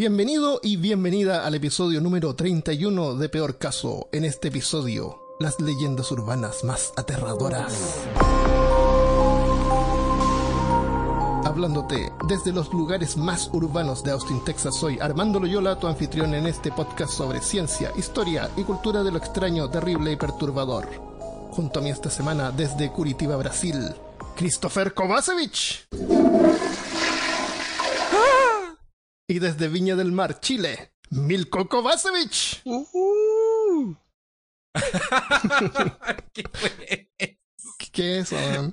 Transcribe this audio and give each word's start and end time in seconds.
Bienvenido 0.00 0.60
y 0.62 0.78
bienvenida 0.78 1.44
al 1.44 1.56
episodio 1.56 2.00
número 2.00 2.34
31 2.34 3.16
de 3.16 3.28
Peor 3.28 3.58
Caso. 3.58 4.08
En 4.12 4.24
este 4.24 4.48
episodio, 4.48 5.20
las 5.38 5.60
leyendas 5.60 6.10
urbanas 6.10 6.64
más 6.64 6.94
aterradoras. 6.96 8.00
Hablándote 11.44 12.10
desde 12.26 12.50
los 12.50 12.72
lugares 12.72 13.18
más 13.18 13.50
urbanos 13.52 14.02
de 14.02 14.12
Austin, 14.12 14.42
Texas, 14.42 14.74
soy 14.74 14.98
Armando 15.00 15.38
Loyola, 15.38 15.78
tu 15.78 15.86
anfitrión 15.86 16.32
en 16.32 16.46
este 16.46 16.72
podcast 16.72 17.12
sobre 17.12 17.42
ciencia, 17.42 17.92
historia 17.94 18.48
y 18.56 18.62
cultura 18.62 19.02
de 19.02 19.10
lo 19.12 19.18
extraño, 19.18 19.68
terrible 19.68 20.12
y 20.12 20.16
perturbador. 20.16 20.88
Junto 21.50 21.80
a 21.80 21.82
mí 21.82 21.90
esta 21.90 22.08
semana 22.08 22.50
desde 22.50 22.90
Curitiba, 22.90 23.36
Brasil, 23.36 23.94
Christopher 24.34 24.94
Kovacevic. 24.94 25.88
Y 29.30 29.38
desde 29.38 29.68
Viña 29.68 29.94
del 29.94 30.10
Mar, 30.10 30.40
Chile, 30.40 30.90
Milko 31.10 31.68
Kovacevic. 31.68 32.64
¿Qué 36.32 36.42
fue? 36.52 37.08
¿Qué 37.92 38.18
es 38.18 38.32
eso? 38.32 38.72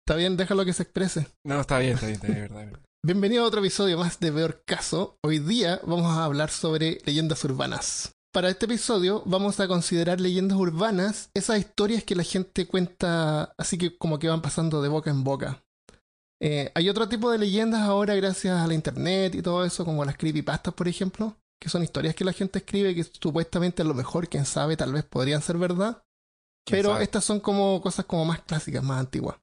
Está 0.00 0.16
bien, 0.16 0.36
déjalo 0.36 0.64
que 0.64 0.72
se 0.72 0.82
exprese. 0.82 1.28
No, 1.44 1.60
está 1.60 1.78
bien, 1.78 1.94
está 1.94 2.06
bien, 2.06 2.16
está 2.16 2.26
bien, 2.26 2.40
verdad, 2.40 2.64
verdad. 2.64 2.80
Bienvenido 3.06 3.44
a 3.44 3.46
otro 3.46 3.60
episodio 3.60 3.96
más 3.96 4.18
de 4.18 4.32
Peor 4.32 4.64
Caso. 4.66 5.20
Hoy 5.24 5.38
día 5.38 5.80
vamos 5.86 6.06
a 6.06 6.24
hablar 6.24 6.50
sobre 6.50 6.98
leyendas 7.06 7.44
urbanas. 7.44 8.10
Para 8.32 8.48
este 8.48 8.66
episodio 8.66 9.22
vamos 9.24 9.60
a 9.60 9.68
considerar 9.68 10.20
leyendas 10.20 10.58
urbanas 10.58 11.30
esas 11.32 11.60
historias 11.60 12.02
que 12.02 12.16
la 12.16 12.24
gente 12.24 12.66
cuenta 12.66 13.54
así 13.56 13.78
que 13.78 13.96
como 13.96 14.18
que 14.18 14.28
van 14.28 14.42
pasando 14.42 14.82
de 14.82 14.88
boca 14.88 15.10
en 15.10 15.22
boca. 15.22 15.62
Eh, 16.40 16.70
hay 16.74 16.88
otro 16.88 17.08
tipo 17.08 17.30
de 17.30 17.38
leyendas 17.38 17.82
ahora 17.82 18.14
gracias 18.14 18.58
a 18.58 18.66
la 18.66 18.74
internet 18.74 19.34
y 19.34 19.42
todo 19.42 19.64
eso, 19.64 19.84
como 19.84 20.04
las 20.04 20.16
creepypastas, 20.16 20.74
por 20.74 20.86
ejemplo, 20.86 21.36
que 21.60 21.68
son 21.68 21.82
historias 21.82 22.14
que 22.14 22.24
la 22.24 22.32
gente 22.32 22.60
escribe 22.60 22.94
que 22.94 23.04
supuestamente 23.04 23.82
a 23.82 23.84
lo 23.84 23.94
mejor, 23.94 24.28
quién 24.28 24.44
sabe, 24.44 24.76
tal 24.76 24.92
vez 24.92 25.04
podrían 25.04 25.42
ser 25.42 25.58
verdad. 25.58 26.02
¿Quién 26.64 26.78
Pero 26.78 26.90
sabe? 26.90 27.04
estas 27.04 27.24
son 27.24 27.40
como 27.40 27.80
cosas 27.80 28.04
como 28.04 28.24
más 28.24 28.42
clásicas, 28.42 28.82
más 28.84 29.00
antiguas. 29.00 29.36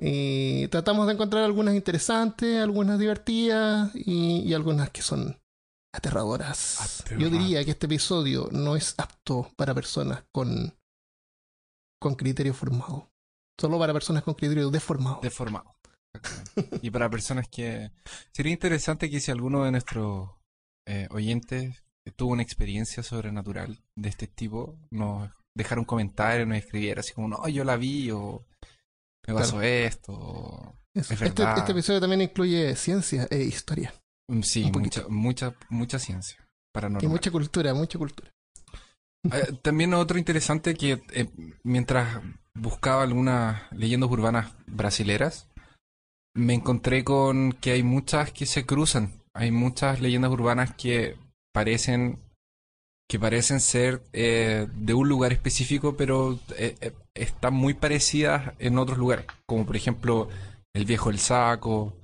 Y 0.00 0.66
tratamos 0.68 1.06
de 1.06 1.12
encontrar 1.12 1.44
algunas 1.44 1.74
interesantes, 1.74 2.60
algunas 2.60 2.98
divertidas 2.98 3.94
y, 3.94 4.40
y 4.40 4.54
algunas 4.54 4.90
que 4.90 5.02
son 5.02 5.38
aterradoras. 5.94 7.04
Yo 7.18 7.28
diría 7.28 7.64
que 7.64 7.72
este 7.72 7.86
episodio 7.86 8.48
no 8.50 8.76
es 8.76 8.94
apto 8.96 9.52
para 9.56 9.74
personas 9.74 10.24
con, 10.32 10.74
con 12.00 12.14
criterio 12.14 12.54
formado. 12.54 13.10
Solo 13.60 13.78
para 13.78 13.92
personas 13.92 14.22
con 14.22 14.34
criterio 14.34 14.70
deformado. 14.70 15.20
Deformado. 15.22 15.71
Y 16.82 16.90
para 16.90 17.08
personas 17.10 17.48
que... 17.48 17.90
Sería 18.32 18.52
interesante 18.52 19.10
que 19.10 19.20
si 19.20 19.30
alguno 19.30 19.64
de 19.64 19.70
nuestros 19.70 20.30
eh, 20.86 21.08
oyentes 21.10 21.82
tuvo 22.16 22.32
una 22.32 22.42
experiencia 22.42 23.02
sobrenatural 23.02 23.78
de 23.96 24.08
este 24.08 24.26
tipo, 24.26 24.76
nos 24.90 25.30
dejara 25.56 25.80
un 25.80 25.84
comentario, 25.86 26.44
nos 26.46 26.58
escribiera 26.58 27.00
así 27.00 27.12
como, 27.14 27.28
no, 27.28 27.48
yo 27.48 27.64
la 27.64 27.76
vi 27.76 28.10
o 28.10 28.44
me 29.26 29.34
pasó 29.34 29.62
esto. 29.62 30.12
o- 30.12 30.76
Eso. 30.94 31.14
es 31.14 31.22
Este, 31.22 31.42
este 31.56 31.72
episodio 31.72 32.00
también 32.00 32.22
incluye 32.22 32.74
ciencia 32.76 33.26
e 33.30 33.38
historia. 33.44 33.94
Mm, 34.30 34.42
Sí, 34.42 34.70
mucha, 34.72 35.06
mucha, 35.08 35.54
mucha 35.70 35.98
ciencia. 35.98 36.36
Y 36.40 36.74
Paranormal. 36.74 37.10
mucha 37.10 37.30
cultura, 37.30 37.72
mucha 37.74 37.98
cultura. 37.98 38.30
Eh, 39.30 39.52
También 39.62 39.94
otro 39.94 40.18
interesante 40.18 40.74
que 40.74 41.02
eh, 41.12 41.28
mientras 41.62 42.20
buscaba 42.54 43.02
algunas 43.04 43.70
leyendas 43.72 44.10
urbanas 44.10 44.52
brasileras, 44.66 45.48
me 46.34 46.54
encontré 46.54 47.04
con 47.04 47.52
que 47.52 47.72
hay 47.72 47.82
muchas 47.82 48.32
que 48.32 48.46
se 48.46 48.64
cruzan. 48.66 49.12
Hay 49.34 49.50
muchas 49.50 50.00
leyendas 50.00 50.30
urbanas 50.30 50.74
que 50.74 51.16
parecen 51.52 52.18
que 53.10 53.18
parecen 53.20 53.60
ser 53.60 54.02
eh, 54.14 54.66
de 54.74 54.94
un 54.94 55.06
lugar 55.08 55.32
específico, 55.32 55.96
pero 55.98 56.38
eh, 56.56 56.76
eh, 56.80 56.92
están 57.14 57.52
muy 57.52 57.74
parecidas 57.74 58.54
en 58.58 58.78
otros 58.78 58.96
lugares, 58.96 59.26
como 59.46 59.66
por 59.66 59.76
ejemplo 59.76 60.28
el 60.74 60.86
viejo 60.86 61.10
el 61.10 61.18
saco, 61.18 61.94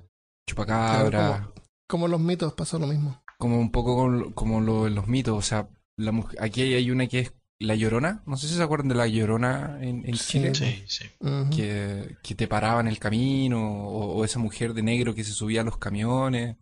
chupacabra, 0.47 1.09
Claro, 1.09 1.53
Como 1.87 2.07
los 2.07 2.19
mitos 2.19 2.53
pasa 2.53 2.77
lo 2.77 2.85
mismo. 2.85 3.19
como 3.39 3.57
un 3.59 3.71
poco 3.71 3.95
con- 3.95 4.33
como 4.33 4.61
lo 4.61 4.87
los 4.89 5.07
mitos, 5.07 5.35
o 5.35 5.41
sea, 5.41 5.67
la 5.97 6.13
aquí 6.39 6.61
hay 6.61 6.91
una 6.91 7.07
que 7.07 7.19
es 7.21 7.33
La 7.61 7.75
Llorona, 7.75 8.23
no 8.25 8.37
sé 8.37 8.47
si 8.47 8.55
se 8.55 8.63
acuerdan 8.63 8.87
de 8.87 8.95
La 8.95 9.05
Llorona 9.07 9.79
en, 9.81 10.07
en 10.07 10.15
Sí. 10.15 10.39
Chile, 10.39 10.55
Sí, 10.55 10.83
sí. 10.87 11.05
Que, 11.53 12.15
que 12.23 12.33
te 12.35 12.47
paraba 12.47 12.79
en 12.79 12.87
el 12.87 12.99
camino, 12.99 13.83
o, 13.85 14.13
o 14.15 14.23
esa 14.23 14.39
mujer 14.39 14.73
de 14.73 14.81
negro 14.81 15.13
que 15.13 15.25
se 15.25 15.33
subía 15.33 15.59
a 15.61 15.65
los 15.65 15.77
camiones, 15.77 16.55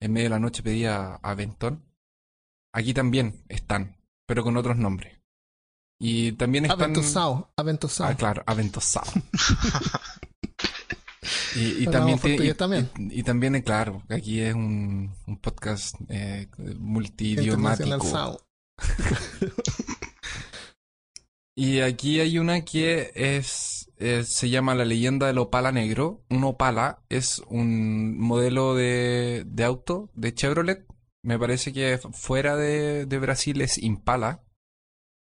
en 0.00 0.12
medio 0.12 0.26
de 0.26 0.30
la 0.30 0.38
noche 0.38 0.62
pedía 0.62 1.16
aventón. 1.22 1.84
Aquí 2.72 2.94
también 2.94 3.42
están, 3.48 3.96
pero 4.26 4.44
con 4.44 4.56
otros 4.56 4.76
nombres. 4.76 5.18
Y 6.00 6.32
también 6.32 6.64
están... 6.66 6.80
Aventosao, 6.82 7.52
aventosao. 7.56 8.06
Ah, 8.08 8.14
claro, 8.16 8.42
aventosado. 8.46 9.10
y, 11.56 11.84
también, 11.86 12.18
y- 12.24 12.54
también. 12.54 12.90
y- 12.96 13.20
y 13.20 13.22
también, 13.24 13.60
claro, 13.62 14.02
aquí 14.08 14.40
es 14.40 14.54
un, 14.54 15.12
un 15.26 15.36
podcast 15.38 15.96
eh, 16.08 16.48
multidiomático. 16.78 18.38
Y 21.54 21.80
aquí 21.80 22.20
hay 22.20 22.38
una 22.38 22.64
que 22.64 23.10
es, 23.14 23.90
es- 23.96 24.28
se 24.28 24.48
llama 24.48 24.74
La 24.74 24.84
leyenda 24.84 25.26
del 25.26 25.38
Opala 25.38 25.70
Negro. 25.72 26.24
Un 26.30 26.44
Opala 26.44 27.02
es 27.08 27.40
un 27.48 28.18
modelo 28.18 28.74
de, 28.74 29.44
de 29.46 29.64
auto 29.64 30.10
de 30.14 30.34
Chevrolet. 30.34 30.86
Me 31.24 31.38
parece 31.38 31.72
que 31.72 31.98
fuera 32.12 32.56
de, 32.56 33.06
de 33.06 33.18
Brasil 33.18 33.60
es 33.60 33.78
Impala. 33.78 34.44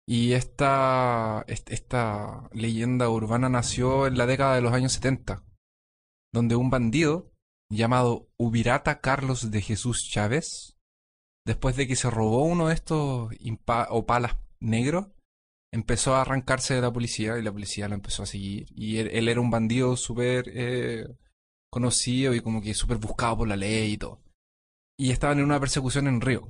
Y 0.09 0.33
esta, 0.33 1.45
est- 1.49 1.71
esta 1.71 2.49
leyenda 2.53 3.09
urbana 3.09 3.49
nació 3.49 4.07
en 4.07 4.19
la 4.19 4.27
década 4.27 4.55
de 4.57 4.61
los 4.63 4.73
años 4.73 4.93
70, 4.93 5.45
donde 6.33 6.55
un 6.57 6.71
bandido 6.71 7.33
llamado 7.73 8.29
Ubirata 8.37 9.01
Carlos 9.01 9.51
de 9.51 9.61
Jesús 9.63 10.09
Chávez, 10.09 10.77
después 11.45 11.75
de 11.77 11.89
que 11.89 11.97
se 11.97 12.09
robó 12.11 12.45
uno 12.45 12.69
de 12.69 12.75
estos 12.75 13.31
Opalas 13.91 14.37
negros, 14.61 15.09
empezó 15.73 16.15
a 16.15 16.23
arrancarse 16.23 16.75
de 16.75 16.81
la 16.81 16.93
policía 16.93 17.39
y 17.39 17.43
la 17.43 17.53
policía 17.53 17.89
lo 17.89 17.95
empezó 17.95 18.23
a 18.23 18.27
seguir. 18.27 18.67
Y 18.75 18.99
él, 18.99 19.09
él 19.13 19.29
era 19.29 19.41
un 19.41 19.51
bandido 19.51 19.97
súper 19.97 20.51
eh, 20.55 21.07
conocido 21.71 22.35
y 22.35 22.41
como 22.41 22.63
que 22.63 22.75
súper 22.75 22.99
buscado 22.99 23.39
por 23.39 23.49
la 23.49 23.57
ley 23.57 23.93
y 23.93 23.99
todo. 23.99 24.21
Y 24.99 25.11
estaban 25.11 25.39
en 25.39 25.45
una 25.45 25.61
persecución 25.61 26.07
en 26.07 26.21
Río. 26.21 26.49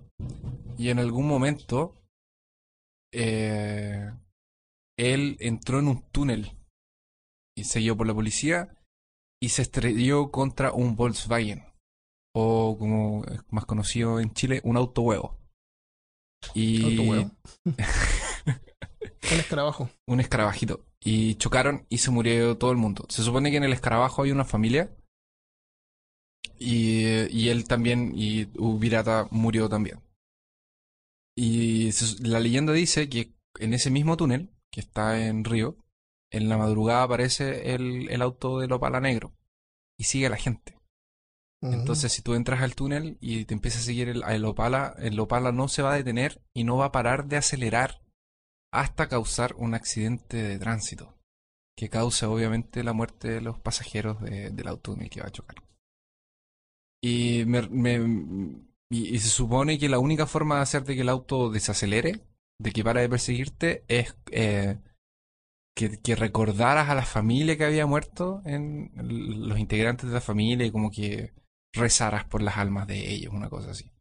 Y 0.78 0.91
en 0.91 0.99
algún 0.99 1.27
momento 1.27 2.00
eh, 3.12 4.12
él 4.99 5.37
entró 5.41 5.78
en 5.78 5.88
un 5.88 6.03
túnel 6.10 6.53
y 7.56 7.65
seguido 7.65 7.97
por 7.97 8.06
la 8.06 8.15
policía 8.15 8.77
y 9.41 9.48
se 9.50 9.62
estrelló 9.62 10.31
contra 10.31 10.72
un 10.72 10.97
Volkswagen. 10.97 11.65
O 12.34 12.77
como 12.78 13.25
es 13.25 13.41
más 13.50 13.65
conocido 13.65 14.21
en 14.21 14.33
Chile, 14.34 14.60
un 14.65 14.77
auto 14.77 15.03
huevo. 15.03 15.38
Y 16.54 16.84
Autohuevo. 16.84 17.31
Un 19.33 19.41
escarabajo. 19.41 19.91
un 20.07 20.21
escarabajito. 20.21 20.85
Y 21.01 21.35
chocaron 21.37 21.87
y 21.89 21.99
se 21.99 22.11
murió 22.11 22.57
todo 22.57 22.71
el 22.71 22.77
mundo. 22.77 23.07
Se 23.09 23.23
supone 23.23 23.51
que 23.51 23.57
en 23.57 23.65
el 23.65 23.73
escarabajo 23.73 24.23
hay 24.23 24.31
una 24.33 24.45
familia. 24.45 24.95
Y, 26.59 27.27
y 27.37 27.49
él 27.51 27.65
también, 27.67 28.13
y 28.15 28.47
Ubirata 28.59 29.29
murió 29.31 29.69
también. 29.69 30.01
Y 31.37 31.93
se- 31.93 32.23
la 32.27 32.41
leyenda 32.41 32.73
dice 32.73 33.09
que 33.09 33.35
en 33.59 33.75
ese 33.75 33.91
mismo 33.91 34.17
túnel, 34.17 34.51
que 34.71 34.81
está 34.81 35.27
en 35.27 35.45
Río, 35.45 35.77
en 36.31 36.49
la 36.49 36.57
madrugada 36.57 37.03
aparece 37.05 37.75
el, 37.75 38.09
el 38.11 38.23
auto 38.23 38.59
del 38.61 38.73
Opala 38.73 39.01
negro. 39.01 39.34
Y 39.99 40.05
sigue 40.05 40.27
a 40.27 40.31
la 40.31 40.37
gente. 40.37 40.79
Entonces, 41.63 42.13
si 42.13 42.22
tú 42.22 42.34
entras 42.34 42.61
al 42.63 42.75
túnel 42.75 43.17
y 43.21 43.45
te 43.45 43.55
empieza 43.55 43.79
a 43.79 43.83
seguir 43.83 44.09
el, 44.09 44.22
el 44.22 44.45
Opala, 44.45 44.95
el 44.99 45.19
Opala 45.19 45.53
no 45.53 45.69
se 45.69 45.83
va 45.83 45.93
a 45.95 45.97
detener 45.97 46.43
y 46.55 46.65
no 46.65 46.77
va 46.77 46.87
a 46.87 46.93
parar 46.93 47.27
de 47.27 47.39
acelerar 47.39 48.03
hasta 48.81 49.09
causar 49.09 49.55
un 49.57 49.75
accidente 49.75 50.37
de 50.37 50.59
tránsito 50.59 51.15
que 51.77 51.89
cause 51.91 52.27
obviamente 52.27 52.83
la 52.83 52.93
muerte 52.95 53.28
de 53.28 53.41
los 53.41 53.59
pasajeros 53.61 54.21
de- 54.23 54.51
del 54.51 54.69
auto 54.69 54.95
en 54.95 55.03
el 55.03 55.11
que 55.11 55.21
va 55.21 55.27
a 55.28 55.33
chocar. 55.33 55.57
Y, 57.03 57.45
se 59.19 59.28
supone 59.28 59.78
que 59.78 59.89
la 59.89 59.99
única 59.99 60.27
forma 60.27 60.57
de 60.57 60.63
hacerte 60.63 60.95
que 60.95 61.03
el 61.03 61.09
auto 61.09 61.51
desacelere, 61.51 62.21
de 62.59 62.73
que 62.73 62.83
para 62.84 63.01
de 63.01 63.09
perseguirte, 63.09 63.84
es 63.89 64.17
eh, 64.31 64.79
que, 65.75 66.01
que 66.01 66.17
recordaras 66.17 66.89
a 66.89 66.95
la 66.95 67.05
familia 67.05 67.57
que 67.57 67.65
había 67.65 67.87
muerto, 67.87 68.43
en 68.45 68.91
los 68.95 69.59
integrantes 69.59 70.09
de 70.09 70.15
la 70.15 70.21
familia, 70.21 70.67
y 70.67 70.71
como 70.72 70.91
que 70.91 71.34
rezaras 71.75 72.25
por 72.25 72.43
las 72.43 72.57
almas 72.57 72.87
de 72.87 73.13
ellos, 73.13 73.34
una 73.34 73.51
cosa 73.51 73.72
así. 73.72 73.93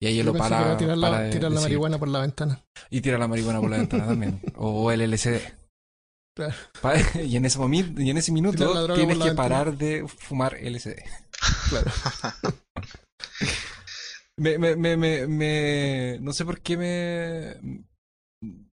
Y 0.00 0.06
ahí 0.06 0.22
lo 0.22 0.32
que 0.32 0.38
para, 0.38 0.76
tirar 0.76 0.96
la, 0.96 1.10
para 1.10 1.30
tirar 1.30 1.50
marihuana 1.50 1.98
por 1.98 2.08
la 2.08 2.20
ventana. 2.20 2.64
Y 2.90 3.00
tira 3.00 3.18
la 3.18 3.26
marihuana 3.28 3.60
por 3.60 3.70
la 3.70 3.78
ventana 3.78 4.06
también. 4.06 4.40
O 4.56 4.90
el 4.92 5.00
LSD. 5.10 5.38
Claro. 6.36 6.54
Y, 7.24 7.36
en 7.36 7.44
ese 7.46 7.58
momi- 7.58 7.98
y 8.00 8.10
en 8.10 8.16
ese 8.16 8.30
minuto 8.30 8.56
Tirar 8.72 8.94
tienes 8.94 9.18
que 9.18 9.32
parar 9.32 9.76
de 9.76 10.06
fumar 10.06 10.56
LSD. 10.62 10.94
Claro. 11.70 11.90
Me, 14.40 14.56
me, 14.56 14.76
me, 14.76 14.96
me, 14.96 15.26
me- 15.26 16.18
no 16.20 16.32
sé 16.32 16.44
por 16.44 16.60
qué 16.60 16.76
me, 16.76 17.56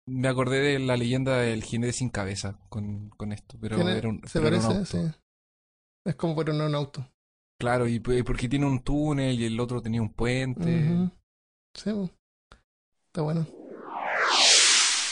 me 0.09 0.29
acordé 0.29 0.59
de 0.61 0.79
la 0.79 0.97
leyenda 0.97 1.37
del 1.37 1.63
jinete 1.63 1.93
sin 1.93 2.09
cabeza 2.09 2.59
con, 2.71 3.11
con 3.11 3.31
esto, 3.33 3.59
pero 3.61 3.77
era 3.87 4.09
un, 4.09 4.23
se 4.27 4.41
pero 4.41 4.49
era 4.49 4.57
un 4.57 4.63
parece, 4.73 4.97
auto. 4.97 5.11
sí. 5.13 5.19
Es 6.07 6.15
como 6.15 6.35
por 6.35 6.49
un 6.49 6.75
auto. 6.75 7.07
Claro, 7.61 7.87
y 7.87 8.01
porque 8.01 8.49
tiene 8.49 8.65
un 8.65 8.83
túnel 8.83 9.39
y 9.39 9.45
el 9.45 9.61
otro 9.61 9.83
tenía 9.83 10.01
un 10.01 10.15
puente. 10.15 10.63
Ujú. 10.63 11.11
Sí, 11.77 11.93
po. 11.93 12.11
está 13.09 13.21
bueno. 13.21 13.47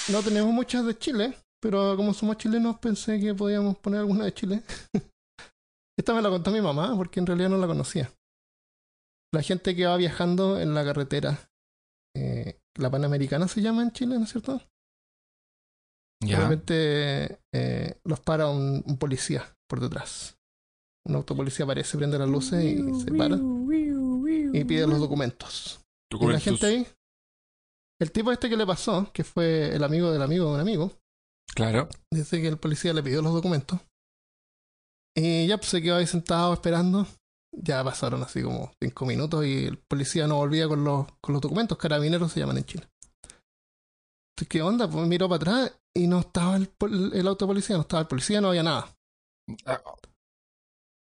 No 0.09 0.23
tenemos 0.23 0.51
muchas 0.55 0.87
de 0.87 0.97
Chile, 0.97 1.35
pero 1.61 1.95
como 1.95 2.15
somos 2.15 2.39
chilenos 2.39 2.79
pensé 2.79 3.21
que 3.21 3.35
podíamos 3.35 3.77
poner 3.77 4.01
alguna 4.01 4.25
de 4.25 4.33
Chile. 4.33 4.63
Esta 5.99 6.15
me 6.15 6.23
la 6.23 6.31
contó 6.31 6.51
mi 6.51 6.63
mamá 6.63 6.97
porque 6.97 7.21
en 7.21 7.27
realidad 7.27 7.51
no 7.51 7.59
la 7.59 7.67
conocía. 7.67 8.11
La 9.35 9.43
gente 9.43 9.77
que 9.77 9.85
va 9.85 9.99
viajando 9.99 10.59
en 10.59 10.73
la 10.73 10.85
carretera, 10.85 11.51
eh, 12.17 12.61
la 12.79 12.91
Panamericana 12.91 13.47
se 13.47 13.61
llama 13.61 13.83
en 13.83 13.93
Chile, 13.93 14.17
¿no 14.17 14.25
es 14.25 14.31
cierto? 14.31 14.63
Ya. 16.25 16.49
eh, 16.71 18.01
los 18.05 18.21
para 18.21 18.49
un, 18.49 18.83
un 18.87 18.97
policía 18.97 19.55
por 19.69 19.81
detrás. 19.81 20.38
Un 21.09 21.17
autopolicía 21.17 21.65
aparece, 21.65 21.97
prende 21.97 22.19
las 22.19 22.29
luces 22.29 22.63
y 22.65 23.01
se 23.01 23.13
para 23.13 23.37
y 23.37 24.65
pide 24.65 24.87
los 24.87 24.99
documentos. 25.01 25.81
Y 26.11 26.27
la 26.27 26.41
gente 26.41 26.67
ahí, 26.67 26.87
el 28.01 28.13
tipo 28.13 28.31
este 28.33 28.49
que 28.49 28.57
le 28.57 28.67
pasó, 28.67 29.11
que 29.13 29.25
fue 29.25 29.75
el 29.75 29.83
amigo 29.85 30.11
del 30.13 30.23
amigo 30.23 30.47
de 30.49 30.55
un 30.55 30.61
amigo, 30.61 30.93
Claro. 31.55 31.89
dice 32.13 32.41
que 32.41 32.49
el 32.49 32.59
policía 32.59 32.93
le 32.93 33.03
pidió 33.03 33.21
los 33.23 33.33
documentos. 33.33 33.81
Y 35.17 35.47
ya 35.47 35.57
pues, 35.57 35.71
se 35.71 35.83
quedó 35.83 35.97
ahí 35.97 36.07
sentado 36.07 36.53
esperando. 36.53 37.07
Ya 37.53 37.83
pasaron 37.83 38.23
así 38.23 38.43
como 38.43 38.71
cinco 38.81 39.07
minutos 39.07 39.45
y 39.45 39.65
el 39.65 39.79
policía 39.79 40.27
no 40.29 40.37
volvía 40.37 40.69
con 40.69 40.85
los, 40.85 41.07
con 41.21 41.33
los 41.33 41.41
documentos. 41.43 41.77
Carabineros 41.79 42.31
se 42.31 42.41
llaman 42.41 42.59
en 42.59 42.65
Chile. 42.65 42.89
Entonces, 44.37 44.49
¿qué 44.49 44.63
onda? 44.63 44.89
Pues 44.89 45.09
miró 45.09 45.29
para 45.29 45.37
atrás 45.37 45.81
y 45.97 46.07
no 46.07 46.21
estaba 46.21 46.57
el, 46.57 46.71
el 47.15 47.27
auto 47.27 47.47
de 47.47 47.51
policía, 47.51 47.77
no 47.77 47.83
estaba 47.83 48.03
el 48.03 48.07
policía, 48.09 48.41
no 48.41 48.49
había 48.51 48.63
nada. 48.63 48.95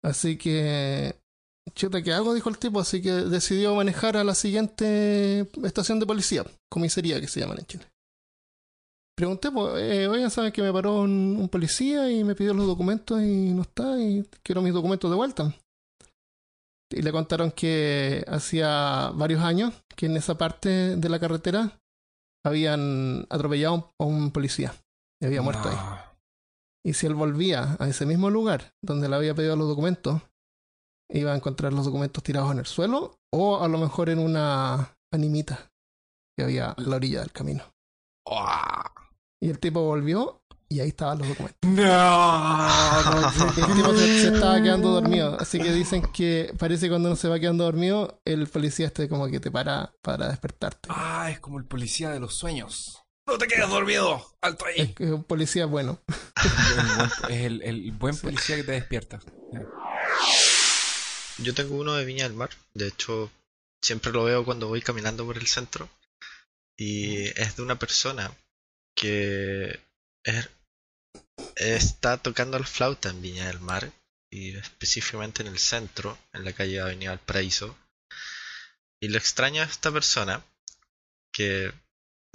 Ah, 0.04 0.10
Así 0.10 0.38
que, 0.38 1.16
chuta, 1.74 2.02
¿qué 2.02 2.14
hago? 2.14 2.34
Dijo 2.34 2.50
el 2.50 2.58
tipo. 2.58 2.80
Así 2.80 3.02
que 3.02 3.12
decidió 3.12 3.76
manejar 3.76 4.18
a 4.18 4.24
la 4.24 4.36
siguiente 4.36 5.48
estación 5.64 6.00
de 6.00 6.06
policía, 6.06 6.44
comisaría 6.70 7.20
que 7.20 7.28
se 7.28 7.40
llaman 7.40 7.60
en 7.60 7.66
Chile. 7.66 7.86
Pregunté, 9.16 9.52
pues, 9.52 9.74
eh, 9.78 10.08
oigan, 10.08 10.30
¿saben 10.30 10.52
que 10.52 10.62
me 10.62 10.72
paró 10.72 11.02
un, 11.02 11.38
un 11.40 11.50
policía 11.50 12.12
y 12.12 12.24
me 12.24 12.36
pidió 12.36 12.54
los 12.54 12.68
documentos 12.68 13.20
y 13.22 13.52
no 13.52 13.64
está? 13.64 14.00
Y 14.00 14.24
quiero 14.44 14.62
mis 14.62 14.74
documentos 14.74 15.10
de 15.10 15.18
vuelta. 15.18 15.56
Y 16.92 17.02
le 17.02 17.12
contaron 17.12 17.52
que 17.52 18.24
hacía 18.28 19.12
varios 19.14 19.42
años 19.42 19.74
que 19.96 20.06
en 20.06 20.16
esa 20.18 20.38
parte 20.38 20.96
de 20.96 21.10
la 21.10 21.20
carretera 21.20 21.80
habían 22.46 23.26
atropellado 23.30 23.94
a 24.00 24.06
un 24.06 24.32
policía 24.32 24.74
y 25.20 25.26
había 25.26 25.42
muerto 25.42 25.68
ahí. 25.68 26.07
Y 26.88 26.94
si 26.94 27.06
él 27.06 27.16
volvía 27.16 27.76
a 27.80 27.90
ese 27.90 28.06
mismo 28.06 28.30
lugar 28.30 28.74
donde 28.82 29.10
le 29.10 29.18
había 29.18 29.36
pedido 29.36 29.58
los 29.58 29.68
documentos, 29.68 30.22
iba 31.10 31.34
a 31.34 31.36
encontrar 31.36 31.74
los 31.74 31.84
documentos 31.84 32.24
tirados 32.24 32.50
en 32.54 32.60
el 32.60 32.66
suelo 32.66 33.20
o 33.30 33.62
a 33.62 33.68
lo 33.68 33.78
mejor 33.78 34.10
en 34.10 34.20
una 34.20 34.96
animita 35.12 35.70
que 36.38 36.46
había 36.46 36.72
a 36.72 36.82
la 36.82 36.96
orilla 36.96 37.20
del 37.20 37.34
camino. 37.34 37.66
Y 39.44 39.50
el 39.50 39.60
tipo 39.60 39.82
volvió 39.82 40.40
y 40.70 40.80
ahí 40.80 40.88
estaban 40.88 41.20
los 41.20 41.28
documentos. 41.28 41.60
No, 41.70 41.78
el 43.58 43.76
tipo 43.76 43.94
se, 43.94 44.22
se 44.22 44.28
estaba 44.34 44.62
quedando 44.62 44.92
dormido. 44.92 45.38
Así 45.38 45.60
que 45.60 45.74
dicen 45.74 46.04
que 46.14 46.54
parece 46.58 46.86
que 46.86 46.92
cuando 46.92 47.10
uno 47.10 47.18
se 47.18 47.28
va 47.28 47.38
quedando 47.38 47.66
dormido, 47.66 48.22
el 48.24 48.48
policía 48.48 48.88
este 48.88 49.10
como 49.10 49.28
que 49.28 49.42
te 49.42 49.52
para 49.52 49.94
para 50.02 50.30
despertarte. 50.30 50.88
Ah, 50.90 51.30
es 51.32 51.42
como 51.42 51.58
el 51.58 51.66
policía 51.66 52.12
de 52.12 52.22
los 52.22 52.36
sueños. 52.36 53.07
No 53.28 53.38
te 53.38 53.48
quedes 53.48 53.70
dormido. 53.70 54.38
Alto 54.42 54.66
Es 54.68 54.80
ahí. 54.80 54.94
que 54.94 55.04
es 55.04 55.12
un 55.12 55.24
policía 55.24 55.66
bueno. 55.66 56.02
Es 57.30 57.46
el, 57.46 57.62
el 57.62 57.92
buen 57.92 58.18
policía 58.18 58.56
que 58.56 58.64
te 58.64 58.72
despierta. 58.72 59.20
Yo 61.40 61.54
tengo 61.54 61.76
uno 61.76 61.94
de 61.94 62.06
Viña 62.06 62.24
del 62.24 62.34
Mar. 62.38 62.50
De 62.74 62.88
hecho, 62.88 63.30
siempre 63.82 64.12
lo 64.12 64.24
veo 64.24 64.46
cuando 64.46 64.68
voy 64.70 64.82
caminando 64.82 65.26
por 65.26 65.38
el 65.38 65.48
centro. 65.48 65.90
Y 66.78 67.26
es 67.40 67.56
de 67.58 67.64
una 67.64 67.78
persona 67.78 68.32
que 68.96 69.80
es- 70.24 70.50
está 71.56 72.18
tocando 72.18 72.58
la 72.58 72.66
flauta 72.66 73.10
en 73.10 73.22
Viña 73.22 73.48
del 73.48 73.60
Mar. 73.60 73.92
Y 74.32 74.56
específicamente 74.58 75.42
en 75.42 75.48
el 75.50 75.60
centro, 75.60 76.18
en 76.34 76.44
la 76.46 76.54
calle 76.54 76.80
Avenida 76.82 77.12
Valparaíso. 77.12 77.78
Y 79.02 79.10
lo 79.10 79.18
extraño 79.18 79.62
de 79.62 79.72
esta 79.72 79.92
persona, 79.92 80.44
que 81.32 81.72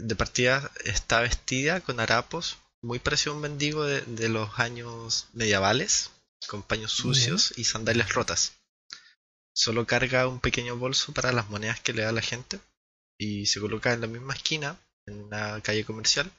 de 0.03 0.17
partida 0.17 0.71
está 0.85 1.21
vestida 1.21 1.81
con 1.81 2.01
harapos, 2.01 2.59
muy 2.83 2.99
parecido 2.99 3.33
a 3.33 3.37
un 3.37 3.43
mendigo 3.43 3.85
de, 3.85 4.01
de 4.03 4.29
los 4.29 4.59
años 4.59 5.29
medievales, 5.33 6.11
con 6.49 6.63
paños 6.63 6.93
sucios 6.93 7.55
y 7.57 7.65
sandalias 7.65 8.13
rotas. 8.13 8.55
Solo 9.55 9.87
carga 9.87 10.29
un 10.29 10.41
pequeño 10.41 10.77
bolso 10.77 11.13
para 11.13 11.33
las 11.33 11.49
monedas 11.49 11.81
que 11.81 11.93
le 11.93 12.03
da 12.03 12.13
la 12.13 12.23
gente 12.23 12.59
y 13.19 13.47
se 13.47 13.61
coloca 13.61 13.93
en 13.93 14.01
la 14.01 14.07
misma 14.07 14.35
esquina, 14.35 14.77
en 15.07 15.23
una 15.23 15.61
calle 15.61 15.85
comercial, 15.85 16.31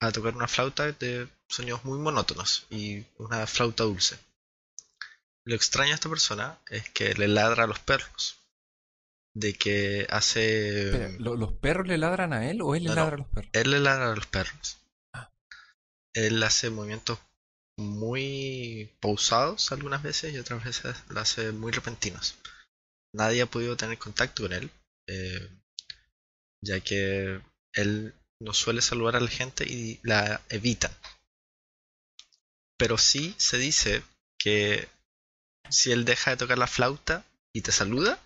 a 0.00 0.10
tocar 0.10 0.34
una 0.34 0.48
flauta 0.48 0.90
de 0.90 1.28
sonidos 1.48 1.84
muy 1.84 1.98
monótonos 1.98 2.66
y 2.70 3.04
una 3.18 3.46
flauta 3.46 3.84
dulce. 3.84 4.18
Lo 5.44 5.54
extraño 5.54 5.90
de 5.90 5.94
esta 5.94 6.08
persona 6.08 6.58
es 6.70 6.88
que 6.90 7.14
le 7.14 7.28
ladra 7.28 7.64
a 7.64 7.66
los 7.66 7.78
perros. 7.78 8.41
De 9.34 9.54
que 9.54 10.06
hace... 10.10 10.86
Espera, 10.90 11.08
¿lo- 11.18 11.36
¿los 11.36 11.52
perros 11.54 11.86
le 11.86 11.96
ladran 11.98 12.32
a 12.32 12.50
él 12.50 12.60
o 12.60 12.74
él 12.74 12.84
le 12.84 12.88
No, 12.90 12.94
ladra 12.96 13.14
a 13.14 13.18
los 13.18 13.28
perros? 13.28 13.50
Él 13.54 13.70
le 13.70 13.80
ladra 13.80 14.12
a 14.12 14.14
los 14.14 14.26
perros. 14.26 14.78
Ah. 15.14 15.30
Él 16.14 16.42
hace 16.42 16.68
movimientos 16.70 17.18
muy 17.78 18.90
pausados 19.00 19.72
algunas 19.72 20.02
veces 20.02 20.34
y 20.34 20.38
otras 20.38 20.62
veces 20.62 20.94
lo 21.08 21.20
hace 21.20 21.52
muy 21.52 21.72
repentinos. 21.72 22.36
Nadie 23.14 23.42
ha 23.42 23.46
podido 23.46 23.76
tener 23.76 23.98
contacto 23.98 24.42
con 24.44 24.52
él, 24.52 24.70
eh, 25.08 25.48
ya 26.62 26.80
que 26.80 27.40
él 27.74 28.14
no 28.40 28.52
suele 28.52 28.82
saludar 28.82 29.16
a 29.16 29.20
la 29.20 29.28
gente 29.28 29.64
y 29.64 29.98
la 30.02 30.42
evita. 30.50 30.90
Pero 32.78 32.98
sí 32.98 33.34
se 33.38 33.58
dice 33.58 34.02
que 34.38 34.88
si 35.70 35.92
él 35.92 36.04
deja 36.04 36.32
de 36.32 36.36
tocar 36.36 36.58
la 36.58 36.66
flauta 36.66 37.24
y 37.54 37.62
te 37.62 37.72
saluda, 37.72 38.18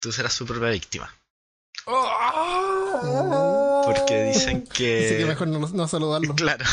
tú 0.00 0.12
serás 0.12 0.32
su 0.34 0.46
propia 0.46 0.70
víctima. 0.70 1.14
Porque 3.84 4.24
dicen 4.24 4.66
que... 4.66 5.16
Que 5.18 5.26
mejor 5.26 5.48
no, 5.48 5.58
no 5.58 5.88
saludarlo. 5.88 6.34
Claro, 6.36 6.64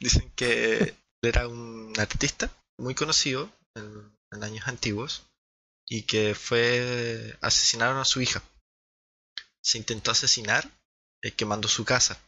dicen 0.00 0.30
que 0.34 0.78
él 0.78 0.96
era 1.22 1.48
un 1.48 1.92
artista 1.98 2.50
muy 2.78 2.94
conocido 2.94 3.48
en, 3.74 4.12
en 4.32 4.44
años 4.44 4.66
antiguos 4.66 5.22
y 5.88 6.02
que 6.02 6.34
fue 6.34 7.36
asesinaron 7.40 7.98
a 7.98 8.04
su 8.04 8.20
hija. 8.20 8.42
Se 9.62 9.78
intentó 9.78 10.10
asesinar 10.10 10.68
eh, 11.22 11.32
quemando 11.32 11.68
su 11.68 11.84
casa 11.84 12.18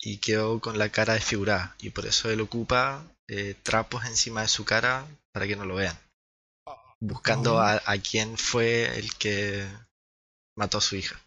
y 0.00 0.18
quedó 0.18 0.60
con 0.60 0.78
la 0.78 0.90
cara 0.90 1.14
desfigurada 1.14 1.76
y 1.78 1.90
por 1.90 2.06
eso 2.06 2.30
él 2.30 2.40
ocupa 2.40 3.04
eh, 3.28 3.54
trapos 3.62 4.04
encima 4.06 4.42
de 4.42 4.48
su 4.48 4.64
cara 4.64 5.06
para 5.32 5.46
que 5.46 5.56
no 5.56 5.64
lo 5.64 5.76
vean, 5.76 5.98
buscando 7.00 7.58
a, 7.58 7.82
a 7.84 7.98
quién 7.98 8.36
fue 8.38 8.98
el 8.98 9.14
que 9.16 9.66
mató 10.56 10.78
a 10.78 10.82
su 10.82 10.96
hija. 10.96 11.20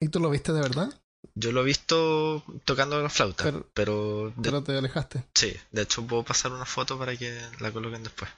¿Y 0.00 0.08
tú 0.08 0.20
lo 0.20 0.30
viste 0.30 0.52
de 0.52 0.60
verdad? 0.60 0.88
Yo 1.34 1.52
lo 1.52 1.62
he 1.62 1.64
visto 1.64 2.44
tocando 2.64 3.00
la 3.02 3.08
flauta, 3.08 3.44
Pero- 3.44 3.66
pero, 3.74 4.30
de- 4.36 4.42
Pero 4.42 4.62
te 4.62 4.76
alejaste. 4.76 5.24
sí, 5.34 5.54
de 5.72 5.82
hecho 5.82 6.06
puedo 6.06 6.22
pasar 6.22 6.52
una 6.52 6.66
foto 6.66 6.98
para 6.98 7.16
que 7.16 7.40
la 7.60 7.72
coloquen 7.72 8.02
después. 8.02 8.30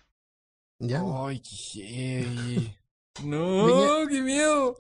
Ya. 0.79 1.03
Ay, 1.27 1.41
qué. 1.41 2.75
No, 3.25 4.07
qué 4.11 4.21
miedo. 4.21 4.77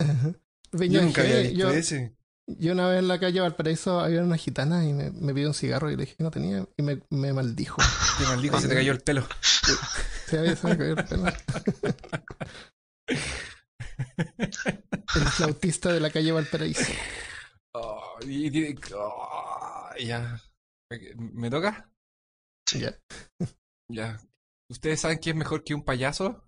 Viña 0.72 1.00
Yo 1.00 1.06
nunca 1.06 1.22
había 1.22 1.38
visto 1.38 1.56
yo, 1.56 1.70
ese. 1.70 2.14
Yo 2.46 2.72
una 2.72 2.88
vez 2.88 2.98
en 3.00 3.08
la 3.08 3.18
calle 3.18 3.40
Valparaíso 3.40 4.00
había 4.00 4.22
una 4.22 4.36
gitana 4.36 4.84
y 4.84 4.92
me, 4.92 5.10
me 5.10 5.34
pidió 5.34 5.48
un 5.48 5.54
cigarro 5.54 5.90
y 5.90 5.96
le 5.96 6.04
dije 6.04 6.16
que 6.16 6.24
no 6.24 6.30
tenía 6.30 6.66
y 6.76 6.82
me, 6.82 7.02
me 7.10 7.32
maldijo. 7.32 7.76
Qué 8.18 8.24
maldito, 8.24 8.60
se 8.60 8.68
te 8.68 8.74
cayó 8.74 8.92
el 8.92 9.00
pelo. 9.00 9.26
Se 10.26 10.38
había 10.38 10.56
se 10.56 10.66
me 10.68 10.78
cayó 10.78 10.92
el 10.96 11.04
pelo. 11.04 11.24
El 15.14 15.24
flautista 15.30 15.92
de 15.92 16.00
la 16.00 16.10
calle 16.10 16.32
Valparaíso. 16.32 16.92
Oh, 17.74 18.16
y 18.26 18.50
tiene- 18.50 18.78
oh, 18.94 19.88
ya. 19.98 20.40
¿Me 21.16 21.50
toca? 21.50 21.90
Ya. 22.74 22.98
Ya. 23.90 24.20
¿Ustedes 24.70 25.00
saben 25.00 25.18
quién 25.18 25.36
es 25.36 25.38
mejor 25.40 25.64
que 25.64 25.74
un 25.74 25.84
payaso? 25.84 26.44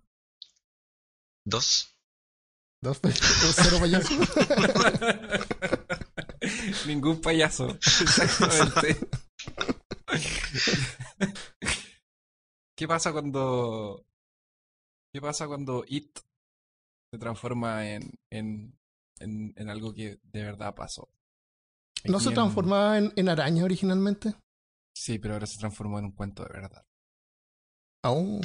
Dos. 1.45 1.95
Dos 2.81 2.99
pa- 2.99 3.09
cero 3.11 3.77
payaso. 3.79 4.13
Ningún 6.89 7.21
payaso. 7.21 7.69
Exactamente. 8.01 8.97
¿Qué 12.75 12.87
pasa 12.87 13.11
cuando. 13.11 14.03
¿Qué 15.13 15.21
pasa 15.21 15.47
cuando 15.47 15.83
It 15.87 16.17
se 17.11 17.19
transforma 17.19 17.87
en, 17.87 18.11
en, 18.31 18.75
en, 19.19 19.53
en 19.55 19.69
algo 19.69 19.93
que 19.93 20.19
de 20.23 20.43
verdad 20.43 20.73
pasó? 20.73 21.09
¿No 22.05 22.19
se 22.19 22.29
en- 22.29 22.35
transformaba 22.35 22.97
en, 22.97 23.13
en 23.15 23.29
araña 23.29 23.63
originalmente? 23.63 24.33
Sí, 24.95 25.19
pero 25.19 25.35
ahora 25.35 25.45
se 25.47 25.59
transformó 25.59 25.99
en 25.99 26.05
un 26.05 26.11
cuento 26.13 26.43
de 26.43 26.49
verdad. 26.53 26.83
Aún. 28.03 28.41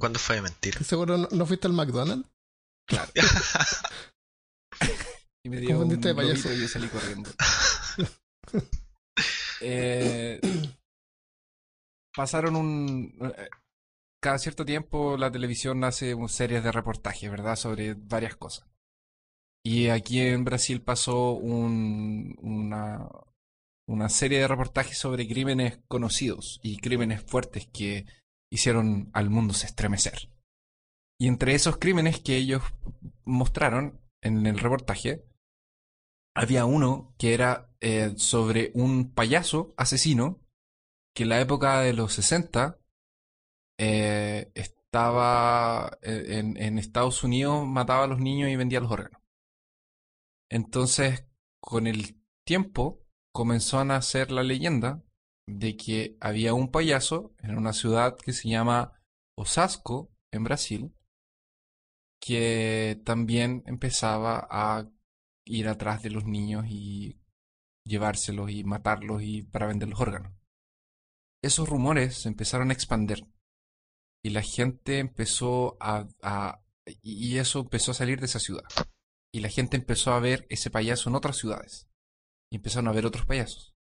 ¿Cuándo 0.00 0.18
fue 0.18 0.36
de 0.36 0.42
mentira? 0.42 0.80
¿Seguro 0.82 1.16
no, 1.18 1.28
no 1.30 1.46
fuiste 1.46 1.66
al 1.68 1.74
McDonald's? 1.74 2.28
Claro. 2.88 3.12
Y 5.44 5.48
me 5.48 5.58
dio 5.60 5.80
un 5.80 5.88
de 5.88 6.14
payaso. 6.14 6.52
y 6.52 6.60
yo 6.60 6.68
salí 6.68 6.88
corriendo. 6.88 7.30
Eh, 9.64 10.40
pasaron 12.16 12.56
un... 12.56 13.14
eh, 13.22 13.48
Cada 14.20 14.38
cierto 14.38 14.64
tiempo 14.64 15.16
la 15.16 15.30
televisión 15.30 15.84
hace 15.84 16.16
series 16.28 16.64
de 16.64 16.72
reportajes, 16.72 17.30
¿verdad? 17.30 17.54
Sobre 17.54 17.94
varias 17.94 18.34
cosas. 18.36 18.66
Y 19.64 19.86
aquí 19.88 20.20
en 20.20 20.44
Brasil 20.44 20.82
pasó 20.82 21.30
un- 21.34 22.36
una, 22.42 23.08
una 23.88 24.08
serie 24.08 24.40
de 24.40 24.48
reportajes 24.48 24.98
sobre 24.98 25.28
crímenes 25.28 25.78
conocidos 25.86 26.58
y 26.64 26.78
crímenes 26.78 27.22
fuertes 27.22 27.68
que 27.72 28.06
hicieron 28.52 29.10
al 29.12 29.30
mundo 29.30 29.54
se 29.54 29.66
estremecer. 29.66 30.28
Y 31.20 31.28
entre 31.28 31.54
esos 31.54 31.76
crímenes 31.76 32.18
que 32.20 32.36
ellos 32.36 32.62
mostraron 33.24 34.00
en 34.22 34.44
el 34.46 34.58
reportaje, 34.58 35.24
había 36.34 36.64
uno 36.64 37.14
que 37.18 37.34
era 37.34 37.70
eh, 37.80 38.14
sobre 38.16 38.70
un 38.74 39.12
payaso 39.12 39.74
asesino 39.76 40.40
que 41.14 41.24
en 41.24 41.28
la 41.28 41.40
época 41.40 41.80
de 41.80 41.92
los 41.92 42.14
60 42.14 42.78
eh, 43.78 44.50
estaba 44.54 45.98
eh, 46.02 46.38
en, 46.38 46.56
en 46.56 46.78
Estados 46.78 47.22
Unidos, 47.24 47.66
mataba 47.66 48.04
a 48.04 48.06
los 48.06 48.20
niños 48.20 48.50
y 48.50 48.56
vendía 48.56 48.80
los 48.80 48.90
órganos. 48.90 49.20
Entonces, 50.50 51.26
con 51.60 51.86
el 51.86 52.22
tiempo, 52.46 53.02
comenzó 53.32 53.78
a 53.78 53.84
nacer 53.84 54.30
la 54.30 54.42
leyenda 54.42 55.02
de 55.46 55.76
que 55.76 56.16
había 56.20 56.54
un 56.54 56.70
payaso 56.70 57.34
en 57.38 57.56
una 57.56 57.72
ciudad 57.72 58.16
que 58.16 58.32
se 58.32 58.48
llama 58.48 59.00
Osasco, 59.36 60.10
en 60.30 60.44
Brasil, 60.44 60.94
que 62.20 63.00
también 63.04 63.62
empezaba 63.66 64.46
a 64.50 64.88
ir 65.44 65.68
atrás 65.68 66.02
de 66.02 66.10
los 66.10 66.24
niños 66.24 66.66
y 66.68 67.18
llevárselos 67.84 68.50
y 68.50 68.64
matarlos 68.64 69.22
y 69.22 69.42
para 69.42 69.66
vender 69.66 69.88
los 69.88 70.00
órganos. 70.00 70.32
Esos 71.42 71.68
rumores 71.68 72.16
se 72.22 72.28
empezaron 72.28 72.70
a 72.70 72.72
expandir 72.74 73.26
y 74.24 74.30
la 74.30 74.42
gente 74.42 74.98
empezó 74.98 75.76
a, 75.80 76.06
a- 76.22 76.60
y 77.02 77.38
eso 77.38 77.60
empezó 77.60 77.90
a 77.90 77.94
salir 77.94 78.20
de 78.20 78.26
esa 78.26 78.38
ciudad 78.38 78.64
y 79.34 79.40
la 79.40 79.48
gente 79.48 79.76
empezó 79.76 80.12
a 80.12 80.20
ver 80.20 80.46
ese 80.50 80.70
payaso 80.70 81.08
en 81.08 81.16
otras 81.16 81.36
ciudades 81.36 81.88
y 82.50 82.56
empezaron 82.56 82.88
a 82.88 82.92
ver 82.92 83.06
otros 83.06 83.26
payasos 83.26 83.74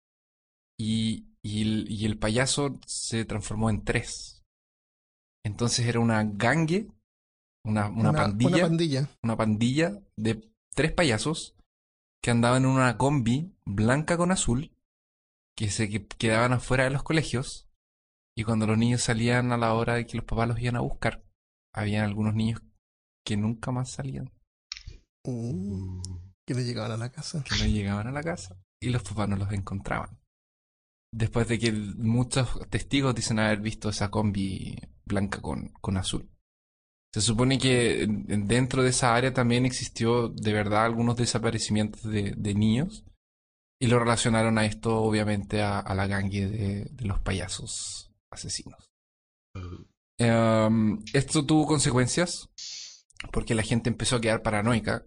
y, 0.78 1.28
y 1.42 1.62
el, 1.64 1.92
y 1.92 2.06
el 2.06 2.18
payaso 2.20 2.80
se 2.86 3.26
transformó 3.26 3.70
en 3.70 3.84
tres 3.84 4.44
entonces 5.46 5.86
era 5.88 6.00
una 6.00 6.24
gangue 6.24 6.88
una, 7.66 7.90
una 7.90 8.14
pandilla 8.14 8.56
Una 8.58 8.68
pandilla. 8.68 9.10
una 9.24 9.38
pandilla 9.38 10.00
de 10.18 10.50
tres 10.80 10.94
payasos 10.94 11.58
que 12.24 12.32
andaban 12.32 12.64
en 12.64 12.70
una 12.70 12.98
combi 12.98 13.54
blanca 13.66 14.16
con 14.16 14.32
azul 14.32 14.72
que 15.54 15.70
se 15.70 15.90
que- 15.90 16.08
quedaban 16.08 16.54
afuera 16.54 16.86
de 16.86 16.90
los 16.92 17.04
colegios 17.04 17.68
y 18.34 18.46
cuando 18.46 18.66
los 18.66 18.78
niños 18.78 19.02
salían 19.02 19.52
a 19.52 19.58
la 19.58 19.74
hora 19.74 19.96
de 19.96 20.06
que 20.06 20.16
los 20.16 20.26
papás 20.26 20.48
los 20.48 20.58
iban 20.62 20.78
a 20.78 20.80
buscar, 20.80 21.22
habían 21.74 22.06
algunos 22.06 22.34
niños 22.34 22.62
que 23.26 23.36
nunca 23.36 23.72
más 23.74 23.92
salían, 23.92 24.32
Uh, 25.26 26.02
que 26.48 26.54
le 26.54 26.64
llegaban 26.64 26.94
a 26.94 26.98
la 26.98 27.12
casa. 27.12 27.44
que 27.44 27.58
no 27.60 27.66
llegaban 27.66 28.08
a 28.08 28.12
la 28.14 28.24
casa 28.24 28.58
y 28.82 28.88
los 28.90 29.04
papás 29.04 29.28
no 29.28 29.36
los 29.36 29.52
encontraban. 29.52 30.18
Después 31.12 31.50
de 31.50 31.60
que 31.60 31.74
muchos 31.74 32.58
testigos 32.70 33.14
dicen 33.16 33.40
haber 33.40 33.60
visto 33.60 33.90
esa 33.90 34.10
combi 34.10 34.78
blanca 35.04 35.42
con, 35.42 35.74
con 35.82 35.98
azul. 35.98 36.30
Se 37.14 37.22
supone 37.22 37.58
que 37.58 38.04
en- 38.04 38.26
en- 38.30 38.48
dentro 38.48 38.84
de 38.84 38.90
esa 38.90 39.16
área 39.16 39.34
también 39.34 39.66
existió 39.66 40.30
de 40.30 40.54
verdad 40.54 40.86
algunos 40.86 41.18
desaparecimientos 41.18 42.04
de, 42.04 42.34
de 42.38 42.54
niños 42.54 43.04
y 43.82 43.88
lo 43.88 43.98
relacionaron 44.00 44.58
a 44.58 44.66
esto 44.66 44.98
obviamente 45.02 45.62
a, 45.62 45.80
a 45.80 45.96
la 45.96 46.06
gangue 46.08 46.48
de, 46.48 46.86
de 46.86 47.06
los 47.06 47.20
payasos 47.20 48.12
asesinos. 48.32 48.90
Em, 50.20 51.00
esto 51.14 51.46
tuvo 51.46 51.66
consecuencias 51.66 52.50
porque 53.32 53.56
la 53.56 53.64
gente 53.64 53.90
empezó 53.90 54.18
a 54.18 54.22
quedar 54.22 54.42
paranoica 54.42 55.06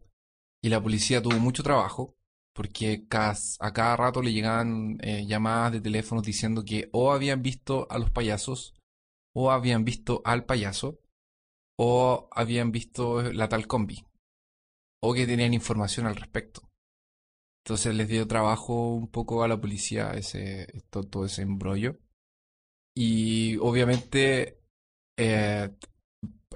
y 0.62 0.68
la 0.70 0.82
policía 0.82 1.22
tuvo 1.22 1.38
mucho 1.38 1.62
trabajo 1.62 2.14
porque 2.54 3.06
a 3.10 3.72
cada 3.72 3.96
rato 3.96 4.22
le 4.22 4.32
llegaban 4.32 4.98
eh, 5.02 5.24
llamadas 5.26 5.72
de 5.72 5.80
teléfonos 5.80 6.24
diciendo 6.24 6.64
que 6.64 6.88
o 6.92 7.12
habían 7.12 7.42
visto 7.42 7.86
a 7.90 7.98
los 7.98 8.10
payasos 8.10 8.74
o 9.34 9.50
habían 9.50 9.84
visto 9.84 10.20
al 10.24 10.44
payaso 10.44 10.98
o 11.78 12.28
habían 12.32 12.72
visto 12.72 13.22
la 13.32 13.48
tal 13.48 13.66
combi 13.66 14.04
o 15.02 15.14
que 15.14 15.26
tenían 15.26 15.54
información 15.54 16.06
al 16.06 16.16
respecto. 16.16 16.62
Entonces 17.64 17.94
les 17.94 18.08
dio 18.08 18.26
trabajo 18.26 18.94
un 18.94 19.08
poco 19.08 19.42
a 19.44 19.48
la 19.48 19.60
policía 19.60 20.12
ese, 20.12 20.66
to- 20.90 21.04
todo, 21.04 21.26
ese 21.26 21.42
embrollo. 21.42 21.98
Y 22.94 23.56
obviamente 23.58 24.58
eh, 25.18 25.70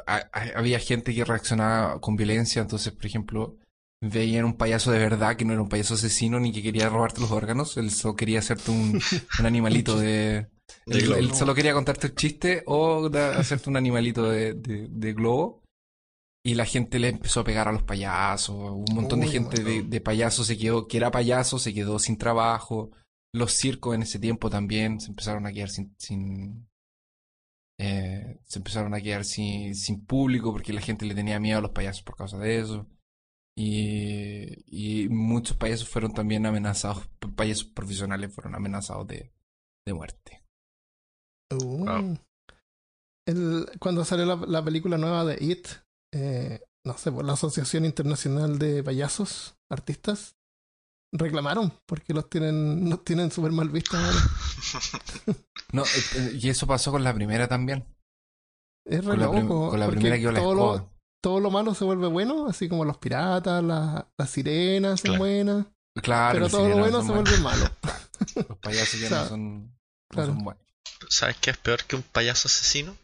a- 0.07 0.31
a- 0.33 0.59
había 0.59 0.79
gente 0.81 1.15
que 1.15 1.25
reaccionaba 1.25 2.01
con 2.01 2.17
violencia, 2.17 2.63
entonces, 2.63 2.93
por 2.93 3.07
ejemplo, 3.07 3.57
veían 4.03 4.45
un 4.45 4.57
payaso 4.57 4.93
de 4.93 4.99
verdad 4.99 5.37
que 5.37 5.45
no 5.45 5.53
era 5.55 5.63
un 5.63 5.69
payaso 5.69 5.95
asesino 5.95 6.41
ni 6.41 6.53
que 6.53 6.63
quería 6.63 6.89
robarte 6.89 7.21
los 7.21 7.31
órganos, 7.33 7.77
él 7.77 7.91
solo 7.91 8.17
quería 8.17 8.41
hacerte 8.41 8.71
un, 8.71 9.01
un 9.41 9.47
animalito 9.47 9.99
de... 9.99 10.49
De 10.87 10.99
él, 11.01 11.35
solo 11.35 11.55
quería 11.55 11.73
contarte 11.75 12.07
un 12.09 12.15
chiste 12.15 12.63
o 12.67 13.09
da- 13.09 13.39
hacerte 13.39 13.69
un 13.71 13.77
animalito 13.77 14.31
de, 14.31 14.55
de- 14.55 14.87
de 14.89 15.13
globo. 15.13 15.63
Y 16.45 16.55
la 16.55 16.65
gente 16.65 17.01
le 17.01 17.09
empezó 17.09 17.41
a 17.41 17.45
pegar 17.45 17.67
a 17.67 17.73
los 17.73 17.83
payasos. 17.83 18.55
Un 18.57 18.95
montón 18.95 19.19
de 19.21 19.27
Uy, 19.27 19.33
gente 19.33 19.65
de, 19.65 19.83
de 19.83 20.01
payasos 20.01 20.47
se 20.47 20.57
quedó, 20.57 20.87
que 20.87 20.97
era 20.99 21.11
payaso, 21.11 21.59
se 21.59 21.75
quedó 21.75 21.99
sin 21.99 22.17
trabajo. 22.17 22.93
Los 23.35 23.51
circos 23.53 23.97
en 23.97 24.03
ese 24.03 24.21
tiempo 24.21 24.49
también 24.49 25.01
se 25.01 25.09
empezaron 25.11 25.45
a 25.47 25.53
quedar 25.53 25.71
sin, 25.71 25.93
sin 25.99 26.69
eh, 27.79 28.39
se 28.45 28.59
empezaron 28.61 28.95
a 28.95 29.01
quedar 29.01 29.25
sin, 29.25 29.75
sin 29.75 30.05
público 30.07 30.53
porque 30.53 30.73
la 30.73 30.81
gente 30.81 31.05
le 31.05 31.15
tenía 31.17 31.41
miedo 31.41 31.59
a 31.59 31.63
los 31.63 31.73
payasos 31.73 32.03
por 32.03 32.15
causa 32.17 32.39
de 32.39 32.61
eso. 32.61 32.87
Y, 33.59 34.65
y 35.05 35.09
muchos 35.09 35.57
payasos 35.57 35.89
fueron 35.89 36.13
también 36.15 36.47
amenazados, 36.47 37.09
payasos 37.35 37.65
profesionales 37.65 38.33
fueron 38.33 38.55
amenazados 38.55 39.07
de, 39.09 39.33
de 39.85 39.95
muerte. 39.95 40.43
Uh. 41.53 41.85
Wow. 41.85 42.19
El- 43.27 43.71
cuando 43.81 44.05
salió 44.05 44.25
la, 44.27 44.37
la 44.47 44.65
película 44.65 44.99
nueva 44.99 45.25
de 45.25 45.43
It, 45.45 45.69
eh, 46.13 46.61
no 46.85 46.97
sé, 46.97 47.11
por 47.11 47.25
la 47.25 47.33
Asociación 47.35 47.85
Internacional 47.85 48.59
de 48.59 48.83
Payasos, 48.85 49.57
Artistas, 49.71 50.37
reclamaron 51.13 51.73
porque 51.87 52.15
los 52.15 52.29
tienen, 52.31 52.89
los 52.91 53.05
tienen 53.05 53.31
súper 53.31 53.53
mal 53.53 53.69
vistos 53.71 53.99
ahora. 53.99 54.19
No, 55.73 55.83
eh, 55.83 55.87
eh, 56.15 56.39
y 56.41 56.49
eso 56.49 56.67
pasó 56.69 56.93
con 56.93 57.03
la 57.03 57.13
primera 57.13 57.49
también. 57.49 57.85
Es 58.87 59.05
re 59.05 59.11
Con 59.17 59.19
la, 59.21 59.27
con 59.27 59.91
primera 59.91 60.15
que 60.15 60.21
dio 60.21 60.31
la 60.33 60.39
todo 60.41 60.55
lo, 60.55 60.91
todo 61.21 61.41
lo 61.41 61.51
malo 61.51 61.75
se 61.75 61.85
vuelve 61.85 62.07
bueno, 62.07 62.47
así 62.47 62.69
como 62.69 62.85
los 62.85 62.99
piratas, 62.99 63.63
la- 63.65 64.09
las 64.17 64.31
sirenas 64.31 65.01
son 65.01 65.09
Claro. 65.11 65.19
buenas, 65.19 65.67
Claro, 66.03 66.35
pero 66.35 66.49
todo 66.49 66.69
lo 66.69 66.79
bueno 66.79 67.03
se 67.03 67.09
buenos. 67.09 67.25
vuelve 67.25 67.43
malo. 67.43 67.65
Los 68.49 68.59
payasos 68.59 69.01
ya 69.01 69.07
O 69.07 69.11
sea, 69.11 69.23
no 69.23 69.29
son, 69.29 69.63
no 69.67 69.73
claro. 70.09 70.33
son 70.35 70.45
buenos. 70.45 70.66
¿Sabes 71.09 71.37
qué 71.41 71.51
es 71.51 71.57
peor 71.59 71.85
que 71.85 71.97
un 71.97 72.03
payaso 72.03 72.49
asesino? 72.49 72.97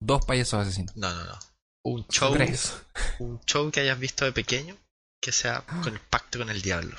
Dos 0.00 0.24
payasos 0.26 0.60
asesinos. 0.62 0.96
No, 0.96 1.12
no, 1.14 1.24
no. 1.24 1.38
Un 1.84 2.06
show, 2.08 2.34
Tres. 2.34 2.72
un 3.20 3.40
show 3.44 3.70
que 3.70 3.80
hayas 3.80 3.98
visto 3.98 4.24
de 4.24 4.32
pequeño 4.32 4.76
que 5.20 5.32
sea 5.32 5.64
con 5.64 5.94
el 5.94 6.00
pacto 6.00 6.38
con 6.38 6.50
el 6.50 6.60
diablo. 6.60 6.96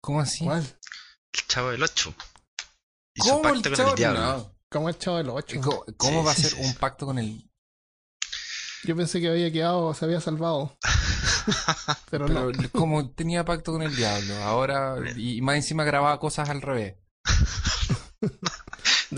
¿Cómo 0.00 0.20
así? 0.20 0.44
¿Cuál? 0.44 0.62
El 1.32 1.46
chavo 1.46 1.70
del 1.70 1.82
8. 1.82 2.14
Hizo 3.14 3.28
¿Cómo 3.30 3.42
pacto 3.42 3.62
con 3.70 3.72
chavo- 3.74 3.90
el 3.90 3.94
diablo. 3.96 4.20
No. 4.20 4.58
Como 4.70 4.88
el 4.88 4.98
chavo 4.98 5.16
del 5.18 5.28
8. 5.30 5.60
¿Cómo, 5.62 5.84
cómo 5.96 6.20
Sí, 6.20 6.26
va 6.26 6.32
a 6.32 6.34
ser 6.34 6.50
sí, 6.50 6.56
un 6.60 6.74
pacto 6.74 7.06
con 7.06 7.18
el... 7.18 7.50
Yo 8.84 8.96
pensé 8.96 9.20
que 9.20 9.28
había 9.28 9.50
quedado, 9.52 9.92
se 9.94 10.04
había 10.04 10.20
salvado. 10.20 10.76
Pero, 12.10 12.26
Pero 12.26 12.52
no. 12.52 12.70
como 12.70 13.10
tenía 13.10 13.44
pacto 13.44 13.72
con 13.72 13.82
el 13.82 13.94
diablo, 13.94 14.34
ahora... 14.42 14.96
Y 15.16 15.40
más 15.42 15.56
encima 15.56 15.84
grababa 15.84 16.18
cosas 16.20 16.48
al 16.48 16.62
revés. 16.62 16.94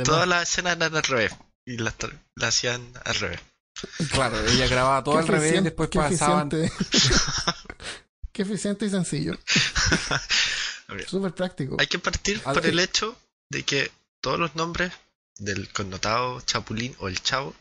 Todas 0.04 0.28
las 0.28 0.48
escenas 0.50 0.76
eran 0.76 0.94
al 0.96 1.02
revés. 1.02 1.32
Y 1.66 1.76
las 1.78 1.94
hacían 2.42 2.92
al 3.04 3.14
revés. 3.16 3.40
Claro, 4.12 4.38
ella 4.46 4.66
grababa 4.68 5.02
todo 5.04 5.14
Qué 5.14 5.20
al 5.20 5.28
revés, 5.28 5.42
eficiente- 5.52 5.70
después 5.70 5.90
qué 5.90 5.98
pasaban... 5.98 6.48
eficiente. 6.52 6.72
Qué 8.32 8.42
eficiente 8.42 8.86
y 8.86 8.90
sencillo. 8.90 9.34
Súper 11.08 11.32
práctico. 11.34 11.76
Hay 11.78 11.86
que 11.88 11.98
partir 11.98 12.40
Ah, 12.44 12.52
por 12.52 12.64
el 12.64 12.78
hecho 12.78 13.16
de 13.50 13.64
que 13.64 13.90
todos 14.20 14.38
los 14.38 14.54
nombres 14.54 14.92
del 15.38 15.68
connotado 15.72 16.40
Chapulín 16.42 16.94
o 17.00 17.08
el 17.08 17.20
Chavo, 17.22 17.54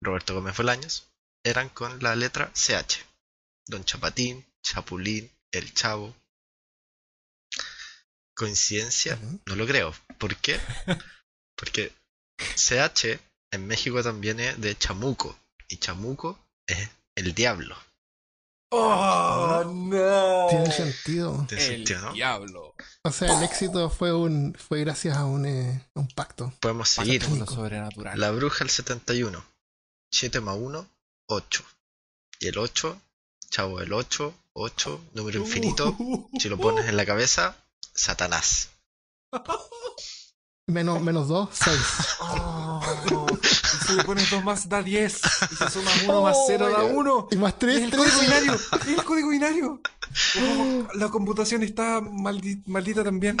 Roberto 0.00 0.34
Gómez 0.34 0.56
Bolaños, 0.56 1.08
eran 1.42 1.68
con 1.68 2.02
la 2.02 2.14
letra 2.16 2.50
CH. 2.54 3.04
Don 3.66 3.84
Chapatín, 3.84 4.44
Chapulín, 4.62 5.30
el 5.52 5.72
Chavo. 5.72 6.14
¿Coincidencia? 8.34 9.18
No 9.46 9.54
lo 9.54 9.66
creo. 9.66 9.94
¿Por 10.18 10.36
qué? 10.36 10.60
Porque 11.56 11.92
CH 12.56 13.18
en 13.52 13.66
México 13.66 14.02
también 14.02 14.40
es 14.40 14.60
de 14.60 14.76
chamuco. 14.76 15.38
Y 15.68 15.76
chamuco 15.76 16.38
es 16.66 16.88
el 17.14 17.34
diablo. 17.34 17.76
¡Oh, 18.70 19.62
no! 19.64 20.46
Tiene 20.50 20.72
sentido. 20.72 21.46
Tiene 21.48 21.64
El 21.64 21.70
sentido, 21.76 22.00
¿no? 22.00 22.12
diablo. 22.12 22.74
O 23.02 23.12
sea, 23.12 23.38
el 23.38 23.44
éxito 23.44 23.88
fue 23.88 24.12
un 24.12 24.54
fue 24.54 24.80
gracias 24.80 25.16
a 25.16 25.24
un, 25.24 25.46
eh, 25.46 25.88
un 25.94 26.08
pacto. 26.08 26.52
Podemos 26.58 26.88
seguir. 26.88 27.22
Sobrenatural. 27.22 28.18
La 28.18 28.32
bruja 28.32 28.64
el 28.64 28.70
71. 28.70 29.44
7 30.10 30.40
más 30.40 30.56
1, 30.58 30.88
8. 31.26 31.64
Y 32.40 32.48
el 32.48 32.58
8, 32.58 33.00
chavo, 33.54 33.80
el 33.80 33.92
8, 33.92 34.34
8, 34.54 35.00
número 35.14 35.38
infinito. 35.38 35.96
Si 36.40 36.48
lo 36.48 36.58
pones 36.58 36.86
en 36.88 36.96
la 36.96 37.06
cabeza, 37.06 37.56
Satanás. 37.94 38.70
Menos, 40.66 41.00
menos 41.02 41.28
dos, 41.28 41.50
seis. 41.52 41.78
Oh, 42.20 42.82
y 43.42 43.86
si 43.86 43.92
le 43.94 44.02
pones 44.02 44.28
2 44.30 44.42
más 44.42 44.68
da 44.68 44.82
10. 44.82 45.20
Y 45.52 45.56
si 45.56 45.70
sumas 45.70 46.02
1 46.02 46.22
más 46.22 46.36
0 46.48 46.70
da 46.70 46.82
1. 46.84 47.28
Y 47.30 47.36
más 47.36 47.52
Es 47.52 47.58
tres, 47.58 47.82
el 47.82 47.90
tres. 47.90 48.00
código 48.02 48.20
binario. 48.22 48.60
El 48.88 49.04
código 49.04 49.28
binario. 49.28 49.80
Oh, 50.40 50.88
la 50.94 51.08
computación 51.10 51.62
está 51.62 52.00
maldi- 52.00 52.62
maldita 52.66 53.04
también. 53.04 53.36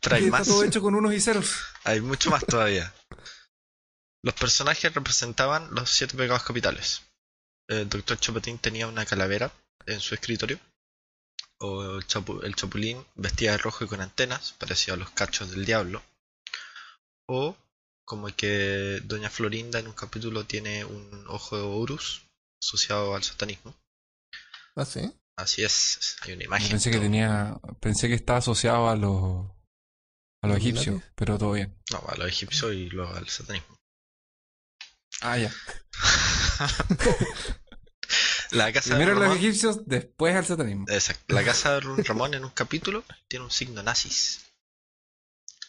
Pero 0.00 0.16
hay 0.16 0.24
está 0.26 0.38
más. 0.38 0.46
todo 0.46 0.62
hecho 0.64 0.80
con 0.82 0.94
unos 0.94 1.12
y 1.14 1.20
ceros. 1.20 1.50
Hay 1.84 2.00
mucho 2.02 2.30
más 2.30 2.44
todavía. 2.46 2.92
Los 4.22 4.34
personajes 4.34 4.92
representaban 4.94 5.68
los 5.74 5.90
siete 5.90 6.16
pecados 6.16 6.42
capitales. 6.44 7.00
El 7.68 7.88
doctor 7.88 8.18
Chapatín 8.18 8.58
tenía 8.58 8.86
una 8.86 9.04
calavera 9.06 9.52
en 9.86 10.00
su 10.00 10.14
escritorio. 10.14 10.58
O 11.58 11.82
el, 11.96 12.06
chapu- 12.06 12.44
el 12.44 12.54
Chapulín 12.54 13.02
vestía 13.14 13.52
de 13.52 13.58
rojo 13.58 13.84
y 13.84 13.88
con 13.88 14.00
antenas, 14.02 14.52
parecido 14.58 14.94
a 14.94 14.98
los 14.98 15.10
cachos 15.10 15.50
del 15.50 15.64
diablo. 15.64 16.02
O 17.28 17.56
como 18.04 18.28
que 18.36 19.00
Doña 19.04 19.30
Florinda 19.30 19.78
en 19.78 19.88
un 19.88 19.94
capítulo 19.94 20.44
tiene 20.44 20.84
un 20.84 21.24
ojo 21.28 21.56
de 21.56 21.62
Horus 21.62 22.22
asociado 22.62 23.14
al 23.16 23.22
satanismo. 23.24 23.74
Ah, 24.76 24.84
sí. 24.84 25.10
Así 25.38 25.64
es, 25.64 26.16
hay 26.22 26.32
una 26.32 26.42
Yo 26.42 26.46
imagen. 26.46 26.68
pensé 26.68 26.90
que 26.90 26.98
tenía. 26.98 27.58
Pensé 27.80 28.08
que 28.08 28.14
estaba 28.14 28.38
asociado 28.38 28.88
a 28.88 28.96
los. 28.96 29.50
a 30.42 30.46
los 30.48 30.56
egipcios, 30.58 31.02
pero 31.14 31.36
todo 31.38 31.52
bien. 31.52 31.74
No, 31.90 32.04
a 32.06 32.16
los 32.16 32.28
egipcios 32.28 32.72
y 32.74 32.88
luego 32.90 33.14
al 33.14 33.28
satanismo. 33.28 33.75
Ah, 35.22 35.38
ya. 35.38 35.50
La 38.52 38.72
casa 38.72 38.90
de 38.90 38.96
Primero 38.96 39.14
los 39.14 39.22
Ramón- 39.24 39.38
egipcios, 39.38 39.86
después 39.86 40.34
al 40.36 40.46
satanismo. 40.46 40.84
Exacto. 40.88 41.34
La 41.34 41.44
casa 41.44 41.74
de 41.80 41.80
Ramón 42.04 42.34
en 42.34 42.44
un 42.44 42.50
capítulo 42.50 43.04
tiene 43.28 43.44
un 43.44 43.50
signo 43.50 43.82
nazis. 43.82 44.44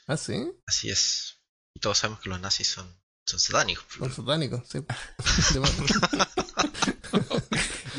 Ah, 0.05 0.15
sí. 0.17 0.51
Así 0.67 0.89
es. 0.89 1.39
Y 1.73 1.79
todos 1.79 1.97
sabemos 1.97 2.21
que 2.21 2.29
los 2.29 2.39
nazis 2.39 2.67
son, 2.67 2.95
son 3.25 3.39
satánicos. 3.39 3.85
Los 3.99 4.13
satánicos, 4.15 4.67
sí. 4.69 4.79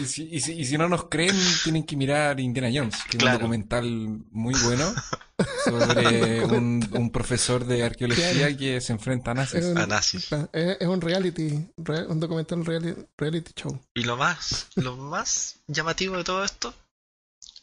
Y 0.00 0.06
si, 0.06 0.22
y 0.30 0.40
si- 0.40 0.52
y 0.52 0.64
si 0.64 0.78
no 0.78 0.88
nos 0.88 1.04
creen, 1.08 1.36
tienen 1.64 1.84
que 1.84 1.96
mirar 1.96 2.38
Indiana 2.40 2.70
Jones, 2.72 2.96
que 3.10 3.16
es 3.16 3.22
Claro. 3.22 3.36
un 3.36 3.42
documental 3.42 3.84
muy 4.30 4.54
bueno 4.62 4.94
sobre 5.64 6.44
un, 6.44 6.88
un 6.92 7.10
profesor 7.10 7.64
de 7.64 7.82
arqueología 7.84 8.32
Claro. 8.32 8.56
que 8.56 8.80
se 8.80 8.92
enfrenta 8.92 9.30
a 9.32 9.34
nazis. 9.34 9.60
Es 9.60 9.66
un, 9.66 9.78
A 9.78 9.86
nazis. 9.86 10.28
es, 10.52 10.76
es 10.80 10.86
un 10.86 11.00
reality, 11.00 11.68
re- 11.78 12.06
un 12.06 12.20
documental 12.20 12.64
reality, 12.64 13.02
reality 13.16 13.52
show. 13.56 13.80
Y 13.94 14.04
lo 14.04 14.16
más, 14.16 14.68
lo 14.76 14.96
más 14.96 15.56
llamativo 15.66 16.16
de 16.16 16.24
todo 16.24 16.44
esto 16.44 16.74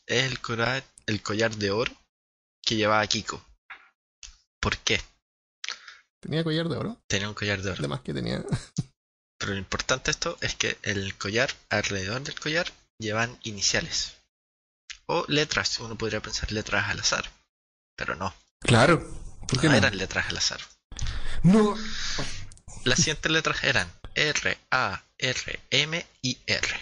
es 0.07 0.23
el 0.25 0.39
collar, 0.39 0.83
el 1.05 1.21
collar 1.21 1.55
de 1.55 1.71
oro 1.71 1.91
que 2.61 2.75
llevaba 2.75 3.05
Kiko. 3.07 3.43
¿Por 4.59 4.77
qué? 4.79 4.99
Tenía 6.19 6.43
collar 6.43 6.67
de 6.69 6.75
oro, 6.77 6.97
Tenía 7.07 7.27
un 7.29 7.35
collar 7.35 7.61
de 7.61 7.69
oro. 7.69 7.79
además 7.79 8.01
que 8.01 8.13
tenía. 8.13 8.43
Pero 9.37 9.53
lo 9.53 9.57
importante 9.57 10.05
de 10.05 10.11
esto 10.11 10.37
es 10.41 10.55
que 10.55 10.77
el 10.83 11.17
collar, 11.17 11.51
alrededor 11.69 12.21
del 12.23 12.39
collar, 12.39 12.71
llevan 12.99 13.37
iniciales. 13.43 14.13
O 15.07 15.25
letras. 15.27 15.79
Uno 15.79 15.97
podría 15.97 16.21
pensar 16.21 16.51
letras 16.51 16.89
al 16.89 16.99
azar. 16.99 17.29
Pero 17.95 18.15
no. 18.15 18.33
Claro. 18.59 19.05
¿Por 19.47 19.59
qué 19.59 19.67
no 19.67 19.73
no? 19.73 19.77
eran 19.77 19.97
letras 19.97 20.29
al 20.29 20.37
azar. 20.37 20.61
No. 21.43 21.75
Las 22.83 22.99
siguientes 22.99 23.31
letras 23.31 23.63
eran 23.63 23.91
R, 24.15 24.57
A, 24.71 25.03
R, 25.17 25.59
M 25.69 26.05
y 26.21 26.37
R. 26.47 26.79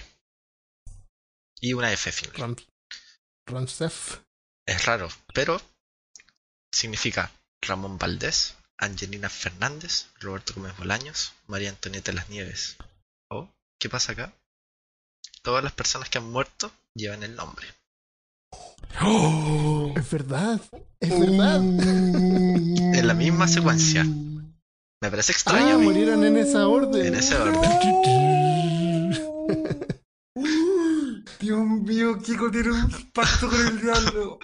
Y 1.59 1.73
una 1.73 1.91
F 1.91 2.11
final. 2.11 2.37
Ram, 2.37 2.55
Ramsef. 3.47 4.19
Es 4.65 4.85
raro, 4.85 5.09
pero 5.33 5.61
significa 6.71 7.31
Ramón 7.61 7.97
Valdés, 7.97 8.55
Angelina 8.83 9.29
Fernández, 9.29 10.07
Roberto 10.19 10.53
Gómez 10.55 10.75
Bolaños, 10.77 11.33
María 11.47 11.69
Antonieta 11.69 12.11
Las 12.11 12.29
Nieves. 12.29 12.77
¿O 13.29 13.49
qué 13.79 13.89
pasa 13.89 14.11
acá? 14.11 14.33
Todas 15.41 15.63
las 15.63 15.73
personas 15.73 16.09
que 16.09 16.17
han 16.17 16.29
muerto 16.31 16.71
llevan 16.95 17.23
el 17.23 17.35
nombre. 17.35 17.67
¡Oh! 19.01 19.93
Es 19.95 20.09
verdad, 20.09 20.61
es 20.99 21.19
verdad. 21.19 21.61
En 22.93 23.07
la 23.07 23.13
misma 23.15 23.47
secuencia. 23.47 24.03
Me 24.03 25.09
parece 25.09 25.31
extraño. 25.31 25.71
Ah, 25.71 25.73
a 25.73 25.77
mí. 25.77 25.85
murieron 25.85 26.23
en 26.23 26.37
esa 26.37 26.67
orden. 26.67 27.07
En 27.07 27.15
ese 27.15 27.35
orden. 27.35 27.59
Dios 31.43 31.59
mío, 31.59 32.17
Kiko 32.21 32.49
tiene 32.49 32.71
un 32.71 33.11
pacto 33.11 33.49
con 33.49 33.67
el 33.67 33.81
diablo. 33.81 34.39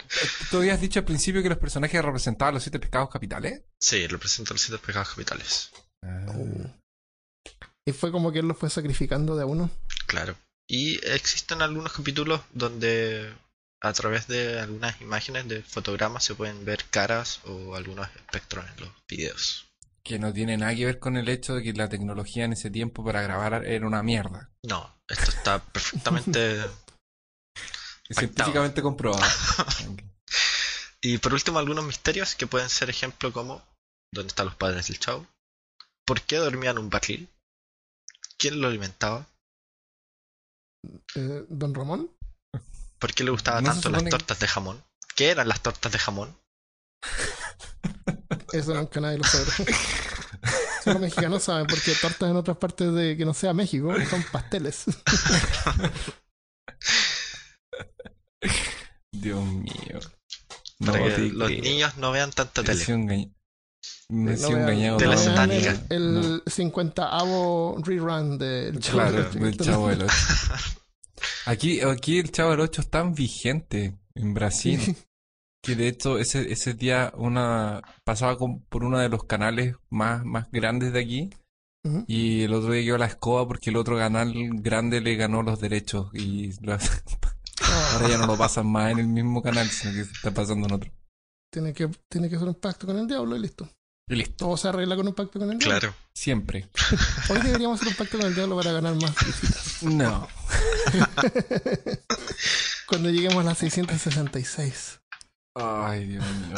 ¿Tú 0.51 0.57
habías 0.57 0.81
dicho 0.81 0.99
al 0.99 1.05
principio 1.05 1.41
que 1.41 1.47
los 1.47 1.57
personajes 1.57 2.03
representaban 2.03 2.53
los 2.53 2.63
siete 2.63 2.77
pecados 2.77 3.09
capitales? 3.09 3.63
Sí, 3.79 4.05
representa 4.05 4.53
los 4.53 4.61
siete 4.61 4.83
pecados 4.85 5.11
capitales. 5.11 5.71
Oh. 6.03 6.69
Y 7.87 7.93
fue 7.93 8.11
como 8.11 8.33
que 8.33 8.39
él 8.39 8.47
lo 8.49 8.53
fue 8.53 8.69
sacrificando 8.69 9.37
de 9.37 9.43
a 9.43 9.45
uno. 9.45 9.71
Claro. 10.07 10.35
Y 10.67 10.95
existen 11.07 11.61
algunos 11.61 11.93
capítulos 11.93 12.41
donde 12.53 13.33
a 13.81 13.93
través 13.93 14.27
de 14.27 14.59
algunas 14.59 14.99
imágenes 14.99 15.47
de 15.47 15.63
fotogramas 15.63 16.25
se 16.25 16.35
pueden 16.35 16.65
ver 16.65 16.83
caras 16.91 17.39
o 17.45 17.75
algunos 17.75 18.09
espectros 18.13 18.65
en 18.75 18.85
los 18.85 18.89
videos. 19.07 19.69
Que 20.03 20.19
no 20.19 20.33
tiene 20.33 20.57
nada 20.57 20.75
que 20.75 20.85
ver 20.85 20.99
con 20.99 21.15
el 21.15 21.29
hecho 21.29 21.55
de 21.55 21.63
que 21.63 21.71
la 21.71 21.87
tecnología 21.87 22.43
en 22.43 22.53
ese 22.53 22.69
tiempo 22.69 23.05
para 23.05 23.21
grabar 23.21 23.65
era 23.65 23.87
una 23.87 24.03
mierda. 24.03 24.51
No, 24.63 24.99
esto 25.07 25.31
está 25.31 25.63
perfectamente... 25.71 26.59
Científicamente 28.09 28.81
comprobado. 28.81 29.23
Y 31.01 31.17
por 31.17 31.33
último, 31.33 31.59
algunos 31.59 31.85
misterios 31.85 32.35
que 32.35 32.45
pueden 32.45 32.69
ser 32.69 32.89
ejemplo 32.89 33.31
como 33.31 33.63
¿Dónde 34.13 34.27
están 34.27 34.47
los 34.47 34.55
padres 34.55 34.87
del 34.87 34.99
chavo? 34.99 35.25
¿Por 36.05 36.21
qué 36.23 36.35
dormían 36.35 36.75
en 36.77 36.83
un 36.83 36.89
barril? 36.89 37.29
¿Quién 38.37 38.59
lo 38.59 38.67
alimentaba? 38.67 39.25
Eh, 41.15 41.45
Don 41.47 41.73
Ramón. 41.73 42.11
¿Por 42.99 43.13
qué 43.13 43.23
le 43.23 43.31
gustaban 43.31 43.63
No 43.63 43.71
tanto 43.71 43.89
las 43.91 44.03
que- 44.03 44.09
tortas 44.09 44.39
de 44.39 44.47
jamón? 44.49 44.83
¿Qué 45.15 45.29
eran 45.29 45.47
las 45.47 45.61
tortas 45.61 45.89
de 45.91 45.99
jamón? 45.99 46.37
Eso 48.51 48.73
nunca 48.73 48.99
nadie 48.99 49.19
lo. 49.19 49.23
Solo 49.23 49.45
los 50.85 50.99
mexicanos 50.99 51.43
saben, 51.43 51.67
porque 51.67 51.93
tortas 51.95 52.29
en 52.29 52.35
otras 52.35 52.57
partes 52.57 52.93
de 52.93 53.15
que 53.15 53.23
no 53.25 53.33
sea 53.33 53.53
México 53.53 53.93
son 54.09 54.21
pasteles. 54.31 54.83
Dios 59.11 59.43
mío. 59.45 59.99
Para 60.85 61.03
que 61.15 61.29
los 61.33 61.49
niños 61.51 61.97
no 61.97 62.11
vean 62.11 62.31
tanta 62.31 62.63
tele. 62.63 62.83
engañ- 62.85 63.33
Me 64.09 64.33
he 64.33 64.37
No 64.37 64.47
engañado. 64.49 64.97
Tele 64.97 65.17
satánica. 65.17 65.85
El, 65.89 66.13
No. 66.13 66.19
el 66.21 66.43
50avo 66.45 67.83
rerun 67.85 68.37
del 68.37 68.79
Chavo 68.79 68.97
Claro, 68.99 69.29
del 69.31 69.57
Chavo 69.57 69.85
8. 69.85 70.07
Aquí, 71.45 71.81
aquí 71.81 72.19
el 72.19 72.31
Chavo 72.31 72.51
del 72.51 72.61
8 72.61 72.81
es 72.81 72.89
tan 72.89 73.13
vigente 73.13 73.97
en 74.15 74.33
Brasil 74.33 74.95
que 75.61 75.75
de 75.75 75.87
hecho 75.89 76.17
ese, 76.17 76.51
ese 76.51 76.73
día 76.73 77.11
una 77.17 77.81
pasaba 78.05 78.37
con- 78.37 78.61
por 78.65 78.83
uno 78.85 78.99
de 78.99 79.09
los 79.09 79.23
canales 79.25 79.75
más, 79.89 80.23
más 80.23 80.49
grandes 80.51 80.93
de 80.93 80.99
aquí 81.01 81.29
y 82.07 82.43
el 82.43 82.53
otro 82.53 82.71
día 82.73 82.83
quedó 82.83 82.97
la 82.97 83.05
escoba 83.07 83.47
porque 83.47 83.69
el 83.69 83.77
otro 83.77 83.97
canal 83.97 84.33
grande 84.61 85.01
le 85.01 85.15
ganó 85.15 85.43
los 85.43 85.59
derechos 85.59 86.09
y 86.13 86.51
lo- 86.61 86.77
ahora 87.93 88.09
ya 88.09 88.17
no 88.17 88.27
lo 88.27 88.37
pasan 88.37 88.67
más 88.67 88.91
en 88.91 88.99
el 88.99 89.07
mismo 89.07 89.41
canal, 89.41 89.67
sino 89.69 89.93
que 89.93 90.05
se 90.05 90.11
está 90.11 90.31
pasando 90.31 90.67
en 90.67 90.73
otro. 90.73 90.91
tiene, 91.51 91.73
que, 91.73 91.89
tiene 92.09 92.29
que 92.29 92.35
hacer 92.35 92.47
un 92.47 92.55
pacto 92.55 92.87
con 92.87 92.97
el 92.97 93.07
diablo 93.07 93.35
y 93.35 93.39
listo. 93.39 93.69
Y 94.07 94.15
listo, 94.15 94.45
Todo 94.45 94.57
se 94.57 94.67
arregla 94.67 94.95
con 94.95 95.07
un 95.07 95.13
pacto 95.13 95.39
con 95.39 95.51
el 95.51 95.59
diablo. 95.59 95.79
Claro. 95.79 95.95
siempre. 96.13 96.67
Hoy 97.29 97.41
deberíamos 97.41 97.79
hacer 97.79 97.89
un 97.89 97.95
pacto 97.95 98.17
con 98.17 98.27
el 98.27 98.35
diablo 98.35 98.55
para 98.55 98.71
ganar 98.71 98.95
más 98.95 99.13
visitas. 99.23 99.83
No. 99.83 100.27
Cuando 102.87 103.09
lleguemos 103.11 103.37
a 103.37 103.49
las 103.49 103.57
666. 103.59 104.99
Ay, 105.55 106.05
Dios 106.05 106.25
mío. 106.25 106.55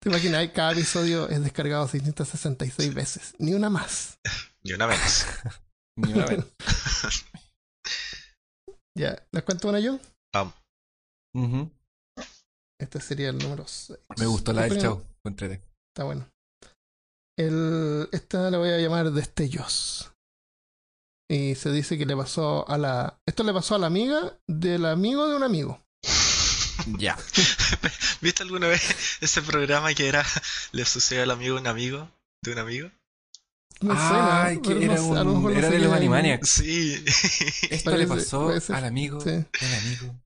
¿Te 0.00 0.08
imaginas? 0.08 0.48
Cada 0.54 0.72
episodio 0.72 1.28
es 1.28 1.42
descargado 1.42 1.86
666 1.86 2.94
veces. 2.94 3.34
Ni 3.38 3.52
una 3.52 3.68
más. 3.68 4.18
Y 4.62 4.72
una 4.72 4.86
vez. 4.86 5.26
Ni 5.96 6.12
una 6.12 6.26
vez. 6.26 6.44
Ya, 8.96 9.26
¿les 9.32 9.42
cuento 9.44 9.68
una 9.68 9.80
yo? 9.80 9.98
Vamos. 10.34 10.54
Ujú. 11.34 11.70
Este 12.78 13.00
sería 13.00 13.30
el 13.30 13.38
número 13.38 13.66
6. 13.66 13.98
Me 14.18 14.26
gustó 14.26 14.52
la 14.52 14.62
del 14.62 14.98
entrete. 15.24 15.62
Está 15.94 16.04
bueno. 16.04 16.28
El, 17.38 18.08
esta 18.12 18.50
la 18.50 18.58
voy 18.58 18.70
a 18.70 18.78
llamar 18.78 19.10
Destellos. 19.12 20.12
Y 21.30 21.54
se 21.54 21.72
dice 21.72 21.96
que 21.96 22.04
le 22.04 22.16
pasó 22.16 22.68
a 22.68 22.76
la. 22.76 23.18
Esto 23.26 23.44
le 23.44 23.54
pasó 23.54 23.76
a 23.76 23.78
la 23.78 23.86
amiga 23.86 24.38
del 24.46 24.84
amigo 24.84 25.28
de 25.28 25.36
un 25.36 25.42
amigo. 25.42 25.82
Ya. 26.98 27.16
¿Viste 28.20 28.42
alguna 28.42 28.66
vez 28.66 28.82
ese 29.20 29.40
programa 29.42 29.94
que 29.94 30.08
era 30.08 30.24
Le 30.72 30.84
sucedió 30.84 31.22
al 31.22 31.30
amigo 31.30 31.54
de 31.54 31.60
un 31.60 31.66
amigo? 31.68 32.10
¿De 32.42 32.52
un 32.52 32.58
amigo? 32.58 32.90
Que 34.62 34.84
era, 34.84 34.96
no 34.96 35.14
a 35.16 35.24
lo 35.24 35.34
mejor 35.34 35.52
era 35.52 35.68
de 35.70 35.78
los. 35.80 35.92
Animaniacs. 35.92 36.48
Sí. 36.48 36.94
Esto 37.70 37.90
Parece- 37.90 37.98
le 37.98 38.06
pasó 38.06 38.48
al 38.74 38.84
amigo 38.84 39.20
Sí, 39.20 39.30
del 39.30 39.74
amigo 39.78 40.20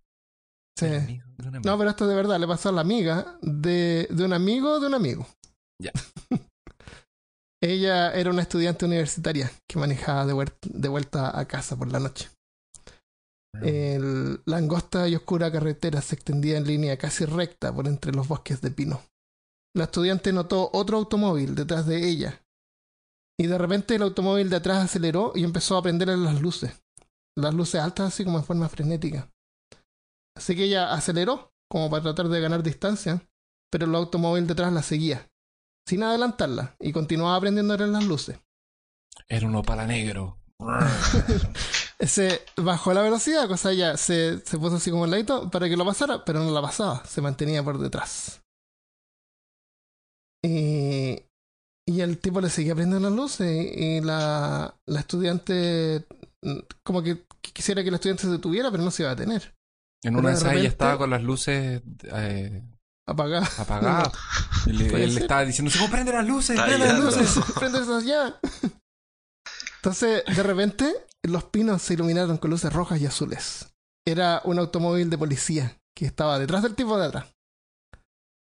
sí. 0.79 0.87
del 0.87 1.01
amigo 1.03 1.27
de 1.39 1.49
un 1.49 1.57
amigo. 1.57 1.71
No, 1.73 1.79
pero 1.79 1.91
esto 1.91 2.07
de 2.07 2.15
verdad 2.15 2.39
le 2.39 2.47
pasó 2.47 2.69
a 2.69 2.73
la 2.73 2.81
amiga 2.83 3.39
de, 3.43 4.07
de 4.11 4.25
un 4.25 4.33
amigo 4.33 4.79
de 4.81 4.87
un 4.87 4.95
amigo. 4.95 5.27
Ya. 5.83 5.93
Ella 7.63 8.13
era 8.13 8.31
una 8.31 8.43
estudiante 8.43 8.85
universitaria 8.85 9.51
que 9.69 9.79
manejaba 9.79 10.27
de, 10.27 10.35
vuel- 10.35 10.55
de 10.63 10.89
vuelta 10.89 11.39
a 11.39 11.47
casa 11.49 11.77
por 11.77 11.91
la 11.91 11.99
noche. 12.01 12.29
El- 13.63 14.43
la 14.45 14.59
angosta 14.59 15.09
y 15.09 15.17
oscura 15.17 15.51
carretera 15.51 16.03
se 16.03 16.15
extendía 16.15 16.59
en 16.59 16.67
línea 16.67 16.99
casi 16.99 17.25
recta 17.25 17.75
por 17.75 17.87
entre 17.89 18.13
los 18.13 18.29
bosques 18.29 18.61
de 18.61 18.71
pino. 18.71 19.03
La 19.75 19.85
estudiante 19.85 20.33
notó 20.33 20.71
otro 20.75 20.99
automóvil 20.99 21.55
detrás 21.55 21.87
de 21.87 22.07
ella. 22.07 22.43
Y 23.39 23.47
de 23.47 23.59
repente 23.59 23.95
el 23.95 24.03
automóvil 24.03 24.49
de 24.49 24.57
atrás 24.57 24.85
aceleró 24.85 25.33
y 25.35 25.45
empezó 25.45 25.77
a 25.77 25.83
prenderle 25.83 26.17
las 26.17 26.41
luces. 26.41 26.83
Las 27.37 27.55
luces 27.55 27.81
altas 27.81 28.09
así 28.09 28.25
como 28.25 28.39
en 28.39 28.45
forma 28.45 28.69
frenética. 28.69 29.31
Así 30.37 30.57
que 30.57 30.65
ella 30.65 30.93
aceleró 30.93 31.53
como 31.71 31.91
para 31.91 32.03
tratar 32.03 32.29
de 32.29 32.41
ganar 32.41 32.63
distancia, 32.63 33.23
pero 33.71 33.87
el 33.87 33.95
automóvil 33.95 34.47
detrás 34.47 34.73
la 34.73 34.83
seguía, 34.83 35.29
sin 35.87 36.03
adelantarla, 36.03 36.77
y 36.79 36.93
continuaba 36.93 37.41
prendiéndole 37.41 37.87
las 37.89 38.05
luces. 38.05 38.39
Era 39.29 39.47
un 39.47 39.57
opala 39.57 39.87
negro. 39.87 40.39
Se 42.01 42.43
bajó 42.57 42.93
la 42.93 43.03
velocidad, 43.03 43.49
cosa 43.49 43.73
ella 43.73 43.97
se, 43.97 44.41
se 44.41 44.59
puso 44.59 44.77
así 44.77 44.91
como 44.91 45.05
al 45.05 45.11
ladito 45.11 45.51
para 45.51 45.67
que 45.67 45.79
lo 45.79 45.85
pasara, 45.87 46.25
pero 46.27 46.41
no 46.41 46.51
la 46.51 46.61
pasaba, 46.61 47.03
se 47.07 47.23
mantenía 47.23 47.65
por 47.65 47.79
detrás. 47.79 48.43
Y, 50.45 51.23
y 51.89 52.01
el 52.01 52.19
tipo 52.19 52.41
le 52.41 52.51
seguía 52.51 52.75
prendiendo 52.75 53.09
las 53.09 53.17
luces 53.17 53.73
y 53.77 54.01
la, 54.01 54.75
la 54.87 55.01
estudiante 55.01 56.05
como 56.83 57.03
que 57.03 57.25
quisiera 57.41 57.83
que 57.85 57.91
la 57.91 57.97
estudiante 57.97 58.23
se 58.25 58.31
detuviera, 58.31 58.71
pero 58.71 58.83
no 58.83 58.91
se 58.91 59.03
iba 59.05 59.13
a 59.13 59.15
detener. 59.15 59.55
En 60.05 60.13
Pero 60.15 60.19
una 60.21 60.31
de 60.31 60.35
esas 60.37 60.53
ella 60.55 60.69
estaba 60.69 60.99
con 60.99 61.11
las 61.11 61.23
luces 61.23 61.83
eh, 62.13 62.63
Apagada. 63.09 63.49
apagadas. 63.59 64.13
Y 64.67 64.73
le- 64.73 64.91
Puede 64.91 65.05
él 65.05 65.15
le 65.15 65.21
estaba 65.21 65.45
diciendo, 65.45 65.71
"Sí, 65.71 65.79
prende 65.89 66.13
las 66.13 66.27
luces, 66.27 66.61
prende 66.61 66.79
las 66.87 66.99
luces. 66.99 67.39
Préndelas 67.55 68.05
ya. 68.05 68.37
Entonces, 69.77 70.25
de 70.27 70.43
repente, 70.43 70.93
los 71.23 71.45
pinos 71.45 71.83
se 71.83 71.95
iluminaron 71.95 72.37
con 72.39 72.51
luces 72.51 72.73
rojas 72.73 73.01
y 73.01 73.07
azules. 73.07 73.69
Era 74.05 74.41
un 74.45 74.59
automóvil 74.59 75.09
de 75.11 75.19
policía 75.19 75.79
que 75.97 76.07
estaba 76.07 76.39
detrás 76.41 76.63
del 76.65 76.75
tipo 76.75 76.99
de 76.99 77.07
atrás. 77.07 77.27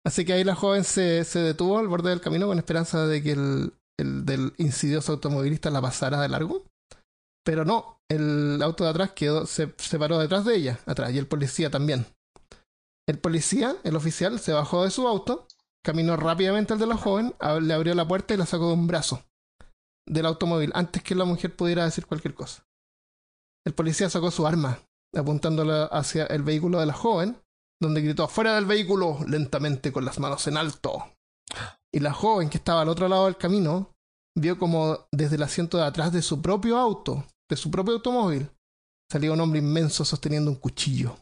Así 0.07 0.25
que 0.25 0.35
ahí 0.35 0.45
la 0.45 0.55
joven 0.55 0.85
se, 0.85 1.25
se 1.25 1.41
detuvo 1.41 1.79
al 1.79 1.89
borde 1.89 2.11
del 2.11 2.21
camino 2.21 2.47
con 2.47 2.59
esperanza 2.59 3.09
de 3.09 3.25
que 3.25 3.33
el, 3.33 3.73
el 3.99 4.25
del 4.25 4.53
insidioso 4.57 5.13
automovilista 5.13 5.69
la 5.69 5.83
pasara 5.83 6.21
de 6.21 6.29
largo. 6.29 6.65
Pero 7.45 7.65
no, 7.65 8.01
el 8.09 8.63
auto 8.63 8.85
de 8.85 8.91
atrás 8.91 9.11
quedó, 9.13 9.47
se, 9.47 9.75
se 9.77 9.99
paró 9.99 10.19
detrás 10.19 10.45
de 10.45 10.55
ella, 10.55 10.79
atrás, 10.87 11.13
y 11.13 11.19
el 11.19 11.27
policía 11.27 11.71
también. 11.71 12.07
El 13.09 13.19
policía, 13.19 13.77
el 13.83 13.97
oficial, 13.97 14.39
se 14.39 14.53
bajó 14.53 14.85
de 14.85 14.91
su 14.91 15.09
auto, 15.09 15.49
caminó 15.85 16.17
rápidamente 16.17 16.73
al 16.73 16.79
de 16.79 16.87
la 16.87 16.97
joven, 16.97 17.35
le 17.61 17.75
abrió 17.75 17.95
la 17.95 18.07
puerta 18.07 18.35
y 18.35 18.37
la 18.37 18.47
sacó 18.47 18.69
de 18.69 18.75
un 18.75 18.87
brazo 18.87 19.25
del 20.09 20.27
automóvil 20.27 20.71
antes 20.75 21.03
que 21.03 21.17
la 21.17 21.25
mujer 21.25 21.55
pudiera 21.57 21.85
decir 21.85 22.07
cualquier 22.07 22.35
cosa. 22.35 22.65
El 23.65 23.75
policía 23.75 24.09
sacó 24.09 24.31
su 24.31 24.47
arma, 24.47 24.81
apuntándola 25.17 25.87
hacia 25.87 26.27
el 26.27 26.45
vehículo 26.45 26.79
de 26.79 26.87
la 26.87 26.93
joven, 26.93 27.37
donde 27.81 28.01
gritó 28.01 28.29
fuera 28.29 28.55
del 28.55 28.67
vehículo 28.67 29.19
lentamente 29.27 29.93
con 29.93 30.05
las 30.05 30.19
manos 30.19 30.47
en 30.47 30.57
alto. 30.57 31.13
Y 31.93 32.01
la 32.01 32.13
joven 32.13 32.49
que 32.49 32.59
estaba 32.59 32.83
al 32.83 32.89
otro 32.89 33.09
lado 33.09 33.27
del 33.27 33.37
camino 33.37 33.93
vio 34.37 34.59
como 34.59 35.07
desde 35.13 35.37
el 35.37 35.43
asiento 35.43 35.79
de 35.79 35.85
atrás 35.85 36.13
de 36.13 36.23
su 36.23 36.43
propio 36.43 36.79
auto, 36.79 37.25
de 37.49 37.57
su 37.57 37.71
propio 37.71 37.95
automóvil, 37.95 38.51
salía 39.11 39.33
un 39.33 39.41
hombre 39.41 39.61
inmenso 39.61 40.05
sosteniendo 40.05 40.51
un 40.51 40.57
cuchillo. 40.57 41.17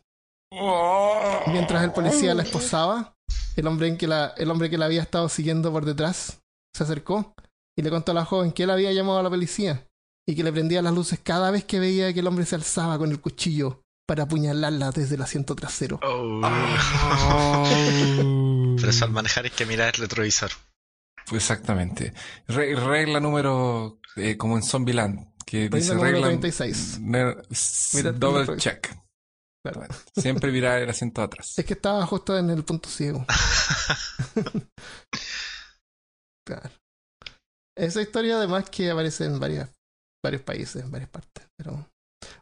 Mientras 1.48 1.82
el 1.82 1.92
policía 1.92 2.34
la 2.34 2.42
esposaba, 2.42 3.16
el 3.56 3.66
hombre, 3.66 3.96
que 3.96 4.06
la, 4.06 4.34
el 4.36 4.50
hombre 4.50 4.70
que 4.70 4.78
la 4.78 4.86
había 4.86 5.02
estado 5.02 5.28
siguiendo 5.28 5.72
por 5.72 5.84
detrás 5.84 6.40
se 6.74 6.84
acercó 6.84 7.34
y 7.76 7.82
le 7.82 7.90
contó 7.90 8.12
a 8.12 8.14
la 8.14 8.24
joven 8.24 8.52
que 8.52 8.64
él 8.64 8.70
había 8.70 8.92
llamado 8.92 9.18
a 9.18 9.22
la 9.22 9.30
policía 9.30 9.86
y 10.26 10.34
que 10.34 10.42
le 10.42 10.52
prendía 10.52 10.82
las 10.82 10.94
luces 10.94 11.20
cada 11.22 11.50
vez 11.50 11.64
que 11.64 11.80
veía 11.80 12.12
que 12.12 12.20
el 12.20 12.26
hombre 12.26 12.46
se 12.46 12.54
alzaba 12.54 12.98
con 12.98 13.10
el 13.10 13.20
cuchillo 13.20 13.83
para 14.06 14.24
apuñalarla 14.24 14.90
desde 14.90 15.14
el 15.16 15.22
asiento 15.22 15.54
trasero. 15.56 15.98
Oh. 16.02 16.40
Ah. 16.44 17.64
Pero 18.76 18.90
eso 18.90 19.04
al 19.04 19.10
manejar 19.12 19.44
hay 19.44 19.50
que 19.50 19.66
mirar 19.66 19.94
el 19.94 20.00
retrovisor. 20.02 20.50
Exactamente. 21.32 22.12
Re- 22.48 22.74
regla 22.76 23.20
número, 23.20 23.98
eh, 24.16 24.36
como 24.36 24.56
en 24.56 24.62
Zombieland, 24.62 25.32
que 25.46 25.62
Regla 25.70 25.78
dice 25.78 25.94
regla 25.94 26.26
36. 26.26 26.98
ne- 27.00 27.36
s- 27.50 27.96
Mira 27.96 28.10
el 28.10 28.18
double 28.18 28.56
check. 28.58 28.94
Claro. 29.64 29.86
Siempre 30.14 30.52
mirar 30.52 30.82
el 30.82 30.90
asiento 30.90 31.22
de 31.22 31.24
atrás. 31.26 31.58
Es 31.58 31.64
que 31.64 31.72
estaba 31.72 32.04
justo 32.06 32.36
en 32.36 32.50
el 32.50 32.62
punto 32.64 32.88
ciego. 32.90 33.24
Claro. 36.46 36.68
Esa 37.76 38.02
historia 38.02 38.36
además 38.36 38.68
que 38.68 38.90
aparece 38.90 39.24
en 39.24 39.40
varias, 39.40 39.70
varios 40.22 40.42
países, 40.42 40.82
en 40.82 40.90
varias 40.90 41.08
partes. 41.08 41.46
Pero... 41.56 41.88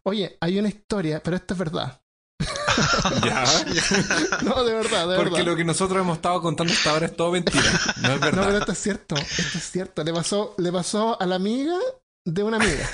Oye, 0.04 0.36
hay 0.40 0.58
una 0.58 0.68
historia, 0.68 1.20
pero 1.22 1.36
esta 1.36 1.54
es 1.54 1.58
verdad. 1.58 2.00
Ya. 3.24 3.44
No, 4.42 4.64
de 4.64 4.72
verdad, 4.74 5.06
de 5.08 5.16
Porque 5.16 5.30
verdad. 5.30 5.46
lo 5.46 5.56
que 5.56 5.64
nosotros 5.64 6.00
hemos 6.00 6.16
estado 6.16 6.40
contando 6.40 6.72
hasta 6.72 6.90
ahora 6.90 7.06
es 7.06 7.14
todo 7.16 7.30
mentira. 7.32 7.62
No 8.02 8.14
es 8.14 8.20
No, 8.20 8.20
pero 8.20 8.36
verdad. 8.42 8.56
esto 8.58 8.72
es 8.72 8.78
cierto, 8.78 9.14
esto 9.16 9.58
es 9.58 9.70
cierto. 9.70 10.02
Le 10.04 10.12
pasó, 10.12 10.54
le 10.58 10.72
pasó 10.72 11.20
a 11.20 11.26
la 11.26 11.34
amiga 11.36 11.76
de 12.24 12.42
una 12.42 12.56
amiga. 12.56 12.88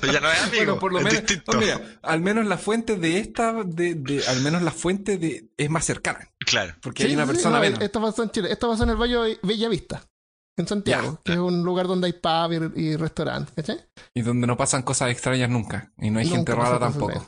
Pero 0.00 0.12
ya 0.12 0.20
no 0.20 0.30
es 0.30 0.40
amigo. 0.42 0.56
Bueno, 0.64 0.78
por 0.80 0.92
lo 0.92 0.98
es 0.98 1.04
menos, 1.04 1.20
distinto. 1.20 1.52
oh, 1.52 1.60
mira, 1.60 1.80
al 2.02 2.20
menos 2.20 2.46
la 2.46 2.58
fuente 2.58 2.96
de 2.96 3.18
esta, 3.18 3.52
de, 3.64 3.94
de, 3.94 4.26
al 4.26 4.40
menos 4.40 4.62
la 4.62 4.70
fuente 4.72 5.18
de, 5.18 5.50
es 5.56 5.70
más 5.70 5.84
cercana. 5.84 6.28
Claro. 6.40 6.74
Porque 6.82 7.04
Sí, 7.04 7.10
hay 7.10 7.14
una 7.14 7.26
sí, 7.26 7.32
persona 7.32 7.56
no, 7.56 7.62
menos. 7.62 7.80
Esto 7.80 8.00
pasó 8.00 8.22
en 8.24 8.30
Chile. 8.30 8.50
Esto 8.52 8.68
pasó 8.68 8.82
en 8.84 8.90
el 8.90 8.96
Valle 8.96 9.38
Bella 9.42 9.68
Vista, 9.68 10.02
en 10.56 10.66
Santiago, 10.68 11.18
que 11.24 11.32
es 11.32 11.38
un 11.38 11.62
lugar 11.64 11.86
donde 11.86 12.06
hay 12.06 12.12
pub 12.12 12.72
y, 12.76 12.80
y 12.82 12.96
restaurante. 12.96 13.52
¿cachai? 13.54 13.80
Y 14.14 14.22
donde 14.22 14.46
no 14.46 14.56
pasan 14.56 14.82
cosas 14.82 15.10
extrañas 15.10 15.48
nunca. 15.50 15.92
Y 15.98 16.10
no 16.10 16.18
hay 16.18 16.26
Nunca 16.26 16.36
gente 16.36 16.54
rara 16.54 16.78
tampoco. 16.78 17.26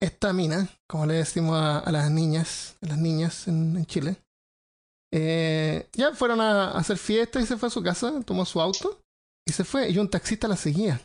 Esta 0.00 0.32
mina, 0.32 0.68
como 0.88 1.06
le 1.06 1.14
decimos 1.14 1.56
a, 1.56 1.78
a 1.78 1.92
las 1.92 2.10
niñas, 2.10 2.76
a 2.82 2.86
las 2.86 2.98
niñas 2.98 3.46
en, 3.48 3.76
en 3.76 3.86
Chile, 3.86 4.16
eh, 5.12 5.88
ya 5.92 6.14
fueron 6.14 6.40
a, 6.40 6.70
a 6.70 6.78
hacer 6.78 6.96
fiesta 6.96 7.40
y 7.40 7.46
se 7.46 7.56
fue 7.56 7.66
a 7.68 7.70
su 7.70 7.82
casa, 7.82 8.20
tomó 8.24 8.44
su 8.46 8.60
auto 8.60 9.02
y 9.46 9.52
se 9.52 9.64
fue. 9.64 9.90
Y 9.90 9.98
un 9.98 10.08
taxista 10.08 10.48
la 10.48 10.56
seguía. 10.56 11.00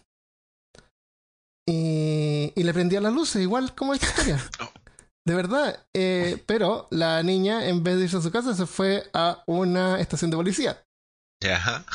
Y, 1.67 2.53
y 2.55 2.63
le 2.63 2.73
prendía 2.73 3.01
las 3.01 3.13
luces, 3.13 3.41
igual 3.41 3.73
como 3.75 3.93
esta 3.93 4.07
historia. 4.07 4.39
De 5.27 5.33
verdad. 5.33 5.87
eh, 5.93 6.43
pero 6.45 6.87
la 6.91 7.23
niña, 7.23 7.67
en 7.67 7.83
vez 7.83 7.97
de 7.97 8.03
irse 8.03 8.17
a 8.17 8.21
su 8.21 8.31
casa, 8.31 8.53
se 8.53 8.67
fue 8.67 9.09
a 9.13 9.43
una 9.47 9.99
estación 9.99 10.29
de 10.29 10.37
policía. 10.37 10.84
Ya. 11.41 11.85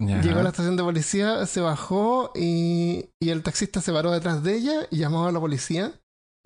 Ya. 0.00 0.20
Llegó 0.20 0.40
a 0.40 0.42
la 0.42 0.48
estación 0.50 0.76
de 0.76 0.82
policía, 0.82 1.46
se 1.46 1.60
bajó 1.60 2.32
y, 2.34 3.10
y 3.22 3.30
el 3.30 3.42
taxista 3.42 3.80
se 3.80 3.92
paró 3.92 4.10
detrás 4.10 4.42
de 4.42 4.56
ella 4.56 4.86
y 4.90 4.98
llamó 4.98 5.26
a 5.26 5.32
la 5.32 5.40
policía. 5.40 5.92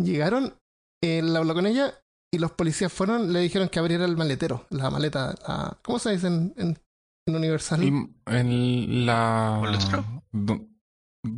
Llegaron, 0.01 0.55
él 1.03 1.35
habló 1.35 1.55
con 1.55 1.67
ella 1.67 1.95
y 2.33 2.39
los 2.39 2.53
policías 2.53 2.93
fueron, 2.93 3.33
le 3.33 3.41
dijeron 3.41 3.69
que 3.69 3.79
abriera 3.79 4.05
el 4.05 4.17
maletero, 4.17 4.67
la 4.71 4.91
maleta, 4.91 5.35
la- 5.49 5.79
¿cómo 5.83 5.99
se 5.99 6.11
dice 6.11 6.27
en, 6.27 6.55
en- 6.57 6.79
en 7.27 7.35
Universal? 7.37 7.83
El- 8.27 9.07
la... 9.07 9.59
¿Maletero? 9.63 10.05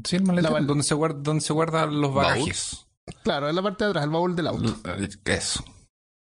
sí, 0.05 0.17
el 0.17 0.25
maletero. 0.25 0.59
La 0.59 0.67
donde, 0.67 0.83
se 0.85 0.95
guarda, 0.95 1.19
donde 1.23 1.41
se 1.43 1.53
guardan 1.53 2.01
los 2.01 2.13
¿Baúl? 2.13 2.27
bagajes. 2.39 2.87
Claro, 3.23 3.49
en 3.49 3.57
la 3.57 3.63
parte 3.63 3.85
de 3.85 3.91
atrás, 3.91 4.05
el 4.05 4.11
baúl 4.11 4.35
del 4.37 4.49
auto. 4.49 4.77
L- 4.85 5.09
Eso. 5.25 5.65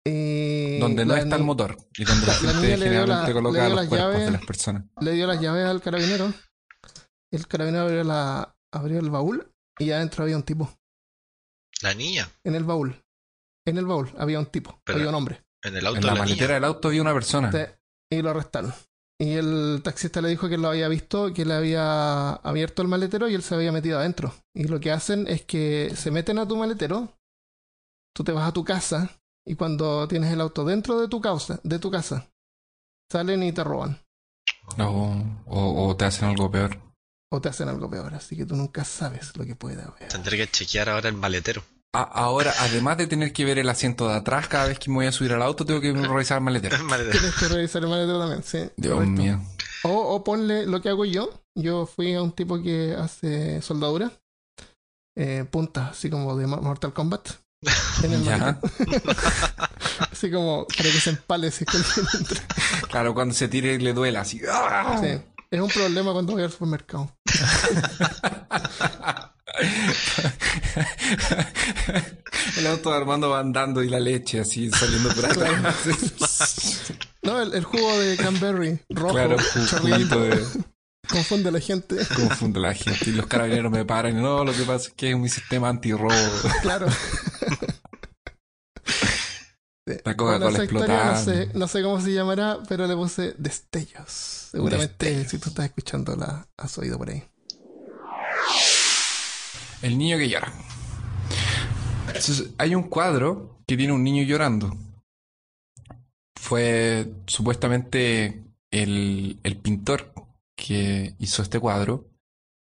Y 0.07 0.79
Donde 0.81 1.05
no 1.07 1.17
está 1.17 1.37
el 1.37 1.45
motor. 1.45 1.77
Y 1.97 2.05
donde 2.05 2.27
la 2.27 2.33
la 2.33 2.39
gente 2.39 2.55
niña 2.61 2.77
le 2.77 2.77
dio 2.77 2.77
generalmente 3.01 3.29
la- 3.29 3.33
coloca 3.35 3.69
los 3.69 3.77
las 3.77 3.89
cuerpos 3.89 4.13
llaves. 4.13 4.27
de 4.27 4.33
las 4.33 4.45
personas. 4.45 4.85
Le 5.01 5.13
dio 5.13 5.27
las 5.27 5.41
llaves 5.41 5.65
al 5.67 5.81
carabinero. 5.81 6.33
El 7.33 7.47
carabinero 7.49 7.85
abrió, 7.85 8.05
la, 8.05 8.55
abrió 8.73 8.99
el 9.01 9.11
baúl 9.11 9.51
y 9.79 9.91
adentro 9.91 10.25
había 10.25 10.37
un 10.37 10.43
tipo 10.43 10.71
La 11.83 11.95
niña. 11.95 12.29
en 12.45 12.55
el 12.55 12.65
baúl. 12.65 13.03
En 13.67 13.79
el 13.79 13.87
baúl 13.87 14.13
había 14.19 14.39
un 14.39 14.47
tipo, 14.47 14.79
Pero- 14.85 14.99
había 14.99 15.09
un 15.09 15.15
hombre. 15.15 15.43
En 15.63 15.75
el 15.77 15.87
auto 15.87 15.99
En 16.01 16.07
la 16.07 16.13
la 16.13 16.19
maletera 16.21 16.47
niña. 16.49 16.55
del 16.57 16.65
auto 16.65 16.89
había 16.89 17.01
una 17.01 17.15
persona. 17.15 17.51
Te- 17.51 17.79
y 18.11 18.21
lo 18.21 18.31
arrestaron. 18.31 18.75
Y 19.19 19.33
el 19.33 19.81
taxista 19.83 20.21
le 20.21 20.29
dijo 20.29 20.49
que 20.51 20.59
lo 20.59 20.69
había 20.69 20.89
visto, 20.89 21.33
que 21.33 21.47
le 21.47 21.55
había 21.55 22.33
abierto 22.35 22.83
el 22.83 22.89
maletero 22.89 23.29
y 23.29 23.35
él 23.35 23.43
se 23.43 23.55
había 23.55 23.73
metido 23.73 23.99
adentro. 23.99 24.35
Y 24.55 24.65
lo 24.65 24.81
que 24.81 24.91
hacen 24.93 25.27
es 25.29 25.43
que 25.45 25.93
se 25.97 26.11
meten 26.11 26.39
a 26.39 26.47
tu 26.47 26.57
maletero, 26.57 27.17
tú 28.15 28.23
te 28.23 28.33
vas 28.33 28.47
a 28.49 28.53
tu 28.53 28.65
casa 28.65 29.11
y 29.47 29.55
cuando 29.57 30.07
tienes 30.09 30.33
el 30.33 30.41
auto 30.41 30.65
dentro 30.65 31.01
de 31.01 31.09
tu 31.09 31.21
causa, 31.21 31.61
de 31.63 31.79
tu 31.79 31.91
casa, 31.91 32.29
salen 33.11 33.43
y 33.43 33.53
te 33.53 33.63
roban 33.65 33.99
O, 34.79 35.23
o- 35.47 35.89
o 35.89 35.97
te 35.97 36.05
hacen 36.07 36.29
algo 36.29 36.51
peor. 36.51 36.79
o 37.31 37.41
te 37.41 37.49
hacen 37.49 37.69
algo 37.69 37.89
peor. 37.91 38.15
Así 38.15 38.37
que 38.37 38.47
tú 38.47 38.57
nunca 38.57 38.85
sabes 38.85 39.37
lo 39.37 39.45
que 39.45 39.55
puede 39.57 39.83
haber. 39.83 40.09
Tendré 40.09 40.37
que 40.37 40.47
chequear 40.51 40.89
ahora 40.89 41.09
el 41.09 41.17
maletero. 41.17 41.63
A- 41.95 42.03
ahora, 42.03 42.53
además 42.61 42.97
de 42.97 43.07
tener 43.07 43.33
que 43.33 43.45
ver 43.45 43.59
el 43.59 43.69
asiento 43.69 44.09
de 44.09 44.15
atrás 44.15 44.49
cada 44.49 44.67
vez 44.67 44.79
que 44.79 44.91
me 44.91 44.97
voy 44.97 45.07
a 45.07 45.13
subir 45.13 45.33
al 45.33 45.43
auto, 45.43 45.65
tengo 45.65 45.81
que 45.81 45.93
revisar 45.93 46.39
el 46.39 46.45
maletero. 46.45 46.77
El 46.77 46.83
maletero. 46.85 47.19
Tienes 47.19 47.35
que 47.37 47.49
revisar 47.49 47.83
el 47.83 47.89
maletero 47.89 48.19
también, 48.19 48.43
sí. 48.43 48.71
Dios 48.77 48.95
correcto. 48.95 49.23
mío. 49.23 49.41
O, 49.85 49.91
o 50.15 50.25
ponle 50.25 50.65
lo 50.67 50.81
que 50.81 50.89
hago 50.89 51.05
yo. 51.05 51.29
Yo 51.57 51.87
fui 51.87 52.15
a 52.15 52.23
un 52.23 52.33
tipo 52.33 52.61
que 52.63 52.95
hace 52.99 53.61
soldadura. 53.63 54.11
Eh, 55.17 55.45
puntas, 55.49 55.91
así 55.93 56.11
como 56.11 56.35
de 56.37 56.47
Mo- 56.49 56.57
Mortal 56.61 56.93
Kombat. 56.93 57.29
En 58.03 58.13
el 58.13 58.25
Ya. 58.25 58.59
Así 60.13 60.31
como 60.31 60.67
para 60.67 60.91
que 60.91 61.01
se 61.01 61.11
empale 61.11 61.51
si. 61.51 61.65
Claro, 62.91 63.15
cuando 63.15 63.35
se 63.35 63.49
tire 63.49 63.79
le 63.79 63.93
duela 63.93 64.23
así. 64.23 64.41
¡Ah! 64.51 64.99
Sí. 65.01 65.21
Es 65.51 65.61
un 65.61 65.69
problema 65.69 66.13
cuando 66.13 66.33
voy 66.33 66.43
al 66.43 66.51
supermercado. 66.51 67.15
El 72.57 72.67
auto 72.67 72.91
de 72.91 72.97
Armando 72.97 73.31
va 73.31 73.41
andando 73.41 73.83
y 73.83 73.89
la 73.89 74.01
leche 74.01 74.41
así 74.41 74.71
saliendo 74.71 75.11
por 75.11 75.27
atrás. 75.27 75.53
No, 77.23 77.41
el, 77.41 77.55
el 77.55 77.65
jugo 77.65 77.99
de 77.99 78.17
cranberry 78.17 78.81
rojo, 78.91 79.15
claro, 79.15 79.37
juguito 79.81 80.21
de... 80.21 80.45
confunde 81.09 81.49
a 81.49 81.53
la 81.53 81.61
gente. 81.61 81.97
Confunde 82.15 82.59
a 82.59 82.63
la 82.63 82.75
gente 82.75 83.11
y 83.11 83.13
los 83.13 83.27
carabineros 83.27 83.73
me 83.73 83.85
paran 83.85 84.21
no, 84.21 84.45
lo 84.45 84.53
que 84.53 84.63
pasa 84.63 84.89
es 84.89 84.95
que 84.95 85.11
es 85.11 85.19
mi 85.19 85.29
sistema 85.29 85.69
antirrobo. 85.69 86.11
Claro. 86.63 86.87
La 89.87 90.17
Coca-Cola 90.17 90.39
Bueno, 90.39 90.49
esa 90.49 90.65
historia 90.65 91.05
no 91.05 91.17
sé, 91.23 91.51
no 91.53 91.69
sé 91.69 91.83
cómo 91.83 92.01
se 92.01 92.15
llamará, 92.15 92.59
pero 92.67 92.87
le 92.87 92.95
puse 92.95 93.35
destellos. 93.37 94.49
Seguramente 94.51 95.05
Destellos. 95.05 95.31
si 95.31 95.39
tú 95.39 95.51
estás 95.51 95.67
escuchando 95.67 96.17
la 96.17 96.49
has 96.57 96.79
oído 96.79 96.97
por 96.97 97.11
ahí. 97.11 97.23
El 99.83 99.99
niño 99.99 100.17
que 100.17 100.31
llora. 100.31 100.51
Entonces, 102.07 102.51
hay 102.57 102.75
un 102.75 102.85
cuadro 102.85 103.59
que 103.67 103.77
tiene 103.77 103.93
un 103.93 104.03
niño 104.03 104.23
llorando. 104.23 104.75
Fue 106.35 107.13
supuestamente 107.27 108.43
el, 108.71 109.39
el 109.43 109.57
pintor 109.59 110.14
que 110.57 111.15
hizo 111.19 111.43
este 111.43 111.61
cuadro. 111.61 112.11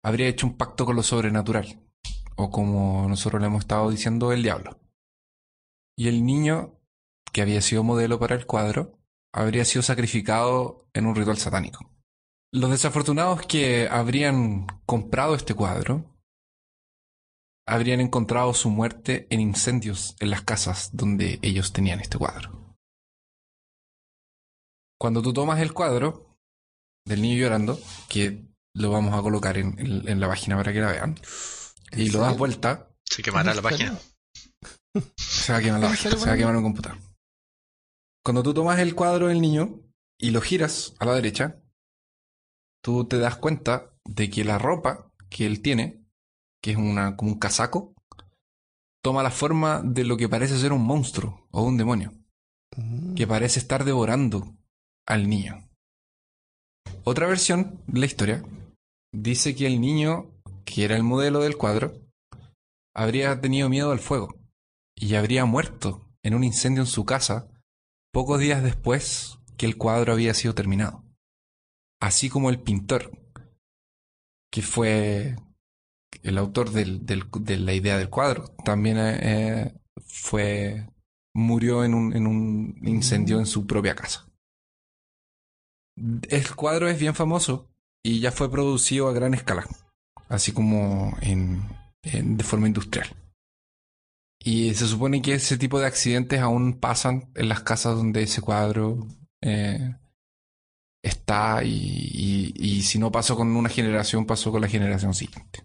Habría 0.04 0.28
hecho 0.28 0.48
un 0.48 0.58
pacto 0.58 0.86
con 0.86 0.96
lo 0.96 1.04
sobrenatural. 1.04 1.82
O 2.36 2.50
como 2.50 3.08
nosotros 3.08 3.42
le 3.42 3.48
hemos 3.48 3.62
estado 3.62 3.90
diciendo, 3.90 4.32
el 4.32 4.44
diablo. 4.44 4.80
Y 5.98 6.08
el 6.08 6.26
niño, 6.26 6.80
que 7.32 7.42
había 7.42 7.62
sido 7.62 7.84
modelo 7.84 8.20
para 8.20 8.36
el 8.36 8.46
cuadro, 8.46 9.00
habría 9.34 9.66
sido 9.66 9.84
sacrificado 9.84 10.88
en 10.94 11.06
un 11.06 11.16
ritual 11.16 11.38
satánico. 11.38 11.90
Los 12.54 12.72
desafortunados 12.72 13.46
que 13.46 13.88
habrían 13.90 14.68
comprado 14.86 15.36
este 15.36 15.54
cuadro 15.54 16.16
habrían 17.68 18.00
encontrado 18.00 18.54
su 18.54 18.70
muerte 18.70 19.28
en 19.30 19.42
incendios 19.42 20.16
en 20.20 20.30
las 20.30 20.44
casas 20.44 20.92
donde 20.94 21.40
ellos 21.42 21.74
tenían 21.74 22.00
este 22.00 22.18
cuadro. 22.18 22.78
Cuando 25.00 25.22
tú 25.22 25.34
tomas 25.34 25.60
el 25.60 25.74
cuadro 25.74 26.35
del 27.06 27.22
niño 27.22 27.38
llorando, 27.40 27.80
que 28.10 28.46
lo 28.74 28.92
vamos 28.92 29.14
a 29.18 29.22
colocar 29.22 29.58
en, 29.58 29.78
en- 29.80 30.08
en 30.08 30.20
la 30.20 30.28
página 30.28 30.58
para 30.58 30.74
que 30.74 30.82
la 30.82 30.92
vean, 30.92 31.16
y 31.92 32.10
lo 32.10 32.20
das 32.20 32.38
vuelta, 32.38 32.90
Se 33.06 33.22
quemará 33.22 33.54
la 33.54 33.60
¿En 33.60 33.64
página. 33.64 34.00
se 35.18 35.52
va 35.54 35.60
a 35.60 35.62
quemar 35.62 35.80
la 35.80 35.88
¿En 35.88 35.92
página, 35.94 36.18
se 36.18 36.26
va 36.26 36.34
a 36.34 36.38
quemar 36.38 36.56
un 36.58 36.64
computador. 36.64 36.98
Cuando 38.24 38.42
tú 38.44 38.54
tomas 38.54 38.80
el 38.80 38.96
cuadro 38.96 39.28
del 39.28 39.40
niño 39.42 39.80
y 40.20 40.32
lo 40.32 40.42
giras 40.42 40.96
a 41.00 41.06
la 41.06 41.14
derecha, 41.14 41.62
tú 42.84 43.06
te 43.06 43.18
das 43.20 43.36
cuenta 43.38 43.94
de 44.04 44.30
que 44.30 44.44
la 44.44 44.58
ropa 44.58 45.12
que 45.30 45.46
él 45.46 45.62
tiene, 45.62 46.04
que 46.62 46.72
es 46.72 46.78
una, 46.78 47.16
como 47.16 47.32
un 47.34 47.40
casaco, 47.40 47.94
toma 49.04 49.22
la 49.24 49.32
forma 49.32 49.82
de 49.84 50.04
lo 50.04 50.18
que 50.18 50.28
parece 50.30 50.58
ser 50.58 50.74
un 50.74 50.84
monstruo 50.84 51.48
o 51.52 51.62
un 51.64 51.78
demonio, 51.78 52.14
Mm. 52.78 53.14
que 53.14 53.26
parece 53.28 53.60
estar 53.60 53.86
devorando 53.86 54.58
al 55.08 55.30
niño. 55.30 55.65
Otra 57.04 57.28
versión 57.28 57.80
de 57.88 58.00
la 58.00 58.06
historia 58.06 58.44
dice 59.12 59.56
que 59.56 59.68
el 59.68 59.80
niño, 59.80 60.32
que 60.66 60.84
era 60.86 60.96
el 60.96 61.04
modelo 61.04 61.40
del 61.42 61.58
cuadro, 61.58 62.00
habría 62.96 63.40
tenido 63.42 63.70
miedo 63.70 63.92
al 63.92 64.00
fuego 64.00 64.36
y 64.96 65.16
habría 65.16 65.46
muerto 65.46 66.10
en 66.24 66.34
un 66.34 66.44
incendio 66.44 66.82
en 66.82 66.88
su 66.88 67.06
casa 67.06 67.48
pocos 68.12 68.40
días 68.40 68.64
después 68.64 69.38
que 69.58 69.66
el 69.66 69.78
cuadro 69.78 70.14
había 70.14 70.34
sido 70.34 70.56
terminado. 70.56 71.04
Así 72.02 72.30
como 72.30 72.50
el 72.50 72.60
pintor, 72.60 73.12
que 74.52 74.62
fue 74.62 75.36
el 76.24 76.38
autor 76.38 76.72
del- 76.72 77.06
de 77.06 77.58
la 77.60 77.74
idea 77.74 77.98
del 77.98 78.10
cuadro, 78.10 78.50
también 78.64 78.98
eh, 79.00 79.76
fue 80.06 80.88
murió 81.36 81.84
en 81.84 81.94
un 81.94 82.80
incendio 82.84 83.40
en 83.40 83.46
su 83.46 83.68
propia 83.68 83.94
casa. 83.96 84.25
El 85.96 86.56
cuadro 86.56 86.88
es 86.90 87.00
bien 87.00 87.16
famoso 87.16 87.70
y 88.04 88.20
ya 88.20 88.32
fue 88.32 88.52
producido 88.52 89.08
a 89.08 89.14
gran 89.14 89.34
escala, 89.34 89.66
así 90.28 90.52
como 90.52 91.18
en, 91.22 91.62
de 92.04 92.44
forma 92.44 92.68
industrial. 92.68 93.08
Y 94.40 94.74
se 94.76 94.88
supone 94.88 95.22
que 95.22 95.34
ese 95.36 95.58
tipo 95.58 95.80
de 95.80 95.88
accidentes 95.88 96.40
aún 96.42 96.80
pasan 96.80 97.32
en 97.36 97.50
las 97.50 97.62
casas 97.64 97.96
donde 97.96 98.24
ese 98.24 98.42
cuadro 98.42 99.08
eh, 99.42 99.96
está 101.02 101.64
y, 101.64 101.72
y- 101.72 102.54
y 102.56 102.82
si 102.84 103.00
no 103.00 103.12
pasó 103.12 103.36
con 103.36 103.56
una 103.56 103.70
generación, 103.70 104.26
pasó 104.28 104.52
con 104.52 104.62
la 104.62 104.68
generación 104.68 105.14
siguiente. 105.14 105.64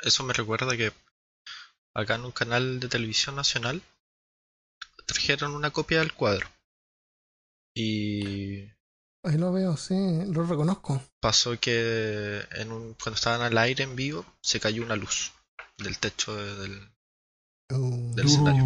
Eso 0.00 0.24
me 0.24 0.32
recuerda 0.32 0.76
que 0.76 0.92
acá 1.94 2.16
en 2.16 2.24
un 2.24 2.32
canal 2.32 2.80
de 2.80 2.88
televisión 2.88 3.36
nacional 3.36 3.82
trajeron 5.06 5.54
una 5.54 5.70
copia 5.70 5.98
del 6.00 6.12
cuadro. 6.12 6.48
Y 7.74 8.64
Ahí 9.22 9.36
lo 9.36 9.52
veo, 9.52 9.76
sí, 9.76 9.94
lo 10.32 10.44
reconozco. 10.44 11.02
pasó 11.20 11.58
que 11.60 12.40
en 12.52 12.72
un, 12.72 12.94
cuando 12.94 13.16
estaban 13.16 13.42
al 13.42 13.56
aire 13.58 13.84
en 13.84 13.94
vivo 13.94 14.24
se 14.42 14.60
cayó 14.60 14.82
una 14.82 14.96
luz 14.96 15.32
del 15.78 15.98
techo 15.98 16.34
de- 16.36 16.56
del, 16.56 16.90
Uh, 17.72 18.14
del 18.16 18.26
escenario. 18.26 18.64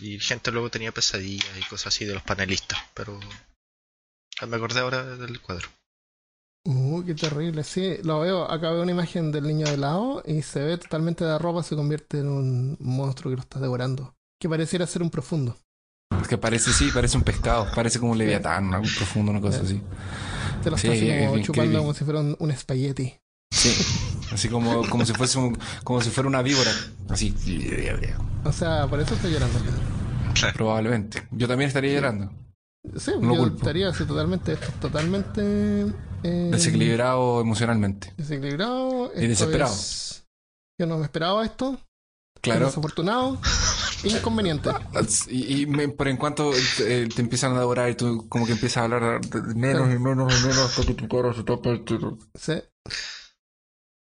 Y 0.00 0.18
gente 0.18 0.50
luego 0.50 0.70
tenía 0.70 0.90
pesadillas 0.90 1.56
y 1.56 1.62
cosas 1.68 1.88
así 1.94 2.04
de 2.04 2.14
los 2.14 2.22
panelistas, 2.24 2.78
pero 2.94 3.20
me 4.48 4.56
acordé 4.56 4.80
ahora 4.80 5.04
del 5.04 5.40
cuadro. 5.40 5.68
uh, 6.64 7.04
qué 7.04 7.14
terrible, 7.14 7.62
sí, 7.62 7.98
lo 8.02 8.20
veo. 8.20 8.50
Acá 8.50 8.70
veo 8.72 8.82
una 8.82 8.90
imagen 8.92 9.30
del 9.30 9.44
niño 9.44 9.66
de 9.66 9.76
lado 9.76 10.22
y 10.26 10.42
se 10.42 10.60
ve 10.60 10.78
totalmente 10.78 11.24
de 11.24 11.38
ropa, 11.38 11.62
se 11.62 11.76
convierte 11.76 12.18
en 12.18 12.28
un 12.28 12.76
monstruo 12.80 13.30
que 13.30 13.36
lo 13.36 13.42
está 13.42 13.60
devorando. 13.60 14.14
Que 14.40 14.48
pareciera 14.48 14.86
ser 14.86 15.02
un 15.02 15.10
profundo. 15.10 15.56
Que 16.28 16.38
parece, 16.38 16.72
sí, 16.72 16.90
parece 16.92 17.16
un 17.16 17.22
pescado, 17.24 17.66
parece 17.74 17.98
como 17.98 18.12
un 18.12 18.18
leviatán, 18.18 18.72
algo 18.74 18.86
profundo, 18.96 19.30
una 19.32 19.40
cosa 19.40 19.60
así. 19.62 19.80
Te 20.62 20.70
lo 20.70 20.78
Sí, 20.78 20.88
está 20.88 20.96
así 20.96 21.10
es 21.10 21.28
como 21.30 21.42
chupando 21.42 21.78
como 21.80 21.94
si 21.94 22.04
fuera 22.04 22.20
un, 22.20 22.36
un 22.38 22.50
espagueti. 22.50 23.14
Sí, 23.50 23.74
así 24.32 24.48
como, 24.48 24.88
como 24.88 25.04
si 25.04 25.12
fuese 25.12 25.38
un- 25.38 25.58
como 25.84 26.00
si 26.00 26.10
fuera 26.10 26.28
una 26.28 26.40
víbora, 26.42 26.70
así. 27.10 27.34
O 28.44 28.52
sea, 28.52 28.86
por 28.86 29.00
eso 29.00 29.14
estoy 29.14 29.32
llorando. 29.32 29.58
Probablemente. 30.54 31.26
Yo 31.30 31.46
también 31.46 31.68
estaría 31.68 31.92
llorando. 31.94 32.32
Sí, 32.96 33.12
No 33.20 33.34
yo 33.34 33.40
culpo. 33.40 33.56
estaría 33.58 33.88
así 33.88 34.04
totalmente, 34.04 34.52
esto 34.54 34.66
es 34.66 34.80
totalmente 34.80 35.42
eh, 36.24 36.48
Desequilibrado 36.50 37.40
emocionalmente. 37.40 38.12
desequilibrado. 38.16 39.12
Y 39.16 39.26
desesperado. 39.26 39.72
es- 39.72 40.24
Yo 40.80 40.86
no 40.86 40.98
me 40.98 41.04
esperaba 41.04 41.44
esto. 41.44 41.78
Claro. 42.40 42.66
Desafortunado. 42.66 43.38
Inconveniente. 44.18 44.70
Y, 45.28 45.62
y 45.62 45.66
me- 45.66 45.88
pero 45.88 46.10
en 46.10 46.16
cuanto 46.16 46.52
eh, 46.80 47.08
te 47.14 47.22
empiezan 47.22 47.54
a 47.56 47.60
devorar 47.60 47.88
y 47.90 47.94
tú 47.94 48.28
como 48.28 48.46
que 48.46 48.52
empiezas 48.52 48.78
a 48.78 48.84
hablar 48.84 49.20
menos 49.54 49.92
y 49.94 49.98
menos 49.98 50.32
y 50.32 50.46
menos 50.46 50.58
hasta 50.58 50.84
que 50.86 50.94
tu 50.94 51.08
cara 51.08 51.32
se 51.32 51.44
tapa. 51.44 51.70
Sí. 52.34 52.62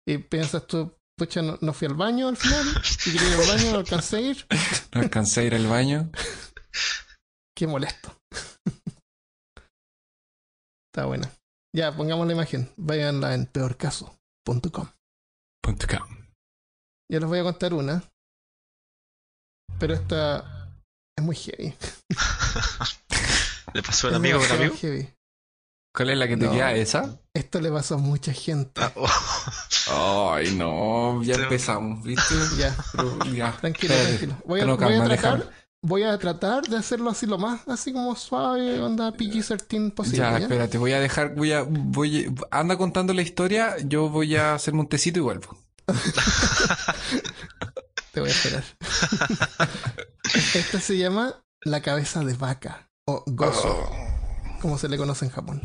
Y 0.09 0.19
piensas 0.19 0.67
tú, 0.67 0.97
pucha, 1.17 1.43
no, 1.43 1.59
no 1.61 1.73
fui 1.73 1.87
al 1.89 1.95
baño 1.95 2.29
al 2.29 2.37
final. 2.37 2.67
Y 3.07 3.13
quería 3.13 3.29
ir 3.29 3.41
al 3.41 3.49
baño, 3.57 3.73
no 3.73 3.79
alcancé 3.79 4.17
a 4.17 4.21
ir. 4.21 4.47
No 4.95 5.01
alcancé 5.03 5.41
a 5.41 5.45
ir 5.45 5.55
al 5.55 5.67
baño. 5.67 6.11
Qué 7.57 7.67
molesto. 7.67 8.17
Está 10.93 11.07
buena. 11.07 11.31
Ya, 11.75 11.95
pongamos 11.97 12.27
la 12.27 12.33
imagen. 12.33 12.73
Váyanla 12.77 13.35
en 13.35 13.47
peorcaso.com. 13.47 14.89
Com. 15.63 15.77
Ya 17.11 17.21
les 17.21 17.29
voy 17.29 17.39
a 17.39 17.43
contar 17.45 17.75
una. 17.75 18.03
Pero 19.81 19.95
esta 19.95 20.71
es 21.19 21.25
muy 21.25 21.35
heavy. 21.35 21.75
¿Le 23.75 23.83
pasó 23.83 24.07
a 24.09 24.11
un 24.11 24.15
Es 24.15 24.21
amigo 24.21 24.35
demasiado 24.39 24.63
amigo? 24.63 24.77
heavy. 24.81 25.09
¿Cuál 25.95 26.11
es 26.11 26.19
la 26.19 26.29
que 26.29 26.37
te 26.37 26.45
No. 26.47 26.53
queda? 26.53 26.73
¿Esa? 26.75 27.19
Esto 27.35 27.61
le 27.61 27.71
pasó 27.71 27.95
a 27.97 27.99
mucha 27.99 28.33
gente. 28.33 28.81
Ah, 28.81 28.93
oh. 28.95 30.33
Ay, 30.35 30.55
no, 30.55 31.21
ya 31.25 31.35
empezamos, 31.35 32.05
¿viste? 32.05 32.35
Ya, 32.59 32.77
Pero 32.93 33.19
ya, 33.35 33.53
tranquilo, 33.57 33.95
espérate. 33.95 34.19
tranquilo. 34.19 34.37
Voy 34.47 34.61
a, 34.61 34.65
No, 34.67 34.77
voy 34.77 34.95
a 34.95 35.05
tratar, 35.05 35.51
voy 35.83 36.03
a 36.05 36.19
tratar 36.19 36.63
de 36.69 36.77
hacerlo 36.77 37.11
así 37.11 37.27
lo 37.27 37.39
más, 37.39 37.67
así 37.67 37.93
como 37.93 38.15
suave, 38.15 38.81
onda 38.81 39.13
PG-13 39.13 39.93
posible. 39.95 40.19
Ya, 40.19 40.33
¿ya? 40.33 40.39
espérate, 40.39 40.79
voy 40.79 40.93
a 40.93 41.01
dejar, 41.01 41.35
voy 41.35 41.53
a, 41.53 41.63
voy, 41.69 42.33
anda 42.53 42.77
contando 42.77 43.13
la 43.13 43.23
historia, 43.23 43.77
yo 43.85 44.09
voy 44.11 44.37
a 44.37 44.55
hacerme 44.55 44.81
un 44.81 44.89
tecito 44.89 45.19
y 45.19 45.23
vuelvo. 45.23 45.57
Te 48.21 48.25
voy 48.25 48.31
a 48.31 48.35
esperar. 48.35 48.65
Esta 50.55 50.79
se 50.79 50.99
llama 50.99 51.43
La 51.63 51.81
cabeza 51.81 52.21
de 52.21 52.35
vaca 52.35 52.91
o 53.07 53.25
gozo, 53.27 53.91
como 54.61 54.77
se 54.77 54.91
le 54.91 54.99
conoce 54.99 55.25
en 55.25 55.31
Japón. 55.31 55.63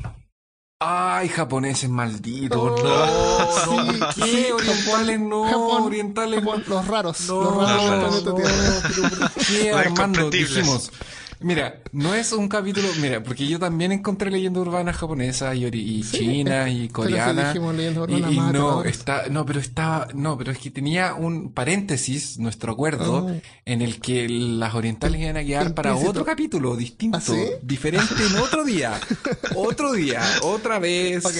Ay, 0.79 1.27
japoneses 1.27 1.89
malditos, 1.89 2.57
Oh, 2.57 2.77
no, 2.81 4.11
sí, 4.13 4.47
no. 4.49 4.55
Orientales 4.55 5.19
no, 5.19 5.43
Japón, 5.43 5.83
orientales 5.83 6.39
Japón, 6.39 6.63
los 6.67 6.87
raros, 6.87 7.21
no, 7.27 7.41
los 7.43 7.57
raros 7.57 8.23
no, 8.23 8.35
pero 8.35 9.19
¿por 9.19 9.31
qué, 9.47 9.73
Armando? 9.73 10.29
Dijimos, 10.29 10.91
mira, 11.39 11.81
no 11.91 12.13
es 12.13 12.31
un 12.31 12.47
capítulo, 12.47 12.87
mira, 13.01 13.21
porque 13.23 13.47
yo 13.47 13.59
también 13.59 13.91
encontré 13.91 14.29
leyendas 14.31 14.61
urbanas 14.65 14.95
japonesas 14.97 15.55
y, 15.55 15.65
y 15.65 16.03
Sí, 16.03 16.17
chinas 16.17 16.69
y 16.69 16.73
Pero 16.73 16.87
si 16.87 16.89
coreanas. 16.89 17.47
dijimos 17.53 17.75
leyendas 17.75 18.09
Y, 18.09 18.13
urbanas 18.13 18.31
y 18.31 18.35
más 18.37 18.53
no, 18.53 18.83
está, 18.83 19.23
no, 19.29 19.45
pero 19.45 19.59
estaba, 19.59 20.07
no, 20.13 20.37
pero 20.37 20.51
es 20.51 20.57
que 20.59 20.71
tenía 20.71 21.13
un 21.13 21.51
paréntesis, 21.53 22.37
nuestro 22.39 22.73
acuerdo, 22.73 23.25
Oh. 23.27 23.41
en 23.65 23.81
el 23.81 23.99
que 23.99 24.27
las 24.29 24.73
orientales 24.75 25.19
iban 25.21 25.37
a 25.37 25.43
quedar 25.43 25.73
para 25.73 25.89
Implícito. 25.91 26.11
otro 26.11 26.25
capítulo, 26.25 26.75
distinto, 26.75 27.17
¿Ah, 27.17 27.21
sí? 27.21 27.45
diferente 27.61 28.13
en 28.29 28.35
otro 28.37 28.63
día, 28.63 28.99
otro 29.55 29.91
día, 29.93 30.21
otra 30.43 30.79
vez. 30.79 31.25
Ok. 31.25 31.35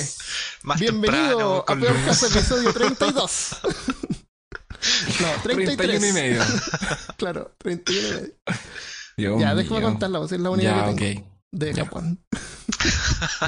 Más 0.64 0.80
Bienvenido 0.80 1.64
temprano, 1.64 1.64
a 1.68 1.76
Peor 1.76 1.94
luz. 1.96 2.06
Caso, 2.06 2.28
episodio 2.28 2.74
32. 2.74 3.58
no, 5.22 5.28
33. 5.44 5.78
31 5.78 6.08
y 6.08 6.12
medio. 6.14 6.42
Claro, 7.18 7.52
31 7.60 8.08
y 8.08 8.12
medio. 8.22 8.34
Dios 9.18 9.40
ya, 9.40 9.56
déjame 9.56 9.82
contarla, 9.82 10.20
pues, 10.20 10.32
es 10.34 10.40
la 10.42 10.50
única 10.50 10.70
Ya, 10.70 10.86
que 10.86 10.92
ok. 10.92 10.98
tengo 10.98 11.36
de 11.52 11.74
Ya. 11.74 11.86
Japón. 11.86 12.20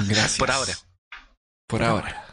Gracias. 0.08 0.38
Por 0.38 0.50
ahora. 0.50 0.72
Por 1.68 1.82
ahora. 1.82 2.24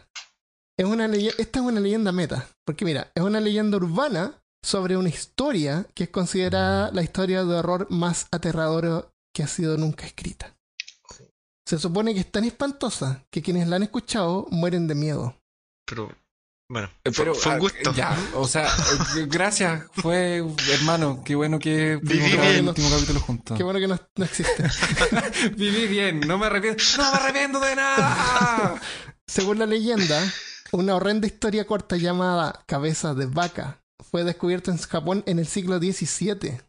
Es 0.77 0.85
una 0.85 1.05
esta 1.05 1.59
es 1.59 1.65
una 1.65 1.79
leyenda 1.79 2.11
meta, 2.11 2.47
porque 2.65 2.85
mira, 2.85 3.11
es 3.15 3.23
una 3.23 3.39
leyenda 3.39 3.77
urbana 3.77 4.41
sobre 4.63 4.97
una 4.97 5.09
historia 5.09 5.85
que 5.93 6.05
es 6.05 6.09
considerada 6.09 6.91
la 6.91 7.01
historia 7.03 7.43
de 7.43 7.55
horror 7.55 7.87
más 7.91 8.27
aterradora 8.31 9.05
que 9.33 9.43
ha 9.43 9.47
sido 9.47 9.77
nunca 9.77 10.05
escrita. 10.05 10.55
Se 11.67 11.79
supone 11.79 12.13
que 12.13 12.19
es 12.19 12.31
tan 12.31 12.43
espantosa 12.45 13.25
que 13.31 13.41
quienes 13.41 13.67
la 13.67 13.77
han 13.77 13.83
escuchado 13.83 14.47
mueren 14.51 14.87
de 14.87 14.95
miedo. 14.95 15.35
Pero, 15.87 16.11
bueno, 16.69 16.89
Eh, 17.03 17.11
fue, 17.11 17.25
Pero, 17.25 17.35
fue 17.35 17.51
un 17.51 17.57
ah, 17.57 17.59
gusto. 17.59 17.93
Ya, 17.93 18.17
o 18.33 18.47
sea, 18.47 18.67
eh, 19.17 19.27
gracias. 19.27 19.83
Fue, 19.93 20.43
hermano, 20.71 21.21
qué 21.23 21.35
bueno 21.35 21.59
que 21.59 21.99
pudimos 22.01 22.23
Viví 22.23 22.31
grabar 22.31 22.51
el 22.51 22.67
último 22.67 22.89
capítulo 22.89 23.19
juntos. 23.19 23.57
Qué 23.57 23.63
bueno 23.63 23.79
que 23.79 23.87
no, 23.87 23.99
no 24.15 24.25
existe. 24.25 24.63
Viví 25.57 25.87
bien, 25.87 26.21
no 26.21 26.37
me 26.37 26.47
arrepiento. 26.47 26.83
¡No 26.97 27.11
me 27.11 27.17
arrepiento 27.17 27.59
de 27.59 27.75
nada! 27.75 28.81
Según 29.27 29.59
la 29.59 29.65
leyenda, 29.65 30.21
una 30.71 30.95
horrenda 30.95 31.27
historia 31.27 31.65
corta 31.65 31.97
llamada 31.97 32.63
Cabeza 32.67 33.13
de 33.13 33.27
Vaca 33.27 33.81
fue 34.03 34.23
descubierta 34.23 34.71
en 34.71 34.77
Japón 34.77 35.23
en 35.25 35.39
el 35.39 35.47
siglo 35.47 35.77
XVII. 35.77 36.61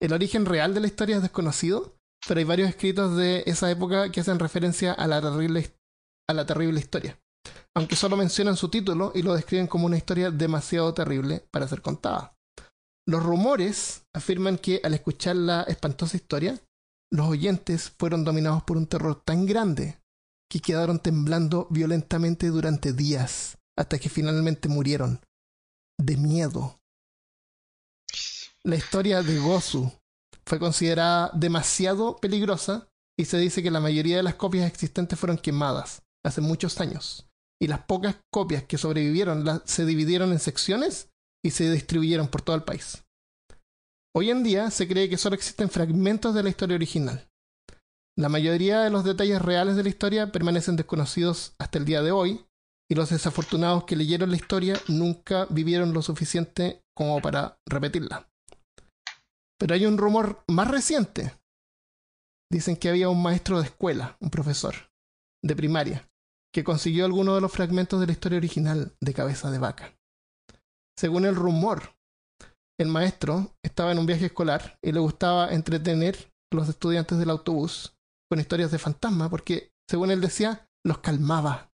El 0.00 0.12
origen 0.12 0.46
real 0.46 0.74
de 0.74 0.80
la 0.80 0.86
historia 0.86 1.16
es 1.16 1.22
desconocido, 1.22 1.96
pero 2.26 2.38
hay 2.38 2.44
varios 2.44 2.68
escritos 2.68 3.16
de 3.16 3.42
esa 3.46 3.70
época 3.70 4.10
que 4.10 4.20
hacen 4.20 4.38
referencia 4.38 4.92
a 4.92 5.06
la 5.06 5.20
terrible, 5.20 5.74
a 6.28 6.34
la 6.34 6.46
terrible 6.46 6.80
historia, 6.80 7.18
aunque 7.74 7.96
solo 7.96 8.16
mencionan 8.16 8.56
su 8.56 8.68
título 8.68 9.12
y 9.14 9.22
lo 9.22 9.34
describen 9.34 9.68
como 9.68 9.86
una 9.86 9.96
historia 9.96 10.30
demasiado 10.30 10.92
terrible 10.94 11.46
para 11.50 11.68
ser 11.68 11.80
contada. 11.80 12.34
Los 13.06 13.22
rumores 13.22 14.02
afirman 14.12 14.58
que 14.58 14.80
al 14.82 14.94
escuchar 14.94 15.36
la 15.36 15.62
espantosa 15.62 16.16
historia, 16.16 16.60
los 17.10 17.28
oyentes 17.28 17.92
fueron 17.98 18.24
dominados 18.24 18.62
por 18.64 18.76
un 18.76 18.86
terror 18.86 19.22
tan 19.24 19.46
grande 19.46 19.98
que 20.50 20.60
quedaron 20.60 20.98
temblando 20.98 21.66
violentamente 21.70 22.48
durante 22.48 22.92
días, 22.92 23.58
hasta 23.78 23.98
que 23.98 24.08
finalmente 24.08 24.68
murieron. 24.68 25.20
De 26.00 26.16
miedo. 26.16 26.80
La 28.64 28.76
historia 28.76 29.22
de 29.22 29.38
Gozu 29.38 29.90
fue 30.46 30.58
considerada 30.58 31.30
demasiado 31.34 32.16
peligrosa 32.16 32.88
y 33.16 33.24
se 33.24 33.38
dice 33.38 33.62
que 33.62 33.70
la 33.70 33.80
mayoría 33.80 34.16
de 34.16 34.22
las 34.22 34.34
copias 34.34 34.66
existentes 34.66 35.18
fueron 35.18 35.38
quemadas 35.38 36.02
hace 36.24 36.40
muchos 36.40 36.80
años. 36.80 37.27
Y 37.60 37.66
las 37.66 37.80
pocas 37.80 38.16
copias 38.30 38.64
que 38.64 38.78
sobrevivieron 38.78 39.62
se 39.64 39.84
dividieron 39.84 40.32
en 40.32 40.38
secciones 40.38 41.10
y 41.44 41.50
se 41.50 41.70
distribuyeron 41.70 42.28
por 42.28 42.42
todo 42.42 42.56
el 42.56 42.62
país. 42.62 43.04
Hoy 44.14 44.30
en 44.30 44.42
día 44.42 44.70
se 44.70 44.88
cree 44.88 45.08
que 45.08 45.16
solo 45.16 45.34
existen 45.34 45.70
fragmentos 45.70 46.34
de 46.34 46.42
la 46.42 46.48
historia 46.48 46.76
original. 46.76 47.28
La 48.16 48.28
mayoría 48.28 48.80
de 48.80 48.90
los 48.90 49.04
detalles 49.04 49.40
reales 49.40 49.76
de 49.76 49.84
la 49.84 49.88
historia 49.88 50.32
permanecen 50.32 50.74
desconocidos 50.74 51.54
hasta 51.58 51.78
el 51.78 51.84
día 51.84 52.02
de 52.02 52.10
hoy, 52.10 52.44
y 52.90 52.94
los 52.94 53.10
desafortunados 53.10 53.84
que 53.84 53.96
leyeron 53.96 54.30
la 54.30 54.36
historia 54.36 54.80
nunca 54.88 55.46
vivieron 55.50 55.92
lo 55.92 56.02
suficiente 56.02 56.82
como 56.96 57.20
para 57.20 57.60
repetirla. 57.66 58.28
Pero 59.58 59.74
hay 59.74 59.86
un 59.86 59.98
rumor 59.98 60.42
más 60.48 60.68
reciente. 60.68 61.34
Dicen 62.50 62.76
que 62.76 62.88
había 62.88 63.08
un 63.08 63.22
maestro 63.22 63.60
de 63.60 63.66
escuela, 63.66 64.16
un 64.20 64.30
profesor 64.30 64.74
de 65.44 65.54
primaria, 65.54 66.10
que 66.52 66.64
consiguió 66.64 67.04
algunos 67.04 67.34
de 67.34 67.40
los 67.40 67.52
fragmentos 67.52 68.00
de 68.00 68.06
la 68.06 68.12
historia 68.12 68.38
original 68.38 68.94
de 69.00 69.14
Cabeza 69.14 69.50
de 69.50 69.58
Vaca. 69.58 69.94
Según 70.98 71.24
el 71.26 71.36
rumor, 71.36 71.94
el 72.80 72.88
maestro 72.88 73.54
estaba 73.62 73.92
en 73.92 73.98
un 73.98 74.06
viaje 74.06 74.26
escolar 74.26 74.78
y 74.82 74.92
le 74.92 75.00
gustaba 75.00 75.52
entretener 75.52 76.32
a 76.52 76.56
los 76.56 76.68
estudiantes 76.68 77.18
del 77.18 77.30
autobús 77.30 77.94
con 78.30 78.40
historias 78.40 78.70
de 78.70 78.78
fantasma 78.78 79.28
porque, 79.28 79.72
según 79.88 80.10
él 80.10 80.20
decía, 80.20 80.68
los 80.84 80.98
calmaba. 80.98 81.70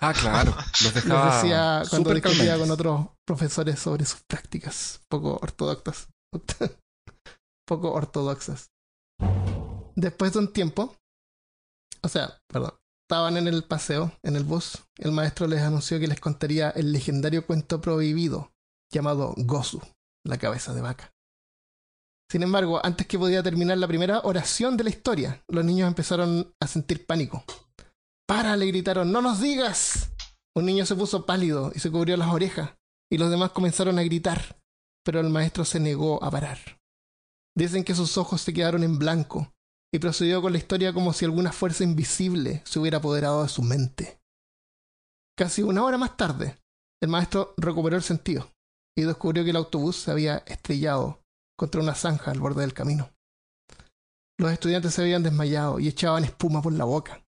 Ah, 0.00 0.14
claro. 0.14 0.54
Los 0.56 0.82
Les 0.82 0.94
dejaba 0.94 1.36
decía 1.36 1.82
cuando 1.90 2.14
discutía 2.14 2.58
con 2.58 2.70
otros 2.70 3.08
profesores 3.26 3.78
sobre 3.78 4.04
sus 4.04 4.22
prácticas 4.22 5.02
poco 5.08 5.38
ortodoxas. 5.42 6.08
poco 7.68 7.92
ortodoxas. 7.92 8.70
Después 9.94 10.32
de 10.32 10.38
un 10.38 10.52
tiempo, 10.52 10.96
o 12.02 12.08
sea, 12.08 12.40
perdón, 12.48 12.79
estaban 13.10 13.36
en 13.36 13.48
el 13.48 13.64
paseo, 13.64 14.12
en 14.22 14.36
el 14.36 14.44
bus, 14.44 14.84
el 14.96 15.10
maestro 15.10 15.48
les 15.48 15.62
anunció 15.62 15.98
que 15.98 16.06
les 16.06 16.20
contaría 16.20 16.70
el 16.70 16.92
legendario 16.92 17.44
cuento 17.44 17.80
prohibido 17.80 18.52
llamado 18.88 19.34
Gozu, 19.36 19.80
la 20.24 20.38
cabeza 20.38 20.72
de 20.74 20.80
vaca. 20.80 21.12
Sin 22.30 22.44
embargo, 22.44 22.80
antes 22.86 23.08
que 23.08 23.18
podía 23.18 23.42
terminar 23.42 23.78
la 23.78 23.88
primera 23.88 24.20
oración 24.20 24.76
de 24.76 24.84
la 24.84 24.90
historia, 24.90 25.42
los 25.48 25.64
niños 25.64 25.88
empezaron 25.88 26.54
a 26.60 26.68
sentir 26.68 27.04
pánico. 27.04 27.42
¡Para! 28.28 28.56
le 28.56 28.66
gritaron, 28.66 29.10
¡no 29.10 29.20
nos 29.20 29.40
digas! 29.40 30.12
Un 30.54 30.66
niño 30.66 30.86
se 30.86 30.94
puso 30.94 31.26
pálido 31.26 31.72
y 31.74 31.80
se 31.80 31.90
cubrió 31.90 32.16
las 32.16 32.32
orejas, 32.32 32.76
y 33.10 33.18
los 33.18 33.28
demás 33.28 33.50
comenzaron 33.50 33.98
a 33.98 34.04
gritar, 34.04 34.56
pero 35.04 35.18
el 35.18 35.30
maestro 35.30 35.64
se 35.64 35.80
negó 35.80 36.22
a 36.22 36.30
parar. 36.30 36.58
Dicen 37.56 37.82
que 37.82 37.96
sus 37.96 38.16
ojos 38.16 38.40
se 38.40 38.54
quedaron 38.54 38.84
en 38.84 39.00
blanco, 39.00 39.52
y 39.92 39.98
procedió 39.98 40.40
con 40.40 40.52
la 40.52 40.58
historia 40.58 40.92
como 40.92 41.12
si 41.12 41.24
alguna 41.24 41.52
fuerza 41.52 41.84
invisible 41.84 42.62
se 42.64 42.78
hubiera 42.78 42.98
apoderado 42.98 43.42
de 43.42 43.48
su 43.48 43.62
mente. 43.62 44.20
Casi 45.36 45.62
una 45.62 45.84
hora 45.84 45.98
más 45.98 46.16
tarde, 46.16 46.58
el 47.02 47.08
maestro 47.08 47.54
recuperó 47.56 47.96
el 47.96 48.02
sentido 48.02 48.50
y 48.96 49.02
descubrió 49.02 49.42
que 49.42 49.50
el 49.50 49.56
autobús 49.56 49.96
se 49.96 50.10
había 50.10 50.38
estrellado 50.46 51.22
contra 51.58 51.80
una 51.80 51.94
zanja 51.94 52.30
al 52.30 52.40
borde 52.40 52.60
del 52.60 52.74
camino. 52.74 53.10
Los 54.38 54.52
estudiantes 54.52 54.94
se 54.94 55.02
habían 55.02 55.22
desmayado 55.22 55.80
y 55.80 55.88
echaban 55.88 56.24
espuma 56.24 56.62
por 56.62 56.72
la 56.72 56.84
boca. 56.84 57.24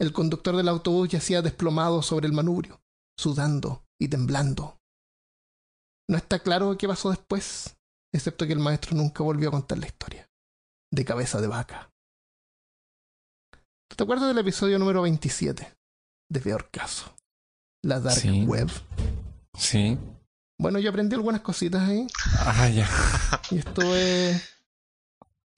El 0.00 0.12
conductor 0.12 0.56
del 0.56 0.68
autobús 0.68 1.08
yacía 1.08 1.42
desplomado 1.42 2.02
sobre 2.02 2.26
el 2.26 2.32
manubrio, 2.32 2.82
sudando 3.18 3.84
y 4.00 4.08
temblando. 4.08 4.78
No 6.10 6.16
está 6.16 6.40
claro 6.40 6.76
qué 6.76 6.88
pasó 6.88 7.10
después, 7.10 7.76
excepto 8.12 8.46
que 8.46 8.52
el 8.52 8.58
maestro 8.58 8.96
nunca 8.96 9.22
volvió 9.22 9.48
a 9.48 9.52
contar 9.52 9.78
la 9.78 9.86
historia. 9.86 10.31
De 10.92 11.04
cabeza 11.06 11.40
de 11.40 11.46
vaca. 11.46 11.90
¿Te 13.96 14.02
acuerdas 14.04 14.28
del 14.28 14.38
episodio 14.38 14.78
número 14.78 15.02
27? 15.02 15.72
De 16.28 16.40
Peor 16.40 16.70
Caso. 16.70 17.14
La 17.82 17.98
Dark 17.98 18.18
Sí. 18.20 18.44
Web. 18.44 18.70
Sí. 19.58 19.98
Bueno, 20.58 20.78
yo 20.78 20.90
aprendí 20.90 21.14
algunas 21.16 21.40
cositas 21.40 21.88
ahí 21.88 22.06
Ah, 22.40 22.68
ya. 22.68 22.86
y 23.50 23.58
estuve 23.58 24.40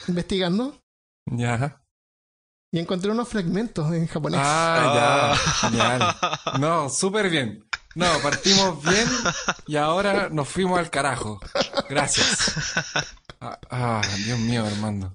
investigando 0.09 0.81
Ya. 1.27 1.83
y 2.73 2.79
encontré 2.79 3.11
unos 3.11 3.29
fragmentos 3.29 3.93
en 3.93 4.07
japonés. 4.07 4.41
Ah, 4.43 5.35
ya. 5.35 5.69
Genial. 5.69 6.17
No, 6.61 6.89
súper 6.89 7.29
bien. 7.29 7.69
No, 7.97 8.07
partimos 8.23 8.83
bien 8.85 9.09
y 9.67 9.77
ahora 9.77 10.29
nos 10.29 10.49
fuimos 10.49 10.79
al 10.79 10.91
carajo. 10.91 11.41
Gracias. 11.89 12.53
Ah, 13.41 13.59
ah, 13.71 14.01
Dios 14.25 14.39
mío, 14.39 14.65
Armando. 14.65 15.13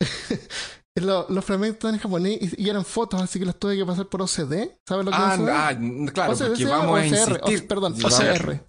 Lo- 0.96 1.26
los 1.28 1.44
fragmentos 1.44 1.92
en 1.92 1.98
japonés 1.98 2.38
y, 2.40 2.64
y 2.64 2.70
eran 2.70 2.84
fotos, 2.84 3.20
así 3.20 3.38
que 3.38 3.44
los 3.44 3.58
tuve 3.58 3.76
que 3.76 3.84
pasar 3.84 4.06
por 4.08 4.22
OCD. 4.22 4.70
¿Sabes 4.88 5.04
lo 5.04 5.10
que 5.10 5.16
Ah, 5.18 5.34
es 5.34 5.40
OCD? 5.40 5.48
ah, 5.50 6.10
claro, 6.12 6.32
OCD 6.32 6.46
porque 6.48 6.64
vamos 6.64 6.86
a 6.86 7.02
OCR, 7.02 7.06
insistir. 7.06 7.62
o- 7.64 7.68
perdón, 7.68 7.94
Vamos- 7.98 8.14
OCR. 8.20 8.64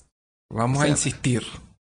Vamos 0.53 0.77
a 0.77 0.81
OCR. 0.81 0.89
insistir. 0.89 1.43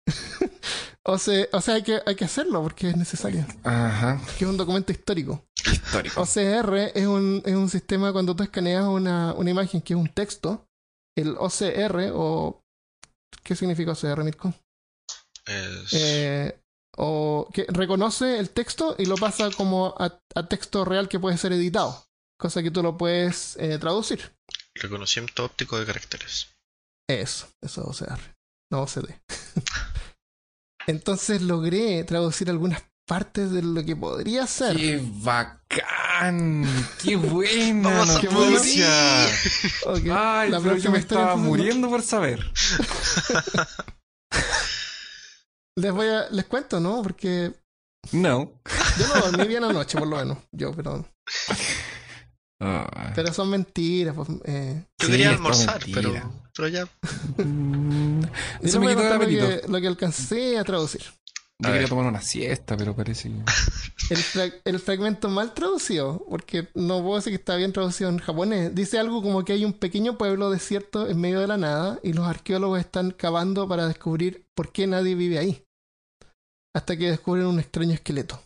O 1.05 1.17
sea, 1.17 1.47
o 1.53 1.61
sea 1.61 1.75
hay, 1.75 1.81
que, 1.81 1.99
hay 2.05 2.13
que 2.13 2.25
hacerlo 2.25 2.61
porque 2.61 2.89
es 2.89 2.95
necesario. 2.95 3.43
Ajá. 3.63 4.21
Que 4.37 4.43
es 4.45 4.49
un 4.49 4.57
documento 4.57 4.91
histórico. 4.91 5.43
Histórico. 5.65 6.21
OCR 6.21 6.91
es 6.93 7.07
un, 7.07 7.41
es 7.45 7.55
un 7.55 7.67
sistema 7.69 8.11
cuando 8.13 8.35
tú 8.35 8.43
escaneas 8.43 8.85
una, 8.85 9.33
una 9.33 9.49
imagen 9.49 9.81
que 9.81 9.93
es 9.93 9.99
un 9.99 10.09
texto. 10.13 10.67
El 11.17 11.35
OCR, 11.39 12.11
o. 12.13 12.61
¿Qué 13.43 13.55
significa 13.55 13.93
OCR, 13.93 14.23
Mirko? 14.23 14.53
Es- 15.47 15.93
Eh, 15.93 16.59
o 16.97 17.49
que 17.53 17.65
reconoce 17.69 18.39
el 18.39 18.49
texto 18.49 18.95
y 18.97 19.05
lo 19.05 19.15
pasa 19.15 19.49
como 19.51 19.95
a, 19.97 20.19
a 20.35 20.47
texto 20.47 20.85
real 20.85 21.07
que 21.07 21.19
puede 21.19 21.37
ser 21.37 21.53
editado. 21.53 22.05
Cosa 22.37 22.63
que 22.63 22.71
tú 22.71 22.81
lo 22.81 22.97
puedes 22.97 23.57
eh, 23.57 23.77
traducir. 23.79 24.33
Reconocimiento 24.75 25.43
óptico 25.43 25.77
de 25.77 25.85
caracteres. 25.85 26.47
Eso, 27.09 27.47
eso 27.61 27.91
es 27.91 28.01
OCR, 28.01 28.19
no 28.71 28.83
OCD. 28.83 29.09
Entonces 30.87 31.41
logré 31.41 32.03
traducir 32.03 32.49
algunas 32.49 32.83
partes 33.05 33.51
de 33.51 33.63
lo 33.63 33.83
que 33.83 33.95
podría 33.95 34.45
ser. 34.47 34.77
¡Qué 34.77 35.01
bacán! 35.03 36.65
¡Qué 37.03 37.15
buena 37.15 37.89
Vamos 37.89 38.09
a 38.11 38.21
noticia! 38.21 39.27
Ok, 39.85 40.05
Ay, 40.11 40.51
la 40.51 40.61
pero 40.61 40.77
yo 40.77 40.91
me 40.91 40.99
estaba 40.99 41.35
muriendo 41.35 41.89
por 41.89 42.03
saber. 42.03 42.51
Les 45.81 45.91
voy 45.91 46.07
a, 46.07 46.29
les 46.29 46.45
cuento, 46.45 46.79
¿no? 46.79 47.01
Porque 47.01 47.51
No. 48.11 48.51
yo 48.97 49.07
no 49.07 49.21
dormí 49.31 49.47
bien 49.47 49.63
anoche, 49.63 49.97
por 49.97 50.07
lo 50.07 50.17
menos. 50.17 50.37
Yo, 50.51 50.73
pero, 50.73 51.05
Ah. 52.61 53.13
pero 53.15 53.33
son 53.33 53.49
mentiras. 53.49 54.15
Pues, 54.15 54.27
eh. 54.45 54.83
Yo 54.99 55.05
Sí, 55.05 55.11
quería 55.11 55.29
almorzar, 55.29 55.81
pero, 55.93 56.11
pero 56.55 56.67
ya. 56.67 56.87
Mm, 57.37 58.21
Eso 58.61 58.79
me 58.81 58.87
quitó 58.89 59.07
el 59.07 59.13
apetito. 59.13 59.47
que, 59.47 59.61
lo 59.67 59.79
que 59.81 59.87
alcancé 59.87 60.57
a 60.57 60.63
traducir. 60.63 61.01
Yo 61.61 61.67
A 61.67 61.71
quería 61.71 61.81
ver. 61.81 61.89
tomar 61.89 62.05
una 62.05 62.21
siesta, 62.21 62.77
pero 62.77 62.95
parece 62.95 63.29
que... 63.29 64.13
El, 64.13 64.17
fra- 64.17 64.53
el 64.65 64.79
fragmento 64.79 65.27
mal 65.29 65.53
traducido, 65.53 66.25
porque 66.29 66.69
no 66.73 67.01
puedo 67.03 67.17
decir 67.17 67.31
que 67.31 67.35
está 67.35 67.55
bien 67.57 67.73
traducido 67.73 68.09
en 68.09 68.17
japonés, 68.19 68.73
dice 68.73 68.97
algo 68.97 69.21
como 69.21 69.43
que 69.43 69.53
hay 69.53 69.65
un 69.65 69.73
pequeño 69.73 70.17
pueblo 70.17 70.49
desierto 70.49 71.07
en 71.09 71.19
medio 71.19 71.41
de 71.41 71.47
la 71.47 71.57
nada 71.57 71.99
y 72.01 72.13
los 72.13 72.25
arqueólogos 72.25 72.79
están 72.79 73.11
cavando 73.11 73.67
para 73.67 73.87
descubrir 73.87 74.45
por 74.55 74.71
qué 74.71 74.87
nadie 74.87 75.15
vive 75.15 75.37
ahí. 75.37 75.63
Hasta 76.79 76.95
que 76.95 77.09
descubren 77.09 77.45
un 77.45 77.59
extraño 77.59 77.93
esqueleto. 77.93 78.41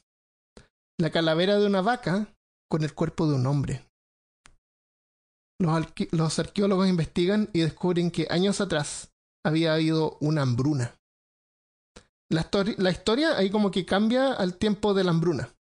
La 1.00 1.12
calavera 1.12 1.60
de 1.60 1.68
una 1.68 1.82
vaca 1.82 2.34
con 2.68 2.84
el 2.84 2.96
cuerpo 2.96 3.28
de 3.28 3.36
un 3.36 3.46
hombre. 3.46 3.86
Los, 5.62 5.86
los 6.10 6.40
arqueólogos 6.40 6.90
investigan 6.90 7.52
y 7.54 7.60
descubren 7.60 8.10
que 8.10 8.26
años 8.32 8.60
atrás 8.60 9.14
había 9.46 9.76
habido 9.76 10.18
una 10.20 10.42
hambruna. 10.42 10.96
La, 12.32 12.50
la 12.78 12.90
historia 12.90 13.38
ahí 13.38 13.52
como 13.52 13.70
que 13.70 13.86
cambia 13.86 14.34
al 14.34 14.58
tiempo 14.58 14.96
de 14.96 15.04
la 15.04 15.12
hambruna. 15.12 15.54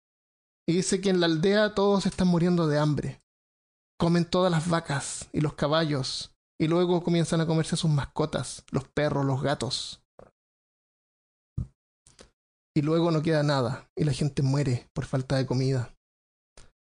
Y 0.67 0.73
dice 0.73 0.99
que 0.99 1.11
en 1.11 1.19
la 1.19 1.27
aldea 1.27 1.75
todos 1.75 2.07
están 2.07 2.27
muriendo 2.27 2.65
de 2.65 2.79
hambre. 2.79 3.21
Comen 3.99 4.25
todas 4.25 4.51
las 4.51 4.67
vacas 4.67 5.29
y 5.31 5.41
los 5.41 5.53
caballos. 5.53 6.31
Y 6.59 6.65
luego 6.65 7.03
comienzan 7.03 7.39
a 7.39 7.45
comerse 7.45 7.77
sus 7.77 7.91
mascotas, 7.91 8.65
los 8.71 8.87
perros, 8.87 9.27
los 9.27 9.43
gatos. 9.43 10.02
Y 12.75 12.81
luego 12.81 13.11
no 13.11 13.21
queda 13.21 13.43
nada 13.43 13.89
y 13.95 14.03
la 14.03 14.13
gente 14.13 14.41
muere 14.41 14.89
por 14.93 15.05
falta 15.05 15.37
de 15.37 15.45
comida. 15.45 15.95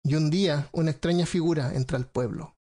Y 0.04 0.16
un 0.16 0.30
día 0.30 0.70
una 0.74 0.92
extraña 0.92 1.26
figura 1.26 1.74
entra 1.74 1.98
al 1.98 2.06
pueblo. 2.06 2.56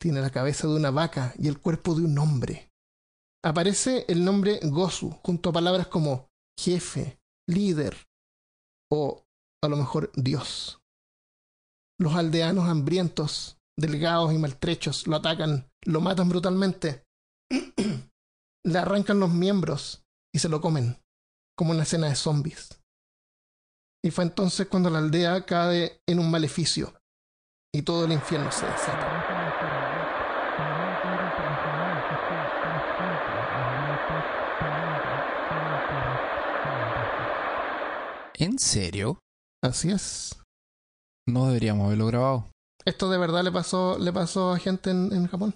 Tiene 0.00 0.20
la 0.20 0.30
cabeza 0.30 0.66
de 0.66 0.74
una 0.74 0.90
vaca 0.90 1.34
y 1.38 1.48
el 1.48 1.60
cuerpo 1.60 1.94
de 1.94 2.02
un 2.02 2.18
hombre. 2.18 2.70
Aparece 3.44 4.04
el 4.08 4.24
nombre 4.24 4.60
Gosu 4.62 5.10
junto 5.22 5.50
a 5.50 5.52
palabras 5.52 5.86
como 5.86 6.28
jefe, 6.58 7.20
líder 7.48 7.96
o 8.90 9.24
a 9.62 9.68
lo 9.68 9.76
mejor 9.76 10.10
Dios. 10.14 10.80
Los 11.98 12.14
aldeanos 12.14 12.68
hambrientos, 12.68 13.58
delgados 13.78 14.32
y 14.32 14.38
maltrechos 14.38 15.06
lo 15.06 15.16
atacan, 15.16 15.70
lo 15.84 16.00
matan 16.00 16.28
brutalmente, 16.28 17.04
le 18.64 18.78
arrancan 18.78 19.20
los 19.20 19.30
miembros 19.30 20.04
y 20.34 20.38
se 20.38 20.48
lo 20.48 20.60
comen, 20.60 21.01
como 21.62 21.70
una 21.74 21.84
escena 21.84 22.08
de 22.08 22.16
zombies. 22.16 22.76
Y 24.04 24.10
fue 24.10 24.24
entonces 24.24 24.66
cuando 24.66 24.90
la 24.90 24.98
aldea 24.98 25.46
cae 25.46 26.00
en 26.08 26.18
un 26.18 26.28
maleficio 26.28 26.92
y 27.72 27.82
todo 27.82 28.04
el 28.04 28.10
infierno 28.10 28.50
se 28.50 28.66
desata. 28.66 29.08
¿En 38.34 38.58
serio? 38.58 39.20
Así 39.62 39.90
es. 39.90 40.36
No 41.28 41.46
deberíamos 41.46 41.86
haberlo 41.86 42.06
grabado. 42.06 42.50
Esto 42.84 43.08
de 43.08 43.18
verdad 43.18 43.44
le 43.44 43.52
pasó, 43.52 43.98
le 44.00 44.12
pasó 44.12 44.50
a 44.50 44.58
gente 44.58 44.90
en, 44.90 45.12
en 45.12 45.28
Japón. 45.28 45.54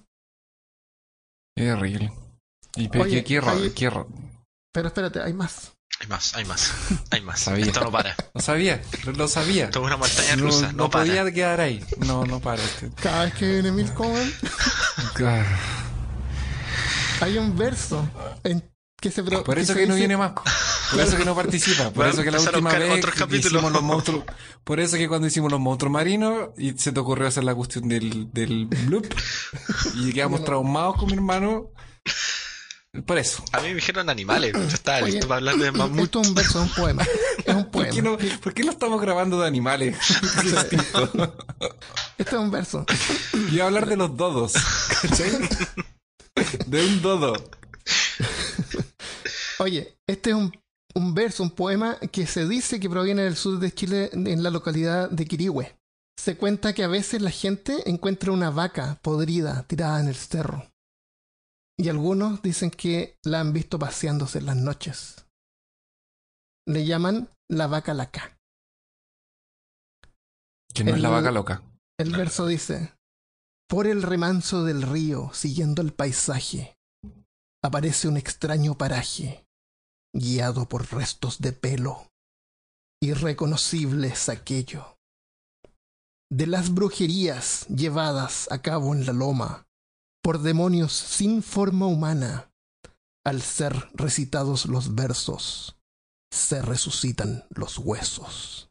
Es 1.57 1.74
horrible. 1.74 2.12
Y 2.76 2.96
Oye, 2.96 3.24
qué, 3.24 3.40
qué 3.40 3.48
hay- 3.48 3.70
qué. 3.74 3.90
Pero 4.72 4.86
espérate, 4.88 5.20
hay 5.20 5.32
más. 5.32 5.76
Hay 6.01 6.07
más, 6.09 6.34
hay 6.34 6.44
más, 6.44 6.72
hay 7.11 7.20
más. 7.22 7.40
Sabía. 7.47 7.66
Esto 7.66 7.80
no 7.80 7.90
para. 7.90 8.14
Lo 8.34 8.40
sabía, 8.40 8.82
lo 9.14 9.28
sabía. 9.28 9.64
Esto 9.66 9.80
es 9.80 9.86
una 9.86 9.97
montaña 9.97 10.36
No, 10.36 10.42
rusa. 10.44 10.66
No, 10.72 10.84
no 10.84 10.90
para. 10.90 11.05
podía 11.07 11.32
quedar 11.32 11.61
ahí. 11.61 11.82
No, 11.99 12.24
no 12.26 12.40
para. 12.40 12.62
Cada 13.03 13.24
vez 13.24 13.34
que 13.34 13.51
viene 13.51 13.72
Mil 13.72 13.90
Ah, 15.24 15.44
hay 17.20 17.38
un 17.38 17.57
verso 17.57 18.09
en 18.44 18.62
que 19.01 19.11
se 19.11 19.22
pro- 19.22 19.42
Por 19.44 19.59
eso 19.59 19.74
que 19.74 19.86
no 19.86 19.94
dice- 19.94 19.99
viene 20.07 20.16
más. 20.16 20.32
Por 20.90 21.01
eso 21.01 21.16
que 21.16 21.24
no 21.24 21.34
participa. 21.34 21.90
Por 21.90 22.07
eso 22.07 22.22
que 22.22 22.30
la 22.30 22.40
última 22.40 22.70
vez 22.72 23.05
que 23.05 23.36
hicimos 23.36 23.72
los 23.72 23.82
monstruos. 23.82 24.24
Por 24.64 24.80
eso 24.80 24.97
que 24.97 25.09
cuando 25.09 25.26
hicimos 25.28 25.51
los 25.51 25.61
monstruos 25.61 25.92
marinos 25.92 26.51
y 26.59 26.72
se 26.78 26.92
te 26.92 27.01
ocurrió 27.01 27.26
hacer 27.26 27.44
la 27.44 27.55
cuestión 27.55 27.88
del, 27.88 28.32
del 28.32 28.66
bloop 28.66 29.07
y 29.94 30.12
quedamos 30.12 30.44
traumados 30.44 30.97
con 30.97 31.07
mi 31.07 31.14
hermano. 31.14 31.70
Por 33.05 33.18
eso. 33.18 33.42
A 33.53 33.59
mí 33.61 33.68
me 33.68 33.74
dijeron 33.74 34.09
animales. 34.09 34.53
Yo 34.53 34.61
estaba 34.62 34.99
Oye, 34.99 35.12
listo 35.12 35.28
para 35.28 35.38
hablar 35.38 35.57
de 35.57 35.72
mamut. 35.72 36.05
Esto 36.05 36.20
es 36.22 36.28
un 36.28 36.34
verso, 36.34 36.62
es 36.62 36.68
un 36.70 36.74
poema. 36.74 37.03
Es 37.44 37.55
un 37.55 37.64
¿Por 37.70 37.88
qué, 37.88 38.03
poema. 38.03 38.18
no, 38.22 38.40
¿Por 38.40 38.55
qué 38.55 38.64
lo 38.64 38.70
estamos 38.70 39.01
grabando 39.01 39.40
de 39.40 39.47
animales? 39.47 39.97
Esto 42.18 42.36
es 42.36 42.42
un 42.42 42.51
verso. 42.51 42.86
Iba 43.53 43.64
a 43.64 43.66
hablar 43.68 43.86
de 43.86 43.97
los 43.97 44.16
dodos. 44.16 44.53
¿Cachai? 45.03 45.30
De 46.66 46.84
un 46.86 47.03
dodo. 47.03 47.34
Oye, 49.59 49.99
este 50.07 50.30
es 50.30 50.36
un, 50.36 50.53
un 50.94 51.14
verso, 51.14 51.42
un 51.42 51.51
poema 51.51 51.99
que 52.12 52.26
se 52.26 52.47
dice 52.47 52.78
que 52.80 52.90
proviene 52.90 53.22
del 53.22 53.36
sur 53.36 53.59
de 53.59 53.72
Chile, 53.72 54.11
en 54.12 54.42
la 54.42 54.51
localidad 54.51 55.11
de 55.11 55.24
Quirihue. 55.24 55.76
Se 56.18 56.36
cuenta 56.36 56.72
que 56.72 56.84
a 56.84 56.88
veces 56.88 57.20
la 57.22 57.30
gente 57.30 57.88
encuentra 57.88 58.32
una 58.32 58.51
vaca 58.51 58.99
podrida 59.03 59.64
tirada 59.66 60.01
en 60.01 60.09
el 60.09 60.14
cerro. 60.14 60.66
Y 61.79 61.89
algunos 61.89 62.41
dicen 62.43 62.70
que 62.70 63.18
la 63.22 63.41
han 63.41 63.53
visto 63.53 63.79
paseándose 63.79 64.39
en 64.39 64.47
las 64.47 64.57
noches. 64.57 65.27
Le 66.66 66.87
llaman 66.87 67.31
la 67.51 67.66
vaca 67.66 67.93
laca. 67.93 68.39
Que 70.72 70.85
no 70.85 70.95
es 70.95 71.01
la 71.01 71.11
vaca 71.11 71.31
loca. 71.31 71.62
El 71.99 72.12
verso 72.12 72.47
dice, 72.47 72.95
por 73.68 73.87
el 73.87 74.03
remanso 74.03 74.64
del 74.64 74.83
río, 74.83 75.31
siguiendo 75.33 75.83
el 75.83 75.93
paisaje, 75.93 76.79
aparece 77.64 78.09
un 78.09 78.16
extraño 78.16 78.79
paraje, 78.79 79.47
guiado 80.14 80.68
por 80.68 80.93
restos 80.93 81.41
de 81.41 81.53
pelo. 81.53 82.11
Irreconocible 83.03 84.09
es 84.09 84.29
aquello. 84.29 84.99
De 86.31 86.47
las 86.47 86.72
brujerías 86.72 87.66
llevadas 87.68 88.51
a 88.51 88.62
cabo 88.62 88.95
en 88.95 89.07
la 89.07 89.12
loma, 89.12 89.66
por 90.27 90.41
demonios 90.41 90.93
sin 90.93 91.41
forma 91.41 91.87
humana, 91.87 92.51
al 93.24 93.41
ser 93.43 93.89
recitados 93.95 94.66
los 94.66 94.97
versos, 94.97 95.77
se 96.33 96.61
resucitan 96.62 97.45
los 97.51 97.79
huesos. 97.79 98.68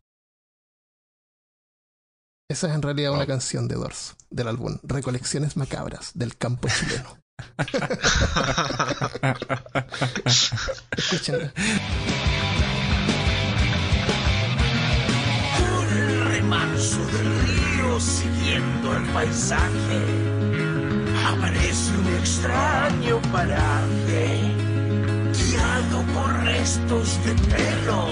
Esa 2.51 2.67
es 2.67 2.75
en 2.75 2.81
realidad 2.81 3.11
una 3.11 3.19
Wow. 3.19 3.27
canción 3.27 3.69
de 3.69 3.75
Doors, 3.75 4.17
del 4.29 4.49
álbum 4.49 4.79
Recolecciones 4.83 5.55
Macabras 5.55 6.11
del 6.13 6.35
campo 6.35 6.67
chileno. 6.67 7.19
Por 15.57 15.87
el 15.87 16.25
remanso 16.25 16.99
del 17.05 17.41
río 17.47 17.97
siguiendo 18.01 18.97
el 18.97 19.05
paisaje 19.13 20.54
aparece 21.27 21.91
un 21.97 22.07
extraño 22.15 23.21
paraje 23.31 24.41
guiado 25.33 26.03
por 26.13 26.33
restos 26.43 27.17
de 27.25 27.33
pelo. 27.55 28.07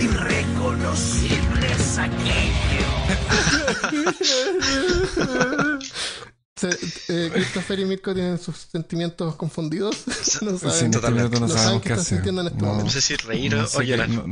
Irreconocibles 0.00 1.98
aquellos. 1.98 2.96
Se- 6.56 6.78
eh, 7.08 7.30
Christopher 7.32 7.80
y 7.80 7.84
Mirko 7.84 8.14
tienen 8.14 8.38
sus 8.38 8.56
sentimientos 8.56 9.36
confundidos. 9.36 10.04
no 10.42 10.58
saben, 10.58 10.94
este 10.94 11.10
no 11.10 11.46
no 11.46 11.80
qué 11.82 11.88
están 11.92 12.04
sintiendo 12.04 12.40
en 12.42 12.46
este 12.48 12.58
No. 12.60 12.66
No 12.66 12.72
momento. 12.72 12.92
sé 12.92 13.00
si 13.02 13.16
reír 13.16 13.54
No 13.54 13.64
o 13.64 13.66
sé 13.66 13.84
llorar. 13.86 14.08
no- 14.08 14.24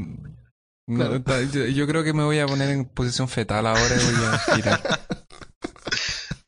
no, 0.87 0.97
Claro. 0.99 1.23
ta- 1.23 1.43
yo, 1.43 1.65
yo 1.67 1.87
creo 1.87 2.03
que 2.05 2.13
me 2.13 2.25
voy 2.25 2.39
a 2.41 2.47
poner 2.47 2.69
en 2.71 2.85
posición 2.85 3.27
fetal 3.29 3.67
ahora 3.67 3.95
y 3.97 4.05
voy 4.17 4.25
a 4.27 4.39
girar. 4.55 5.01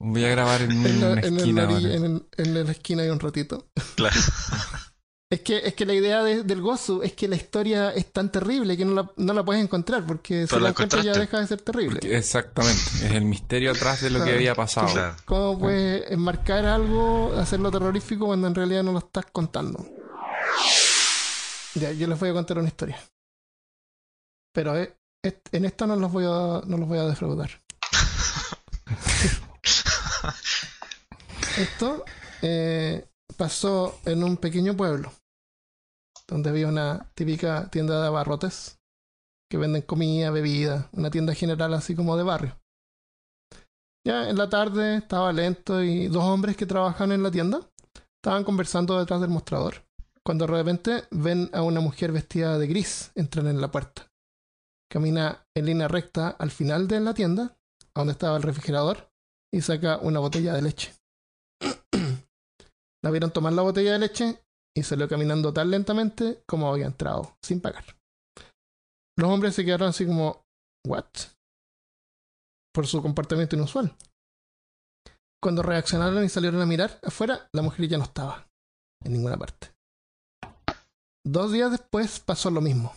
Voy 0.08 0.24
a 0.24 0.28
grabar 0.30 0.62
en 0.62 0.70
En 0.86 1.00
la, 1.00 1.12
en 1.20 1.36
esquina. 1.36 1.68
orilla- 1.68 2.20
en 2.36 2.54
la 2.66 2.70
esquina 2.70 3.02
hay 3.02 3.08
un 3.08 3.20
ratito. 3.20 3.66
Claro. 3.96 4.16
Es 5.28 5.40
que, 5.40 5.56
es 5.56 5.74
que 5.74 5.84
la 5.84 5.92
idea 5.92 6.22
de- 6.22 6.44
del 6.44 6.60
gozo 6.62 7.02
es 7.02 7.14
que 7.14 7.26
la 7.26 7.34
historia 7.34 7.90
es 7.90 8.12
tan 8.12 8.30
terrible 8.30 8.76
que 8.76 8.84
no 8.84 8.94
la, 8.94 9.10
no 9.16 9.32
la 9.32 9.44
puedes 9.44 9.60
encontrar 9.60 10.06
porque 10.06 10.42
si 10.42 10.46
Pero 10.46 10.60
la 10.60 10.64
la 10.66 10.70
encuentras 10.70 11.04
ya 11.04 11.14
deja 11.14 11.40
de 11.40 11.46
ser 11.48 11.62
terrible. 11.62 11.98
Porque- 11.98 12.16
Exactamente. 12.16 12.80
Es 13.02 13.10
el 13.10 13.24
misterio 13.24 13.72
atrás 13.72 14.02
de 14.02 14.10
lo 14.10 14.22
que 14.22 14.30
había 14.34 14.54
pasado. 14.54 14.86
Claro. 14.92 15.16
¿Cómo 15.24 15.58
puedes 15.58 16.08
enmarcar 16.12 16.64
algo, 16.66 17.34
hacerlo 17.36 17.72
terrorífico 17.72 18.26
cuando 18.26 18.46
en 18.46 18.54
realidad 18.54 18.84
no 18.84 18.92
lo 18.92 19.00
estás 19.00 19.26
contando? 19.32 19.84
Ya, 21.74 21.90
yo 21.90 22.06
les 22.06 22.20
voy 22.20 22.28
a 22.28 22.32
contar 22.32 22.58
una 22.58 22.68
historia. 22.68 22.96
Pero 24.52 24.76
eh, 24.78 24.96
en 25.50 25.64
esta 25.64 25.88
no 25.88 25.96
los 25.96 26.12
voy 26.12 26.24
a, 26.24 26.62
no 26.64 26.76
los 26.76 26.86
voy 26.88 26.98
a 26.98 27.02
defraudar. 27.04 27.50
Esto 31.58 32.04
eh, 32.42 33.08
pasó 33.36 34.00
en 34.04 34.24
un 34.24 34.36
pequeño 34.36 34.76
pueblo 34.76 35.12
donde 36.26 36.50
había 36.50 36.68
una 36.68 37.10
típica 37.14 37.70
tienda 37.70 38.00
de 38.00 38.08
abarrotes 38.08 38.78
que 39.48 39.58
venden 39.58 39.82
comida, 39.82 40.30
bebida, 40.30 40.88
una 40.92 41.10
tienda 41.10 41.34
general 41.34 41.74
así 41.74 41.94
como 41.94 42.16
de 42.16 42.24
barrio. 42.24 42.60
Ya 44.04 44.28
en 44.28 44.36
la 44.36 44.48
tarde 44.48 44.96
estaba 44.96 45.32
lento 45.32 45.82
y 45.82 46.08
dos 46.08 46.24
hombres 46.24 46.56
que 46.56 46.66
trabajan 46.66 47.12
en 47.12 47.22
la 47.22 47.30
tienda 47.30 47.60
estaban 48.16 48.44
conversando 48.44 48.98
detrás 48.98 49.20
del 49.20 49.30
mostrador. 49.30 49.86
Cuando 50.24 50.46
de 50.46 50.52
repente 50.52 51.04
ven 51.12 51.48
a 51.52 51.62
una 51.62 51.80
mujer 51.80 52.10
vestida 52.10 52.58
de 52.58 52.66
gris 52.66 53.12
entrar 53.14 53.46
en 53.46 53.60
la 53.60 53.70
puerta. 53.70 54.10
Camina 54.90 55.46
en 55.54 55.66
línea 55.66 55.88
recta 55.88 56.30
al 56.30 56.50
final 56.50 56.88
de 56.88 57.00
la 57.00 57.14
tienda, 57.14 57.56
a 57.94 58.00
donde 58.00 58.12
estaba 58.12 58.36
el 58.36 58.42
refrigerador, 58.42 59.12
y 59.52 59.60
saca 59.60 59.98
una 59.98 60.20
botella 60.20 60.52
de 60.54 60.62
leche. 60.62 60.94
la 63.02 63.10
vieron 63.10 63.32
tomar 63.32 63.52
la 63.52 63.62
botella 63.62 63.92
de 63.92 63.98
leche 64.00 64.44
y 64.76 64.82
salió 64.82 65.08
caminando 65.08 65.52
tan 65.52 65.70
lentamente 65.70 66.42
como 66.46 66.70
había 66.70 66.86
entrado, 66.86 67.36
sin 67.42 67.60
pagar. 67.60 67.84
Los 69.18 69.30
hombres 69.30 69.54
se 69.54 69.64
quedaron 69.64 69.88
así 69.88 70.04
como, 70.04 70.44
¿what? 70.86 71.06
Por 72.74 72.86
su 72.86 73.00
comportamiento 73.00 73.56
inusual. 73.56 73.96
Cuando 75.42 75.62
reaccionaron 75.62 76.24
y 76.24 76.28
salieron 76.28 76.60
a 76.60 76.66
mirar 76.66 76.98
afuera, 77.02 77.48
la 77.52 77.62
mujer 77.62 77.88
ya 77.88 77.98
no 77.98 78.04
estaba 78.04 78.48
en 79.04 79.12
ninguna 79.12 79.36
parte. 79.38 79.72
Dos 81.24 81.52
días 81.52 81.70
después 81.70 82.20
pasó 82.20 82.50
lo 82.50 82.60
mismo. 82.60 82.94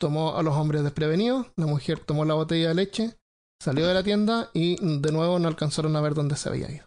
Tomó 0.00 0.36
a 0.36 0.42
los 0.42 0.56
hombres 0.56 0.82
desprevenidos, 0.82 1.48
la 1.56 1.66
mujer 1.66 2.00
tomó 2.00 2.24
la 2.24 2.34
botella 2.34 2.68
de 2.68 2.74
leche, 2.74 3.19
salió 3.60 3.86
de 3.86 3.94
la 3.94 4.02
tienda 4.02 4.50
y 4.54 4.76
de 4.80 5.12
nuevo 5.12 5.38
no 5.38 5.48
alcanzaron 5.48 5.94
a 5.96 6.00
ver 6.00 6.14
dónde 6.14 6.36
se 6.36 6.48
había 6.48 6.70
ido. 6.70 6.86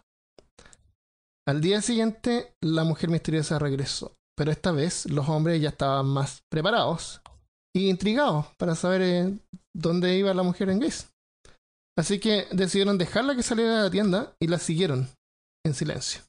Al 1.46 1.60
día 1.60 1.82
siguiente, 1.82 2.54
la 2.62 2.84
mujer 2.84 3.10
misteriosa 3.10 3.58
regresó, 3.58 4.16
pero 4.36 4.50
esta 4.50 4.72
vez 4.72 5.10
los 5.10 5.28
hombres 5.28 5.60
ya 5.60 5.68
estaban 5.68 6.06
más 6.06 6.42
preparados 6.50 7.20
y 7.76 7.90
intrigados 7.90 8.46
para 8.58 8.74
saber 8.74 9.02
eh, 9.02 9.38
dónde 9.74 10.16
iba 10.16 10.32
la 10.32 10.42
mujer 10.42 10.70
en 10.70 10.80
gris. 10.80 11.10
Así 11.98 12.18
que 12.18 12.46
decidieron 12.50 12.98
dejarla 12.98 13.36
que 13.36 13.42
saliera 13.42 13.76
de 13.76 13.82
la 13.84 13.90
tienda 13.90 14.34
y 14.40 14.48
la 14.48 14.58
siguieron 14.58 15.08
en 15.64 15.74
silencio. 15.74 16.22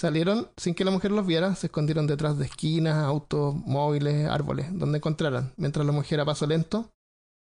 Salieron 0.00 0.48
sin 0.56 0.74
que 0.74 0.84
la 0.84 0.92
mujer 0.92 1.10
los 1.10 1.26
viera, 1.26 1.56
se 1.56 1.66
escondieron 1.66 2.06
detrás 2.06 2.38
de 2.38 2.46
esquinas, 2.46 3.04
autos, 3.04 3.54
móviles, 3.54 4.28
árboles, 4.28 4.66
donde 4.78 4.98
encontraran, 4.98 5.52
mientras 5.56 5.84
la 5.84 5.92
mujer 5.92 6.20
a 6.20 6.24
paso 6.24 6.46
lento 6.46 6.88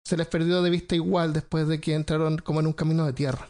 se 0.05 0.17
les 0.17 0.27
perdió 0.27 0.61
de 0.61 0.69
vista 0.69 0.95
igual 0.95 1.33
después 1.33 1.67
de 1.67 1.79
que 1.79 1.93
entraron 1.93 2.37
como 2.37 2.59
en 2.59 2.67
un 2.67 2.73
camino 2.73 3.05
de 3.05 3.13
tierra. 3.13 3.49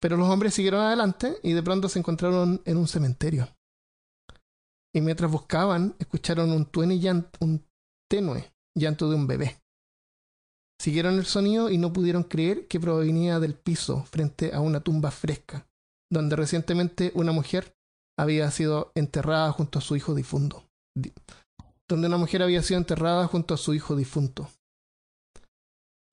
Pero 0.00 0.16
los 0.16 0.28
hombres 0.28 0.54
siguieron 0.54 0.80
adelante 0.80 1.38
y 1.42 1.52
de 1.52 1.62
pronto 1.62 1.88
se 1.88 1.98
encontraron 1.98 2.60
en 2.64 2.76
un 2.76 2.86
cementerio. 2.86 3.48
Y 4.94 5.00
mientras 5.00 5.30
buscaban, 5.30 5.96
escucharon 5.98 6.52
un, 6.52 6.68
llanto, 7.00 7.38
un 7.40 7.64
tenue 8.08 8.52
llanto 8.76 9.08
de 9.08 9.16
un 9.16 9.26
bebé. 9.26 9.56
Siguieron 10.80 11.14
el 11.18 11.24
sonido 11.24 11.70
y 11.70 11.78
no 11.78 11.92
pudieron 11.92 12.24
creer 12.24 12.66
que 12.68 12.78
provenía 12.80 13.40
del 13.40 13.54
piso 13.54 14.04
frente 14.04 14.52
a 14.52 14.60
una 14.60 14.80
tumba 14.80 15.10
fresca, 15.10 15.66
donde 16.12 16.36
recientemente 16.36 17.10
una 17.14 17.32
mujer 17.32 17.74
había 18.18 18.50
sido 18.50 18.92
enterrada 18.94 19.50
junto 19.52 19.78
a 19.78 19.82
su 19.82 19.96
hijo 19.96 20.14
difunto. 20.14 20.64
Di- 20.96 21.12
Donde 21.88 22.06
una 22.08 22.18
mujer 22.18 22.42
había 22.42 22.62
sido 22.62 22.78
enterrada 22.78 23.26
junto 23.26 23.54
a 23.54 23.56
su 23.56 23.74
hijo 23.74 23.96
difunto. 23.96 24.50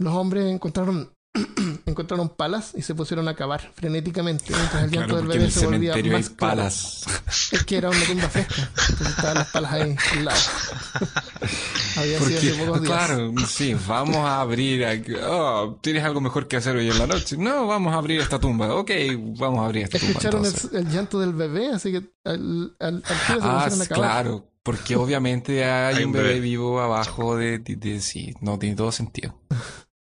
Los 0.01 0.13
hombres 0.15 0.45
encontraron, 0.51 1.13
encontraron 1.85 2.29
palas 2.29 2.73
y 2.75 2.81
se 2.81 2.95
pusieron 2.95 3.27
a 3.27 3.35
cavar 3.35 3.71
frenéticamente 3.75 4.45
mientras 4.53 4.83
el 4.83 4.89
llanto 4.91 5.07
Claro, 5.15 5.27
del 5.29 5.39
bebé 5.39 5.51
se 5.51 5.65
volvía 5.67 5.93
hay 5.93 6.03
más 6.09 6.29
claro. 6.29 6.37
palas. 6.37 7.03
Es 7.51 7.63
que 7.65 7.77
era 7.77 7.89
una 7.89 8.03
tumba 8.05 8.29
fresca, 8.29 8.69
entonces 8.89 9.07
estaban 9.09 9.35
las 9.35 9.47
palas 9.49 9.71
ahí 9.73 9.95
al 10.13 10.25
lado. 10.25 10.39
había 11.97 12.19
sido 12.19 12.37
hace 12.37 12.53
pocos 12.65 12.81
días. 12.81 12.93
claro, 12.93 13.33
sí, 13.47 13.75
vamos 13.87 14.17
a 14.17 14.41
abrir. 14.41 14.85
aquí- 14.85 15.13
Oh, 15.21 15.77
¿Tienes 15.81 16.03
algo 16.03 16.21
mejor 16.21 16.47
que 16.47 16.57
hacer 16.57 16.75
hoy 16.75 16.89
en 16.89 16.97
la 16.97 17.07
noche? 17.07 17.37
No, 17.37 17.67
vamos 17.67 17.93
a 17.93 17.97
abrir 17.97 18.21
esta 18.21 18.39
tumba. 18.39 18.73
Ok, 18.75 18.91
vamos 19.37 19.59
a 19.59 19.65
abrir 19.65 19.83
esta 19.83 19.99
tumba. 19.99 20.11
Escucharon 20.11 20.45
el, 20.45 20.77
el 20.77 20.89
llanto 20.89 21.19
del 21.19 21.33
bebé, 21.33 21.71
así 21.71 21.91
que 21.91 21.97
al, 22.23 22.75
al, 22.79 22.95
al 22.95 23.03
se 23.03 23.13
Ah, 23.41 23.61
pusieron 23.65 23.81
a 23.81 23.85
cavar. 23.85 23.87
claro, 24.23 24.47
porque 24.63 24.95
obviamente 24.95 25.65
hay, 25.65 25.95
Hay 25.97 26.03
un 26.03 26.07
un 26.07 26.13
bebé, 26.13 26.27
bebé. 26.29 26.39
vivo 26.39 26.79
abajo 26.79 27.35
de, 27.35 27.59
de- 27.59 27.75
de- 27.75 28.01
Sí, 28.01 28.33
no 28.41 28.57
tiene 28.59 28.75
todo 28.75 28.91
sentido. 28.91 29.37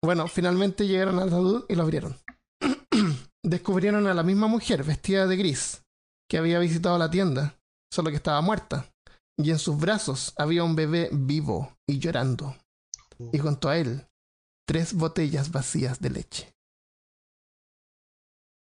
Bueno, 0.02 0.28
finalmente 0.28 0.86
llegaron 0.86 1.18
al 1.18 1.28
ataúd 1.28 1.64
y 1.68 1.74
lo 1.74 1.82
abrieron. 1.82 2.16
Descubrieron 3.44 4.06
a 4.06 4.14
la 4.14 4.22
misma 4.22 4.46
mujer 4.46 4.82
vestida 4.82 5.26
de 5.26 5.36
gris 5.36 5.82
que 6.28 6.38
había 6.38 6.58
visitado 6.58 6.96
la 6.96 7.10
tienda, 7.10 7.58
solo 7.92 8.10
que 8.10 8.16
estaba 8.16 8.40
muerta. 8.40 8.86
Y 9.36 9.50
en 9.50 9.58
sus 9.58 9.78
brazos 9.78 10.32
había 10.36 10.64
un 10.64 10.76
bebé 10.76 11.08
vivo 11.12 11.76
y 11.88 11.98
llorando. 11.98 12.56
Y 13.32 13.38
junto 13.38 13.68
a 13.68 13.76
él, 13.76 14.06
tres 14.66 14.94
botellas 14.94 15.50
vacías 15.50 16.00
de 16.00 16.10
leche. 16.10 16.54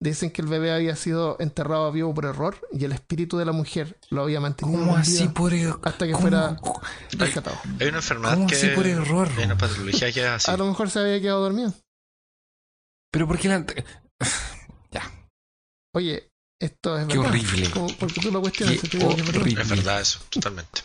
Dicen 0.02 0.30
que 0.30 0.40
el 0.40 0.48
bebé 0.48 0.72
había 0.72 0.96
sido 0.96 1.36
enterrado 1.40 1.92
vivo 1.92 2.14
por 2.14 2.24
error 2.24 2.56
y 2.72 2.84
el 2.86 2.92
espíritu 2.92 3.36
de 3.36 3.44
la 3.44 3.52
mujer 3.52 3.98
lo 4.08 4.22
había 4.22 4.40
mantenido 4.40 4.78
¿Cómo 4.80 4.96
así 4.96 5.28
por 5.28 5.52
error? 5.52 5.78
hasta 5.84 6.06
que 6.06 6.12
¿Cómo- 6.12 6.22
fuera 6.22 6.56
rescatado. 7.12 7.58
Hay 7.78 7.88
una 7.88 7.98
enfermedad 7.98 8.34
¿Cómo 8.34 8.46
que. 8.46 8.54
así 8.54 8.68
por 8.68 8.86
error? 8.86 9.28
Hay 9.36 9.44
una 9.44 9.58
patología 9.58 10.10
que 10.10 10.20
es 10.20 10.26
así. 10.26 10.50
A 10.50 10.56
lo 10.56 10.66
mejor 10.66 10.88
se 10.88 11.00
había 11.00 11.20
quedado 11.20 11.42
dormido. 11.42 11.74
Pero 13.12 13.26
¿por 13.28 13.38
qué 13.38 13.48
la... 13.48 13.66
Oye, 15.94 16.30
esto 16.60 16.96
es 16.98 17.06
Qué 17.08 17.18
verdad. 17.18 17.30
horrible. 17.32 17.70
Como- 17.70 17.96
porque 17.98 18.20
tú 18.20 18.30
lo 18.30 18.40
cuestionas. 18.40 18.78
Qué 18.88 19.04
horrible. 19.04 19.60
Es 19.62 19.68
verdad 19.68 20.00
eso, 20.00 20.20
totalmente. 20.30 20.82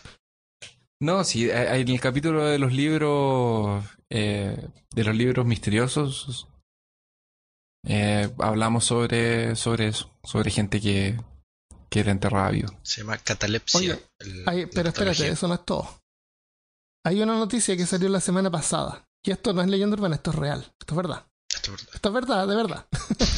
No, 0.99 1.24
sí, 1.24 1.51
hay 1.51 1.82
en 1.82 1.89
el 1.89 1.99
capítulo 1.99 2.43
de 2.45 2.57
los 2.57 2.74
libros, 2.74 3.86
eh, 4.09 4.68
de 4.95 5.03
los 5.03 5.16
libros 5.16 5.45
misteriosos, 5.45 6.47
eh, 7.86 8.29
hablamos 8.39 8.86
sobre, 8.86 9.55
sobre 9.55 9.88
eso, 9.88 10.11
sobre 10.23 10.51
gente 10.51 10.79
que, 10.81 11.19
que 11.89 11.99
era 12.01 12.11
enterrada 12.11 12.49
viva. 12.51 12.69
Se 12.83 13.01
llama 13.01 13.17
catalepsia. 13.17 13.79
Oye, 13.79 13.99
el- 14.19 14.43
pero 14.73 14.89
espérate, 14.89 15.17
eso 15.33 15.47
no 15.47 15.53
es 15.55 15.65
todo. 15.65 15.88
Hay 17.05 17.21
una 17.21 17.38
noticia 17.38 17.77
que 17.77 17.86
salió 17.86 18.09
la 18.09 18.19
semana 18.19 18.49
pasada. 18.49 19.05
Y 19.23 19.31
esto 19.31 19.53
no 19.53 19.61
es 19.61 19.67
leyenda 19.67 19.95
urbana, 19.95 20.15
esto 20.15 20.31
es 20.31 20.36
real. 20.38 20.73
Esto 20.79 20.93
es 20.93 20.95
verdad. 20.95 21.25
Esto 21.56 21.72
es 21.74 21.78
verdad. 21.78 21.95
Esto 21.95 22.10
es 22.10 22.14
verdad, 22.14 22.47
de 22.47 22.56
verdad. 22.56 22.86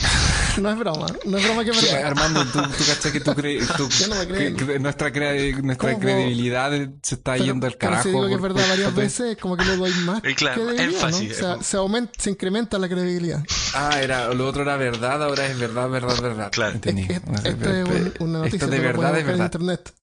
no 0.61 0.71
es 0.71 0.77
broma. 0.79 1.05
No 1.25 1.37
es 1.37 1.43
broma 1.45 1.63
que 1.63 1.69
es 1.71 1.77
Sí, 1.77 1.85
verdad. 1.85 2.07
Armando, 2.07 2.45
tú, 2.45 2.61
tú 2.61 2.83
cachai 2.87 3.11
que 3.11 3.19
tú 3.19 3.33
crees, 3.35 3.67
Yo 3.99 4.07
no 4.07 4.15
me 4.15 4.27
creo. 4.27 4.55
que- 4.57 4.65
que 4.65 4.79
nuestra, 4.79 5.11
crea- 5.11 5.61
nuestra 5.61 5.97
credibilidad 5.99 6.71
se 7.03 7.15
está 7.15 7.33
Pero- 7.33 7.45
yendo 7.45 7.67
al 7.67 7.73
pero 7.73 7.91
carajo. 7.91 8.03
si 8.03 8.09
digo 8.09 8.27
que 8.27 8.33
es 8.33 8.41
verdad 8.41 8.61
por- 8.61 8.69
varias 8.69 8.91
por- 8.91 9.03
veces, 9.03 9.37
como 9.37 9.55
que 9.57 9.65
le 9.65 9.77
doy 9.77 9.91
más 10.05 10.21
Y 10.23 10.35
claro, 10.35 10.63
credibilidad, 10.65 10.93
énfasis, 11.09 11.29
¿no? 11.41 11.53
O 11.53 11.55
sea, 11.55 11.63
se, 11.63 11.77
aumenta, 11.77 12.11
se 12.17 12.29
incrementa 12.31 12.77
la 12.79 12.89
credibilidad. 12.89 13.43
Ah, 13.73 14.01
era, 14.01 14.33
lo 14.33 14.47
otro 14.47 14.63
era 14.63 14.77
verdad, 14.77 15.23
ahora 15.23 15.45
es 15.45 15.57
verdad, 15.59 15.89
verdad, 15.89 16.21
verdad. 16.21 16.51
Claro. 16.51 16.73
Entendí. 16.75 17.03
Es- 17.03 17.09
es- 17.09 17.45
Esto 17.45 17.69
es 17.69 17.87
un- 17.87 18.13
una 18.19 18.39
noticia. 18.39 18.57
Esto 18.57 18.67
de 18.67 18.77
lo 18.77 18.83
verdad 18.83 19.17
es 19.17 19.17
buscar 19.17 19.19
en 19.19 19.27
verdad. 19.27 19.45
internet. 19.45 19.93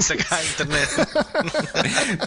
Saca 0.00 0.38
de 0.38 0.46
internet. 0.46 0.88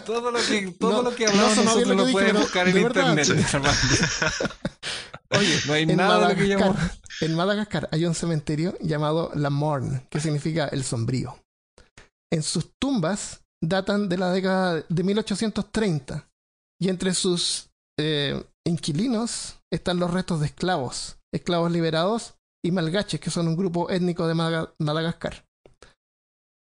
Todo 0.05 0.29
lo 0.31 0.39
que, 0.39 0.75
todo 0.79 0.91
No, 0.91 1.01
lo 1.09 1.15
que 1.15 1.25
hablamos 1.25 1.55
no 1.57 1.63
nosotros 1.63 1.87
lo 1.87 1.95
lo 1.95 2.05
que 2.05 2.11
puedes 2.11 2.33
buscar 2.33 2.67
en 2.67 2.73
pero 2.75 2.93
verdad. 2.93 3.17
internet. 3.17 3.47
Armando. 3.51 3.77
Oye, 5.31 5.59
No 5.67 5.73
hay 5.73 5.83
en 5.83 5.95
nada 5.97 6.29
de 6.29 6.33
lo 6.35 6.39
que 6.39 6.55
Madagascar, 6.55 6.91
en 7.21 7.35
Madagascar 7.35 7.89
hay 7.91 8.05
un 8.05 8.15
cementerio 8.15 8.77
llamado 8.81 9.31
La 9.35 9.49
Morne, 9.49 10.07
que 10.09 10.19
significa 10.19 10.67
el 10.67 10.83
sombrío. 10.83 11.37
En 12.31 12.43
sus 12.43 12.71
tumbas 12.79 13.41
datan 13.61 14.07
de 14.09 14.17
la 14.17 14.31
década 14.31 14.83
de 14.87 15.03
1830 15.03 16.29
y 16.79 16.89
entre 16.89 17.13
sus 17.13 17.69
eh, 17.99 18.43
inquilinos 18.65 19.59
están 19.71 19.99
los 19.99 20.11
restos 20.11 20.39
de 20.39 20.45
esclavos, 20.47 21.17
esclavos 21.33 21.71
liberados 21.71 22.35
y 22.63 22.71
malgaches, 22.71 23.19
que 23.19 23.31
son 23.31 23.47
un 23.47 23.55
grupo 23.57 23.89
étnico 23.89 24.27
de 24.27 24.33
Madaga- 24.35 24.73
Madagascar. 24.79 25.45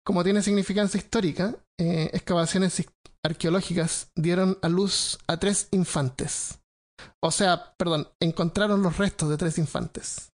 Como 0.06 0.24
tiene 0.24 0.42
significancia 0.42 0.98
histórica, 0.98 1.56
eh, 1.80 2.10
excavaciones 2.14 2.82
arqueológicas 3.26 4.10
dieron 4.16 4.58
a 4.62 4.70
luz 4.70 5.18
a 5.28 5.38
tres 5.38 5.68
infantes. 5.72 6.60
O 7.22 7.32
sea, 7.32 7.76
perdón, 7.78 8.08
encontraron 8.20 8.82
los 8.82 8.98
restos 8.98 9.30
de 9.30 9.38
tres 9.38 9.58
infantes. 9.58 10.32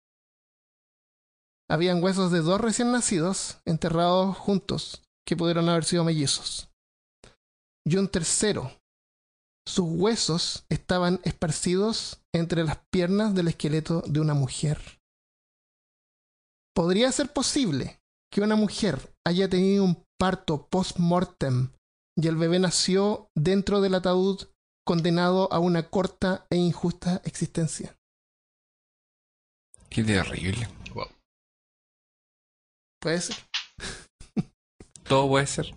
Habían 1.69 2.03
huesos 2.03 2.31
de 2.31 2.41
dos 2.41 2.59
recién 2.59 2.91
nacidos 2.91 3.57
enterrados 3.65 4.37
juntos, 4.37 5.01
que 5.25 5.37
pudieron 5.37 5.69
haber 5.69 5.85
sido 5.85 6.03
mellizos. 6.03 6.69
Y 7.85 7.97
un 7.97 8.07
tercero. 8.07 8.71
Sus 9.65 9.85
huesos 9.89 10.65
estaban 10.69 11.21
esparcidos 11.23 12.21
entre 12.33 12.63
las 12.63 12.79
piernas 12.91 13.33
del 13.33 13.47
esqueleto 13.47 14.03
de 14.05 14.19
una 14.19 14.33
mujer. 14.33 14.99
¿Podría 16.75 17.11
ser 17.11 17.31
posible 17.31 18.01
que 18.31 18.41
una 18.41 18.55
mujer 18.55 19.15
haya 19.25 19.47
tenido 19.47 19.83
un 19.83 20.03
parto 20.19 20.67
post-mortem 20.67 21.71
y 22.17 22.27
el 22.27 22.35
bebé 22.35 22.59
nació 22.59 23.29
dentro 23.35 23.79
del 23.79 23.95
ataúd 23.95 24.47
condenado 24.85 25.51
a 25.51 25.59
una 25.59 25.89
corta 25.89 26.45
e 26.49 26.57
injusta 26.57 27.21
existencia? 27.25 27.95
Qué 29.89 30.03
terrible. 30.03 30.67
Wow. 30.93 31.07
Puede 33.01 33.21
ser. 33.21 33.35
Todo 35.03 35.27
puede 35.27 35.47
ser. 35.47 35.73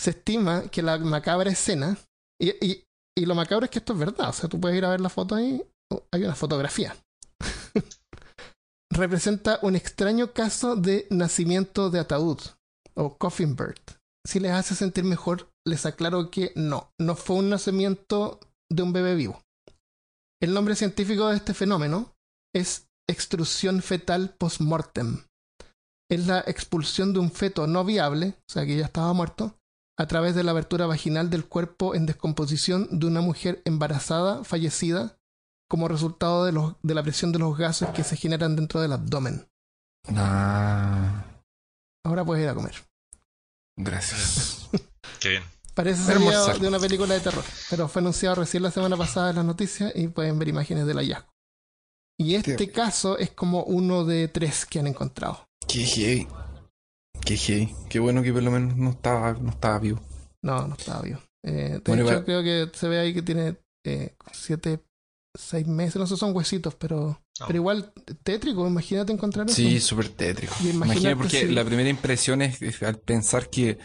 se 0.00 0.10
estima 0.10 0.68
que 0.68 0.82
la 0.82 0.98
macabra 0.98 1.50
escena, 1.50 1.96
y, 2.40 2.50
y, 2.64 2.84
y 3.18 3.26
lo 3.26 3.34
macabro 3.34 3.64
es 3.64 3.70
que 3.70 3.78
esto 3.78 3.92
es 3.94 3.98
verdad, 3.98 4.28
o 4.28 4.32
sea, 4.32 4.48
tú 4.48 4.60
puedes 4.60 4.76
ir 4.76 4.84
a 4.84 4.90
ver 4.90 5.00
la 5.00 5.08
foto 5.08 5.34
ahí, 5.34 5.62
oh, 5.92 6.02
hay 6.12 6.24
una 6.24 6.34
fotografía. 6.34 6.96
Representa 8.92 9.58
un 9.62 9.76
extraño 9.76 10.32
caso 10.32 10.76
de 10.76 11.06
nacimiento 11.10 11.90
de 11.90 12.00
ataúd, 12.00 12.38
o 12.94 13.16
coffin 13.18 13.56
birth. 13.56 13.98
Si 14.26 14.40
les 14.40 14.52
hace 14.52 14.74
sentir 14.74 15.04
mejor, 15.04 15.50
les 15.66 15.84
aclaro 15.86 16.30
que 16.30 16.52
no, 16.54 16.90
no 16.98 17.16
fue 17.16 17.36
un 17.36 17.50
nacimiento 17.50 18.40
de 18.70 18.82
un 18.82 18.92
bebé 18.92 19.14
vivo. 19.14 19.42
El 20.40 20.54
nombre 20.54 20.76
científico 20.76 21.28
de 21.28 21.36
este 21.36 21.54
fenómeno 21.54 22.14
es 22.54 22.88
extrusión 23.08 23.82
fetal 23.82 24.34
post-mortem. 24.38 25.24
Es 26.10 26.26
la 26.26 26.40
expulsión 26.40 27.12
de 27.12 27.18
un 27.18 27.30
feto 27.30 27.66
no 27.66 27.84
viable, 27.84 28.34
o 28.48 28.52
sea 28.52 28.64
que 28.64 28.76
ya 28.76 28.84
estaba 28.84 29.12
muerto, 29.12 29.58
a 29.98 30.06
través 30.06 30.34
de 30.34 30.44
la 30.44 30.52
abertura 30.52 30.86
vaginal 30.86 31.30
del 31.30 31.46
cuerpo 31.46 31.94
en 31.94 32.06
descomposición 32.06 32.86
de 32.98 33.06
una 33.06 33.20
mujer 33.20 33.62
embarazada 33.64 34.44
fallecida 34.44 35.18
como 35.68 35.88
resultado 35.88 36.44
de, 36.44 36.52
los, 36.52 36.76
de 36.82 36.94
la 36.94 37.02
presión 37.02 37.32
de 37.32 37.38
los 37.40 37.56
gases 37.56 37.88
que 37.90 38.04
se 38.04 38.16
generan 38.16 38.54
dentro 38.54 38.80
del 38.80 38.92
abdomen. 38.92 39.48
Ah, 40.14 41.24
Ahora 42.04 42.24
puedes 42.24 42.44
ir 42.44 42.48
a 42.50 42.54
comer. 42.54 42.74
gracias. 43.76 44.68
Qué 45.18 45.30
bien. 45.30 45.55
Parece 45.76 46.02
salido 46.04 46.58
de 46.58 46.68
una 46.68 46.78
película 46.80 47.12
de 47.12 47.20
terror, 47.20 47.44
pero 47.68 47.86
fue 47.86 48.00
anunciado 48.00 48.36
recién 48.36 48.62
la 48.62 48.70
semana 48.70 48.96
pasada 48.96 49.28
en 49.30 49.36
las 49.36 49.44
noticias 49.44 49.92
y 49.94 50.08
pueden 50.08 50.38
ver 50.38 50.48
imágenes 50.48 50.86
del 50.86 50.96
hallazgo. 50.96 51.28
Y 52.18 52.34
este 52.34 52.70
caso 52.70 53.18
es 53.18 53.30
como 53.30 53.62
uno 53.64 54.06
de 54.06 54.28
tres 54.28 54.64
que 54.64 54.78
han 54.78 54.86
encontrado. 54.86 55.46
Qué 55.68 55.84
heavy. 55.84 56.26
Qué 57.26 57.36
heavy. 57.36 57.74
Qué 57.90 57.98
bueno 57.98 58.22
que 58.22 58.32
por 58.32 58.42
lo 58.42 58.50
menos 58.50 58.74
no 58.76 58.88
estaba, 58.90 59.34
no 59.34 59.50
estaba 59.50 59.78
vivo. 59.78 60.00
No, 60.42 60.66
no 60.66 60.74
estaba 60.76 61.02
vivo. 61.02 61.20
Eh, 61.44 61.52
de 61.74 61.82
Bueno, 61.86 62.08
hecho, 62.10 62.24
creo 62.24 62.42
que 62.42 62.70
se 62.74 62.88
ve 62.88 62.98
ahí 62.98 63.12
que 63.12 63.20
tiene 63.22 63.56
eh, 63.84 64.14
siete, 64.32 64.80
seis 65.38 65.66
meses, 65.66 65.96
no 65.96 66.06
sé, 66.06 66.16
son 66.16 66.34
huesitos, 66.34 66.74
pero, 66.74 67.20
No. 67.38 67.46
pero 67.46 67.56
igual 67.58 67.92
tétrico, 68.22 68.66
imagínate 68.66 69.12
encontrar 69.12 69.46
eso. 69.46 69.56
Sí, 69.56 69.78
súper 69.78 70.08
tétrico. 70.08 70.54
Imagínate 70.64 71.16
porque 71.16 71.40
si- 71.46 71.52
la 71.52 71.64
primera 71.66 71.90
impresión 71.90 72.40
es, 72.40 72.62
es 72.62 72.82
al 72.82 72.98
pensar 72.98 73.50
que, 73.50 73.78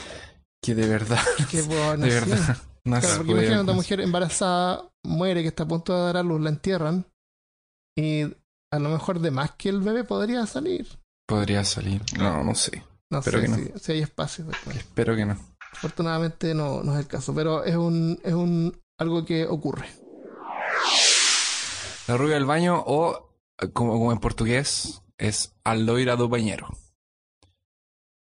que 0.62 0.76
de 0.76 0.88
verdad, 0.88 1.20
bueno, 1.68 2.05
de 2.05 2.12
sí. 2.12 2.30
verdad, 2.30 2.57
no 2.86 2.99
Claro, 2.99 3.07
se 3.07 3.18
porque 3.18 3.32
imagínate 3.32 3.64
una 3.64 3.74
mujer 3.74 4.01
embarazada, 4.01 4.89
muere, 5.03 5.41
que 5.41 5.47
está 5.49 5.64
a 5.64 5.68
punto 5.68 5.95
de 5.95 6.03
dar 6.03 6.18
a 6.18 6.24
luz, 6.24 6.41
la 6.41 6.49
entierran 6.49 7.05
y 7.97 8.24
a 8.72 8.80
lo 8.80 8.89
mejor 8.89 9.20
de 9.20 9.32
más 9.32 9.51
que 9.51 9.70
el 9.70 9.82
bebé 9.82 10.03
podría 10.03 10.45
salir. 10.45 10.88
podría 11.28 11.64
salir. 11.64 12.01
No, 12.18 12.43
no 12.43 12.55
sé. 12.55 12.84
No 13.12 13.20
Espero 13.20 13.39
sé 13.39 13.45
que 13.45 13.49
no. 13.49 13.57
si, 13.57 13.72
si 13.80 13.91
hay 13.91 13.99
espacio. 14.01 14.45
Espero 14.74 15.16
que 15.16 15.26
no. 15.26 15.38
Afortunadamente 15.74 16.53
no, 16.53 16.82
no 16.84 16.93
es 16.93 16.99
el 16.99 17.07
caso, 17.07 17.34
pero 17.36 17.64
es 17.66 17.76
un, 17.76 18.20
es 18.24 18.34
un 18.34 18.80
algo 18.97 19.26
que 19.26 19.45
ocurre. 19.45 19.89
La 22.07 22.18
rubia 22.18 22.36
del 22.36 22.45
baño 22.45 22.82
o, 22.86 23.30
como, 23.74 23.93
como 23.93 24.12
en 24.12 24.20
portugués, 24.20 25.01
es 25.18 25.53
a 25.64 25.76
loira 25.76 26.16
do 26.16 26.30
bañero. 26.30 26.68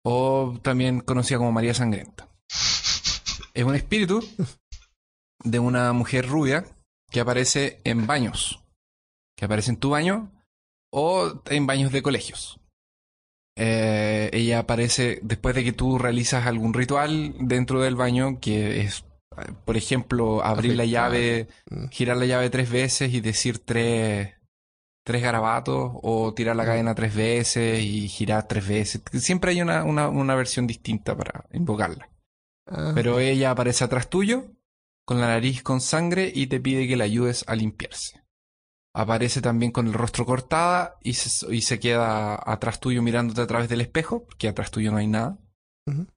O 0.05 0.59
también 0.61 0.99
conocida 1.01 1.37
como 1.37 1.51
María 1.51 1.73
Sangrenta. 1.73 2.27
Es 3.53 3.63
un 3.63 3.75
espíritu 3.75 4.19
de 5.43 5.59
una 5.59 5.93
mujer 5.93 6.27
rubia 6.27 6.65
que 7.11 7.19
aparece 7.19 7.79
en 7.83 8.07
baños. 8.07 8.59
Que 9.37 9.45
aparece 9.45 9.71
en 9.71 9.77
tu 9.77 9.91
baño 9.91 10.31
o 10.91 11.41
en 11.49 11.65
baños 11.67 11.91
de 11.91 12.01
colegios. 12.01 12.59
Eh, 13.55 14.29
ella 14.33 14.59
aparece 14.59 15.19
después 15.21 15.55
de 15.55 15.63
que 15.63 15.73
tú 15.73 15.99
realizas 15.99 16.47
algún 16.47 16.73
ritual 16.73 17.35
dentro 17.39 17.81
del 17.81 17.95
baño 17.95 18.39
que 18.39 18.81
es, 18.81 19.05
por 19.63 19.77
ejemplo, 19.77 20.43
abrir 20.43 20.75
la 20.75 20.85
llave 20.85 21.47
Mm. 21.69 21.87
girar 21.89 22.17
la 22.17 22.25
llave 22.25 22.49
tres 22.49 22.69
veces 22.71 23.13
y 23.13 23.21
decir 23.21 23.59
tres, 23.59 24.32
tres 25.03 25.21
garabatos, 25.21 25.91
o 26.01 26.33
tirar 26.33 26.55
la 26.55 26.65
cadena 26.65 26.95
tres 26.95 27.15
veces 27.15 27.81
y 27.81 28.07
girar 28.07 28.47
tres 28.47 28.67
veces. 28.67 29.01
Siempre 29.13 29.51
hay 29.51 29.61
una, 29.61 29.83
una, 29.83 30.09
una 30.09 30.35
versión 30.35 30.67
distinta 30.67 31.15
para 31.15 31.45
invocarla. 31.51 32.09
Ah, 32.67 32.91
Pero 32.95 33.19
ella 33.19 33.51
aparece 33.51 33.83
atrás 33.83 34.09
tuyo, 34.09 34.51
con 35.05 35.19
la 35.19 35.27
nariz 35.27 35.63
con 35.63 35.81
sangre, 35.81 36.31
y 36.33 36.47
te 36.47 36.59
pide 36.59 36.87
que 36.87 36.95
le 36.95 37.03
ayudes 37.03 37.43
a 37.47 37.55
limpiarse. 37.55 38.23
Aparece 38.95 39.41
también 39.41 39.71
con 39.71 39.87
el 39.87 39.93
rostro 39.93 40.25
cortada 40.25 40.97
y 41.01 41.13
se, 41.13 41.53
y 41.53 41.61
se 41.61 41.79
queda 41.79 42.39
atrás 42.45 42.79
tuyo 42.79 43.01
mirándote 43.01 43.41
a 43.41 43.47
través 43.47 43.67
del 43.67 43.81
espejo, 43.81 44.23
porque 44.25 44.47
atrás 44.47 44.71
tuyo 44.71 44.91
no 44.91 44.97
hay 44.97 45.07
nada. 45.07 45.39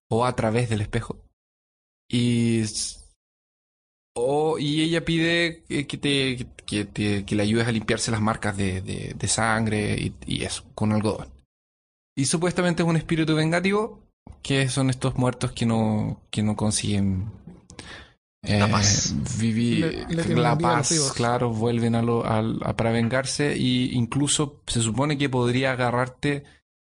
O 0.08 0.24
a 0.24 0.36
través 0.36 0.68
del 0.68 0.82
espejo. 0.82 1.24
Y 2.08 2.62
s- 4.16 4.22
o, 4.24 4.58
y 4.58 4.82
ella 4.82 5.04
pide 5.04 5.62
que 5.68 5.96
te, 5.98 6.46
que, 6.66 6.84
te- 6.84 7.24
que 7.24 7.34
le 7.34 7.42
ayudes 7.42 7.66
a 7.68 7.72
limpiarse 7.72 8.10
las 8.10 8.20
marcas 8.20 8.56
de, 8.56 8.80
de- 8.80 9.14
de 9.16 9.28
sangre 9.28 9.94
y, 9.98 10.14
y 10.26 10.44
eso, 10.44 10.64
con 10.74 10.92
algodón. 10.92 11.28
Y 12.16 12.24
supuestamente 12.26 12.82
es 12.82 12.88
un 12.88 12.96
espíritu 12.96 13.34
vengativo, 13.34 14.02
que 14.42 14.68
son 14.68 14.90
estos 14.90 15.16
muertos 15.16 15.52
que 15.52 15.66
no, 15.66 16.20
que 16.30 16.42
no 16.42 16.56
consiguen 16.56 17.30
La 18.42 18.68
paz. 18.68 19.14
vivir 19.38 19.80
Le- 19.80 19.92
le 20.16 20.22
tienen 20.22 20.42
la 20.42 20.56
paz, 20.56 21.12
claro, 21.14 21.50
vuelven 21.50 21.94
a 21.94 22.02
lo, 22.02 22.24
a- 22.24 22.74
para 22.76 22.90
vengarse 22.90 23.56
y 23.56 23.92
incluso 23.94 24.62
se 24.66 24.80
supone 24.80 25.18
que 25.18 25.28
podría 25.28 25.72
agarrarte, 25.72 26.44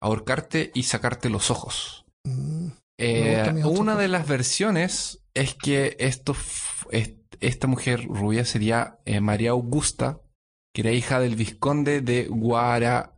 ahorcarte 0.00 0.70
y 0.74 0.84
sacarte 0.84 1.30
los 1.30 1.50
ojos. 1.50 2.04
mm, 2.24 2.68
Eh, 3.00 3.62
una 3.64 3.94
de 3.96 4.08
las 4.08 4.26
versiones 4.26 5.20
es 5.32 5.54
que 5.54 5.96
esto, 6.00 6.32
f- 6.32 6.77
es- 6.77 6.77
esta 6.90 7.66
mujer 7.66 8.06
rubia 8.06 8.44
sería 8.44 8.98
eh, 9.04 9.20
María 9.20 9.50
Augusta, 9.50 10.20
que 10.74 10.82
era 10.82 10.92
hija 10.92 11.20
del 11.20 11.36
vizconde 11.36 12.00
de 12.00 12.26
Guara, 12.28 13.14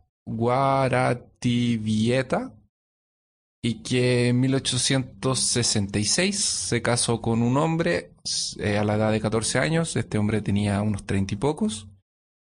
y 3.63 3.83
que 3.83 4.29
en 4.29 4.39
1866 4.39 6.39
se 6.39 6.81
casó 6.81 7.21
con 7.21 7.43
un 7.43 7.57
hombre 7.57 8.13
eh, 8.59 8.77
a 8.77 8.83
la 8.83 8.95
edad 8.95 9.11
de 9.11 9.21
14 9.21 9.59
años. 9.59 9.95
Este 9.95 10.17
hombre 10.17 10.41
tenía 10.41 10.81
unos 10.81 11.05
30 11.05 11.35
y 11.35 11.37
pocos. 11.37 11.87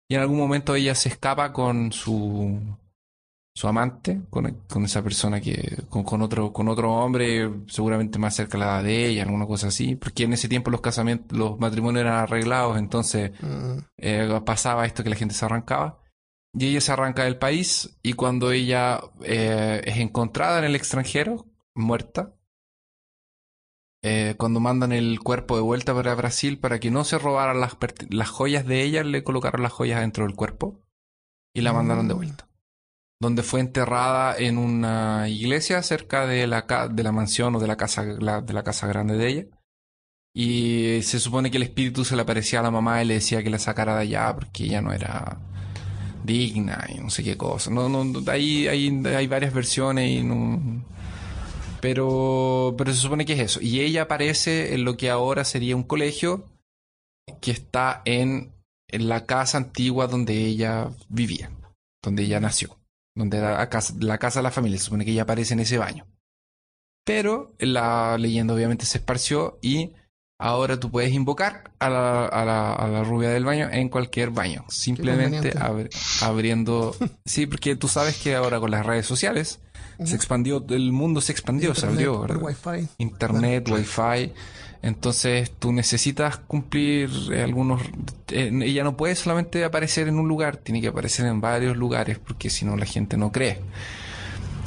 Y 0.09 0.14
en 0.14 0.21
algún 0.21 0.39
momento 0.39 0.75
ella 0.75 0.95
se 0.95 1.09
escapa 1.09 1.53
con 1.53 1.93
su 1.93 2.61
su 3.55 3.67
amante, 3.69 4.23
con, 4.31 4.63
con 4.69 4.85
esa 4.85 5.03
persona 5.03 5.41
que, 5.41 5.83
con, 5.89 6.03
con 6.05 6.23
otro, 6.23 6.53
con 6.53 6.69
otro 6.69 6.93
hombre, 6.95 7.51
seguramente 7.67 8.19
más 8.19 8.35
cerca 8.37 8.57
de 8.57 8.65
la 8.65 8.71
edad 8.77 8.85
de 8.85 9.07
ella, 9.07 9.23
alguna 9.25 9.47
cosa 9.47 9.69
así, 9.69 9.97
porque 9.97 10.25
en 10.25 10.33
ese 10.33 10.49
tiempo 10.49 10.71
los 10.71 10.81
casamientos, 10.81 11.37
los 11.37 11.59
matrimonios 11.59 12.03
eran 12.03 12.15
arreglados, 12.19 12.79
entonces 12.79 13.33
mm, 13.43 13.79
eh, 13.99 14.41
pasaba 14.47 14.87
esto 14.87 15.03
que 15.03 15.11
la 15.11 15.17
gente 15.17 15.35
se 15.35 15.45
arrancaba. 15.45 15.99
Y 16.53 16.67
ella 16.67 16.81
se 16.81 16.91
arranca 16.91 17.23
del 17.25 17.39
país 17.39 17.97
y 18.03 18.15
cuando 18.15 18.51
ella 18.51 19.01
eh, 19.23 19.83
es 19.85 19.99
encontrada 19.99 20.59
en 20.59 20.65
el 20.65 20.75
extranjero, 20.75 21.47
muerta, 21.77 22.35
eh, 24.03 24.35
cuando 24.39 24.61
mandan 24.61 24.93
el 24.93 25.21
cuerpo 25.21 25.57
de 25.57 25.63
vuelta 25.63 25.95
para 25.95 26.15
Brasil 26.15 26.59
para 26.59 26.81
que 26.81 26.91
no 26.91 27.05
se 27.05 27.19
robaran 27.19 27.61
las, 27.61 27.77
las 28.09 28.31
joyas 28.31 28.67
de 28.67 28.83
ella, 28.83 29.05
le 29.05 29.23
colocaron 29.23 29.63
las 29.63 29.73
joyas 29.73 30.01
dentro 30.01 30.27
del 30.27 30.35
cuerpo 30.35 30.81
y 31.55 31.61
la 31.61 31.73
mandaron 31.73 32.09
de 32.09 32.15
Mm. 32.15 32.17
vuelta. 32.17 32.50
Donde 33.21 33.43
fue 33.43 33.61
enterrada 33.61 34.35
en 34.37 34.59
una 34.59 35.29
iglesia 35.29 35.83
cerca 35.83 36.27
de 36.27 36.47
la, 36.47 36.62
de 36.91 37.03
la 37.03 37.12
mansión 37.12 37.55
o 37.55 37.61
de 37.61 37.66
la 37.68 37.77
casa, 37.77 38.05
de 38.05 38.53
la 38.53 38.62
casa 38.64 38.87
grande 38.87 39.16
de 39.16 39.29
ella. 39.29 39.47
Y 40.35 41.03
se 41.03 41.21
supone 41.21 41.51
que 41.51 41.57
el 41.59 41.64
espíritu 41.64 42.05
se 42.05 42.16
le 42.16 42.23
aparecía 42.23 42.61
a 42.61 42.62
la 42.62 42.71
mamá 42.71 43.03
y 43.03 43.07
le 43.07 43.14
decía 43.14 43.43
que 43.43 43.51
la 43.51 43.59
sacara 43.59 43.97
de 43.97 44.03
allá 44.03 44.35
porque 44.35 44.64
ella 44.64 44.81
no 44.81 44.93
era 44.93 45.39
digna 46.25 46.87
y 46.89 46.99
no 46.99 47.11
sé 47.11 47.23
qué 47.23 47.37
cosa. 47.37 47.71
No, 47.71 47.89
no, 47.89 48.31
ahí 48.31 48.68
hay 48.68 49.27
varias 49.27 49.53
versiones 49.53 50.11
y 50.11 50.23
no... 50.23 50.85
Pero, 51.81 52.75
pero 52.77 52.93
se 52.93 53.01
supone 53.01 53.25
que 53.25 53.33
es 53.33 53.41
eso. 53.41 53.61
Y 53.62 53.81
ella 53.81 54.03
aparece 54.03 54.75
en 54.75 54.85
lo 54.85 54.97
que 54.97 55.11
ahora 55.11 55.45
sería 55.45 55.77
un 55.77 55.83
colegio 55.83 56.47
que 57.41 57.51
está 57.51 58.03
en, 58.05 58.53
en 58.89 59.09
la 59.09 59.25
casa 59.25 59.59
antigua 59.59 60.07
donde 60.07 60.45
ella 60.45 60.91
vivía, 61.09 61.51
donde 62.03 62.25
ella 62.25 62.39
nació, 62.39 62.77
donde 63.21 63.39
era 63.39 63.57
la 63.59 63.68
casa, 63.68 63.95
la 64.01 64.18
casa 64.18 64.41
de 64.41 64.45
la 64.45 64.51
familia. 64.51 64.79
Se 64.79 64.85
supone 64.87 65.05
que 65.05 65.12
ella 65.12 65.23
aparece 65.23 65.55
en 65.55 65.61
ese 65.61 65.79
baño. 65.79 66.07
Pero 67.05 67.55
la 67.59 68.18
leyenda 68.18 68.55
obviamente 68.55 68.85
se 68.87 68.99
esparció 68.99 69.59
y 69.62 69.93
ahora 70.39 70.79
tú 70.79 70.91
puedes 70.91 71.12
invocar 71.12 71.73
a 71.79 71.89
la, 71.89 72.27
a 72.27 72.45
la, 72.45 72.73
a 72.75 72.89
la 72.89 73.05
rubia 73.05 73.31
del 73.31 73.45
baño 73.45 73.68
en 73.71 73.89
cualquier 73.89 74.31
baño. 74.31 74.64
Simplemente 74.68 75.55
abri- 75.55 75.91
abriendo... 76.23 76.95
Sí, 77.25 77.47
porque 77.47 77.77
tú 77.77 77.89
sabes 77.89 78.18
que 78.18 78.35
ahora 78.35 78.61
con 78.61 78.71
las 78.71 78.85
redes 78.85 79.07
sociales 79.07 79.61
se 80.05 80.16
expandió, 80.16 80.64
el 80.71 80.93
mundo 80.93 81.21
se 81.21 81.33
expandió, 81.33 81.75
se 81.75 81.87
Internet, 81.87 82.09
abrió, 82.09 82.21
por 82.21 82.29
¿verdad? 82.29 82.43
Wi-Fi. 82.73 82.89
internet, 82.99 83.68
wifi. 83.68 84.33
Entonces 84.83 85.51
tú 85.59 85.72
necesitas 85.72 86.39
cumplir 86.39 87.11
eh, 87.33 87.43
algunos... 87.43 87.83
eh, 88.28 88.51
ella 88.62 88.83
no 88.85 88.97
puede 88.97 89.14
solamente 89.14 89.62
aparecer 89.64 90.09
en 90.09 90.18
un 90.18 90.26
lugar, 90.28 90.57
tiene 90.57 90.81
que 90.81 90.89
aparecer 90.89 91.26
en 91.26 91.41
varios 91.41 91.76
lugares 91.76 92.18
porque 92.18 92.49
si 92.49 92.64
no 92.64 92.76
la 92.76 92.87
gente 92.87 93.16
no 93.16 93.31
cree. 93.31 93.61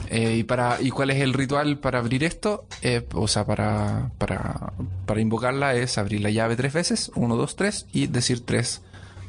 Eh, 0.09 0.35
y, 0.37 0.43
para, 0.43 0.79
¿Y 0.79 0.91
cuál 0.91 1.09
es 1.09 1.19
el 1.21 1.33
ritual 1.33 1.79
para 1.79 1.97
abrir 1.97 2.23
esto? 2.23 2.67
Eh, 2.83 3.07
o 3.13 3.27
sea, 3.27 3.45
para, 3.47 4.11
para, 4.19 4.73
para 5.07 5.19
invocarla 5.21 5.73
es 5.73 5.97
abrir 5.97 6.21
la 6.21 6.29
llave 6.29 6.55
tres 6.55 6.71
veces, 6.73 7.11
uno, 7.15 7.35
dos, 7.35 7.55
tres, 7.55 7.87
y 7.91 8.05
decir 8.05 8.45
tres 8.45 8.81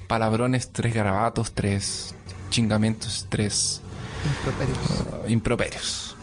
palabrones, 0.08 0.72
tres 0.72 0.92
garabatos, 0.92 1.52
tres 1.54 2.14
chingamentos, 2.50 3.26
tres 3.30 3.80
Improperios. 4.26 4.78
uh, 5.24 5.30
improperios. 5.30 6.16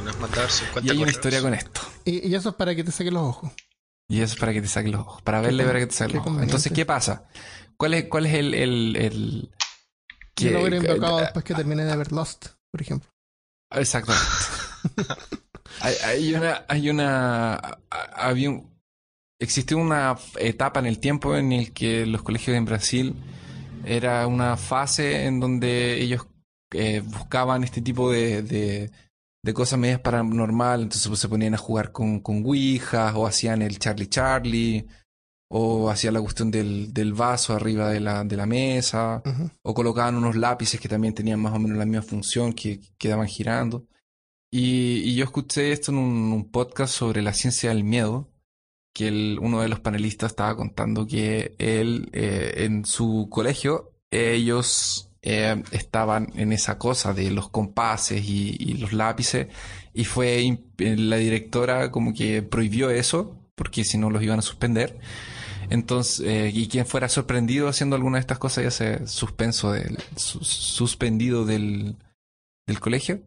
Y 0.00 0.04
nos 0.04 0.18
mandar 0.18 0.50
50 0.50 0.86
Y 0.86 0.90
hay 0.90 1.02
una 1.02 1.10
historia 1.10 1.42
con 1.42 1.52
esto. 1.52 1.80
Y, 2.06 2.26
y 2.28 2.34
eso 2.34 2.48
es 2.50 2.54
para 2.54 2.74
que 2.74 2.84
te 2.84 2.90
saquen 2.92 3.12
los 3.12 3.24
ojos. 3.24 3.50
Y 4.08 4.20
eso 4.22 4.34
es 4.34 4.40
para 4.40 4.52
que 4.52 4.62
te 4.62 4.68
saque 4.68 4.88
los 4.88 5.02
ojos. 5.02 5.22
Para 5.22 5.40
verle, 5.40 5.64
para 5.64 5.78
que 5.80 5.86
te 5.86 5.94
saque 5.94 6.14
los 6.14 6.26
ojos. 6.26 6.42
Entonces, 6.42 6.72
¿qué 6.72 6.86
pasa? 6.86 7.28
¿Cuál 7.76 7.94
es, 7.94 8.04
cuál 8.06 8.26
es 8.26 8.34
el... 8.34 8.54
el, 8.54 8.96
el 8.96 9.50
Yo 10.36 10.50
lo 10.50 10.60
hubiera 10.62 10.78
que- 10.80 10.86
invocado 10.86 11.18
después 11.20 11.44
que 11.44 11.54
termine 11.54 11.84
de 11.84 11.96
ver 11.96 12.10
Lost, 12.12 12.46
por 12.70 12.80
ejemplo. 12.80 13.08
Exactamente. 13.70 14.26
hay, 15.82 15.94
hay 16.04 16.34
una... 16.34 16.64
Hay 16.68 16.90
una... 16.90 17.78
Había 17.90 18.50
un- 18.50 18.78
Existió 19.40 19.78
una 19.78 20.16
etapa 20.40 20.80
en 20.80 20.86
el 20.86 20.98
tiempo 20.98 21.36
en 21.36 21.52
el 21.52 21.72
que 21.72 22.06
los 22.06 22.22
colegios 22.22 22.56
en 22.56 22.64
Brasil 22.64 23.14
era 23.84 24.26
una 24.26 24.56
fase 24.56 25.26
en 25.26 25.38
donde 25.38 26.00
ellos 26.00 26.26
eh, 26.72 27.02
buscaban 27.04 27.62
este 27.62 27.80
tipo 27.80 28.10
de, 28.10 28.42
de, 28.42 28.90
de 29.42 29.54
cosas 29.54 29.78
medias 29.78 30.00
paranormal, 30.00 30.82
entonces 30.82 31.08
pues, 31.08 31.20
se 31.20 31.28
ponían 31.28 31.54
a 31.54 31.58
jugar 31.58 31.92
con, 31.92 32.20
con 32.20 32.44
Ouijas 32.44 33.14
o 33.14 33.26
hacían 33.26 33.62
el 33.62 33.78
Charlie 33.78 34.08
Charlie 34.08 34.86
o 35.50 35.88
hacían 35.88 36.14
la 36.14 36.20
cuestión 36.20 36.50
del, 36.50 36.92
del 36.92 37.14
vaso 37.14 37.54
arriba 37.54 37.88
de 37.90 38.00
la, 38.00 38.24
de 38.24 38.36
la 38.36 38.44
mesa 38.46 39.22
o 39.62 39.72
colocaban 39.74 40.16
unos 40.16 40.36
lápices 40.36 40.78
que 40.80 40.88
también 40.88 41.14
tenían 41.14 41.40
más 41.40 41.54
o 41.54 41.58
menos 41.58 41.78
la 41.78 41.86
misma 41.86 42.02
función 42.02 42.52
que 42.52 42.80
que 42.80 42.88
quedaban 42.98 43.26
girando. 43.28 43.86
Y, 44.50 45.02
y 45.04 45.14
yo 45.14 45.24
escuché 45.24 45.72
esto 45.72 45.90
en 45.92 45.98
un, 45.98 46.32
un 46.32 46.50
podcast 46.50 46.92
sobre 46.94 47.22
la 47.22 47.32
ciencia 47.32 47.68
del 47.70 47.84
miedo, 47.84 48.28
que 48.94 49.08
el- 49.08 49.38
uno 49.40 49.60
de 49.60 49.68
los 49.68 49.80
panelistas 49.80 50.32
estaba 50.32 50.56
contando 50.56 51.06
que 51.06 51.54
él 51.58 52.08
eh, 52.12 52.64
en 52.64 52.84
su 52.84 53.28
colegio 53.30 53.92
ellos 54.10 55.07
eh, 55.22 55.62
estaban 55.72 56.28
en 56.36 56.52
esa 56.52 56.78
cosa 56.78 57.12
de 57.14 57.30
los 57.30 57.50
compases 57.50 58.24
y, 58.28 58.74
los 58.74 58.92
lápices 58.92 59.48
y 59.94 60.04
fue 60.04 60.58
la 60.78 61.16
directora 61.16 61.90
como 61.90 62.14
que 62.14 62.42
prohibió 62.42 62.90
eso 62.90 63.36
porque 63.54 63.84
si 63.84 63.98
no 63.98 64.10
los 64.10 64.22
iban 64.22 64.38
a 64.38 64.42
suspender. 64.42 64.98
Entonces, 65.70 66.20
eh, 66.26 66.50
y 66.54 66.68
quien 66.68 66.86
fuera 66.86 67.08
sorprendido 67.08 67.68
haciendo 67.68 67.96
alguna 67.96 68.16
de 68.16 68.20
estas 68.20 68.38
cosas 68.38 68.64
ya 68.64 68.70
se 68.70 69.06
suspenso 69.06 69.72
del, 69.72 69.98
su- 70.16 70.42
suspendido 70.44 71.44
del, 71.44 71.96
del 72.66 72.80
colegio. 72.80 73.20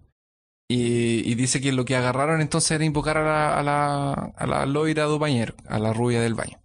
Y, 0.70 1.30
y 1.30 1.36
dice 1.36 1.60
que 1.60 1.74
lo 1.74 1.84
que 1.84 1.98
agarraron 1.98 2.40
entonces 2.40 2.72
era 2.72 2.86
invocar 2.86 3.18
a 3.18 3.24
la, 3.26 3.60
a 3.60 3.64
la, 3.64 4.14
a 4.14 4.48
la 4.48 4.66
loira 4.66 5.04
do 5.04 5.20
bañero, 5.20 5.54
a 5.68 5.78
la 5.80 5.92
rubia 5.92 6.22
del 6.22 6.34
baño. 6.34 6.61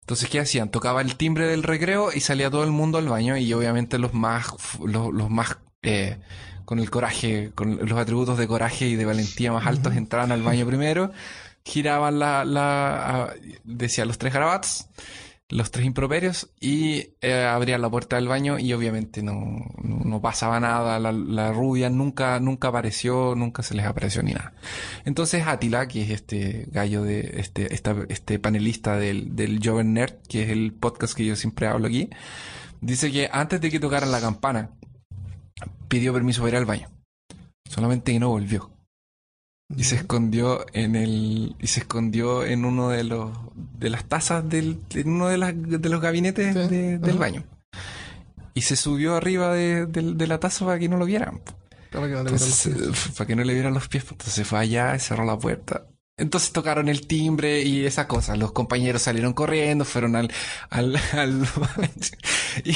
Entonces, 0.00 0.28
¿qué 0.28 0.40
hacían? 0.40 0.70
Tocaba 0.70 1.00
el 1.02 1.16
timbre 1.16 1.46
del 1.46 1.62
recreo 1.62 2.10
y 2.12 2.20
salía 2.20 2.50
todo 2.50 2.64
el 2.64 2.70
mundo 2.70 2.98
al 2.98 3.08
baño 3.08 3.36
y 3.36 3.52
obviamente 3.52 3.98
los 3.98 4.14
más, 4.14 4.52
los, 4.84 5.12
los 5.12 5.30
más, 5.30 5.58
eh, 5.82 6.18
con 6.64 6.78
el 6.78 6.90
coraje, 6.90 7.52
con 7.54 7.78
los 7.86 7.98
atributos 7.98 8.38
de 8.38 8.46
coraje 8.46 8.86
y 8.86 8.96
de 8.96 9.04
valentía 9.04 9.52
más 9.52 9.66
altos 9.66 9.96
entraban 9.96 10.32
al 10.32 10.42
baño 10.42 10.66
primero, 10.66 11.12
giraban 11.64 12.18
la, 12.18 12.44
la, 12.44 13.34
decía 13.64 14.04
los 14.04 14.18
tres 14.18 14.32
garabatos, 14.32 14.86
los 15.50 15.70
tres 15.72 15.84
improperios 15.84 16.50
y 16.60 17.08
eh, 17.20 17.44
abrían 17.44 17.82
la 17.82 17.90
puerta 17.90 18.16
del 18.16 18.28
baño 18.28 18.58
y 18.58 18.72
obviamente 18.72 19.22
no, 19.22 19.66
no, 19.82 20.20
pasaba 20.22 20.60
nada, 20.60 20.98
la, 21.00 21.10
la 21.12 21.52
rubia 21.52 21.90
nunca, 21.90 22.38
nunca 22.40 22.68
apareció, 22.68 23.34
nunca 23.34 23.62
se 23.62 23.74
les 23.74 23.84
apareció 23.84 24.22
ni 24.22 24.32
nada. 24.32 24.52
Entonces 25.04 25.46
Atila, 25.46 25.88
que 25.88 26.02
es 26.02 26.10
este 26.10 26.66
gallo 26.70 27.02
de 27.02 27.34
este, 27.38 27.74
esta- 27.74 27.96
este 28.08 28.38
panelista 28.38 28.96
del, 28.96 29.34
del 29.34 29.60
Joven 29.62 29.92
Nerd, 29.92 30.14
que 30.28 30.44
es 30.44 30.50
el 30.50 30.72
podcast 30.72 31.14
que 31.14 31.24
yo 31.26 31.34
siempre 31.36 31.66
hablo 31.66 31.88
aquí, 31.88 32.08
dice 32.80 33.10
que 33.10 33.28
antes 33.32 33.60
de 33.60 33.70
que 33.70 33.80
tocaran 33.80 34.12
la 34.12 34.20
campana, 34.20 34.70
pidió 35.88 36.12
permiso 36.12 36.42
para 36.42 36.50
ir 36.50 36.56
al 36.56 36.64
baño. 36.66 36.88
Solamente 37.68 38.12
que 38.12 38.20
no 38.20 38.28
volvió. 38.28 38.70
Y 39.76 39.84
se 39.84 39.94
escondió 39.96 40.66
en 40.72 40.96
el. 40.96 41.54
Y 41.60 41.66
se 41.68 41.80
escondió 41.80 42.44
en 42.44 42.64
uno 42.64 42.88
de 42.88 43.04
los. 43.04 43.30
de 43.78 43.88
las 43.90 44.04
tazas 44.04 44.48
del. 44.48 44.80
en 44.94 45.08
uno 45.10 45.28
de, 45.28 45.38
las, 45.38 45.54
de 45.56 45.88
los 45.88 46.00
gabinetes 46.00 46.54
Sí, 46.54 46.74
de- 46.74 46.98
del 46.98 47.10
ajá. 47.10 47.18
baño. 47.18 47.44
Y 48.54 48.62
se 48.62 48.74
subió 48.76 49.14
arriba 49.16 49.54
de, 49.54 49.86
de- 49.86 50.26
la 50.26 50.38
taza 50.40 50.64
para 50.66 50.78
que 50.78 50.88
no 50.88 50.96
lo 50.96 51.04
vieran. 51.04 51.40
Para 51.92 52.06
que 52.08 52.12
no 52.14 52.22
le 52.24 52.30
vieran 52.30 52.32
los 52.32 52.42
pies. 52.42 52.66
eh, 52.66 53.12
para 53.16 53.26
que 53.26 53.36
no 53.36 53.44
le 53.44 53.54
vieran 53.54 53.74
los 53.74 53.88
pies, 53.88 54.04
entonces 54.10 54.46
fue 54.46 54.58
allá 54.58 54.98
cerró 54.98 55.24
la 55.24 55.38
puerta. 55.38 55.84
Entonces 56.20 56.52
tocaron 56.52 56.88
el 56.88 57.06
timbre 57.06 57.62
y 57.62 57.86
esas 57.86 58.06
cosas. 58.06 58.38
Los 58.38 58.52
compañeros 58.52 59.02
salieron 59.02 59.32
corriendo, 59.32 59.84
fueron 59.84 60.16
al, 60.16 60.30
al, 60.68 60.96
al 61.12 61.48
y 62.64 62.74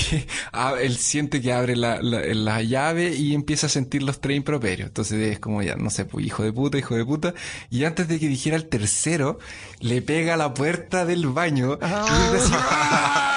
ah, 0.53 0.75
él 0.81 0.97
siente 0.97 1.41
que 1.41 1.53
abre 1.53 1.77
la, 1.77 2.01
la, 2.03 2.23
la 2.35 2.63
llave 2.63 3.15
y 3.15 3.35
empieza 3.35 3.67
a 3.67 3.71
sentir 3.71 4.03
los 4.03 4.21
tres 4.21 4.37
improperios. 4.37 4.89
Entonces 4.89 5.33
es 5.33 5.39
como 5.39 5.63
ya, 5.63 5.77
no 5.77 5.91
sé, 5.91 6.05
pues 6.05 6.27
hijo 6.27 6.43
de 6.43 6.53
puta, 6.53 6.79
hijo 6.79 6.95
de 6.97 7.05
puta. 7.05 7.35
Y 7.71 7.85
antes 7.85 8.09
de 8.09 8.19
que 8.19 8.29
dijera 8.29 8.57
el 8.57 8.67
tercero, 8.67 9.39
le 9.81 10.03
pega 10.03 10.35
a 10.35 10.37
la 10.37 10.55
puerta 10.55 11.05
del 11.05 11.27
baño 11.27 11.75
y 11.75 11.79
¡Ah! 11.83 13.31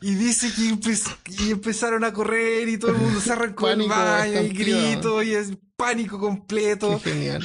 Y 0.00 0.14
dice 0.14 0.52
que 0.54 0.62
empe- 0.70 1.16
y 1.38 1.50
empezaron 1.50 2.04
a 2.04 2.12
correr 2.12 2.68
y 2.68 2.78
todo 2.78 2.90
el 2.92 2.98
mundo 2.98 3.20
se 3.20 3.32
arrancó 3.32 3.66
Pánico 3.66 3.88
baño 3.94 4.32
y 4.42 4.48
grito 4.48 5.22
y 5.22 5.34
es 5.34 5.52
pánico 5.76 6.18
completo. 6.18 7.00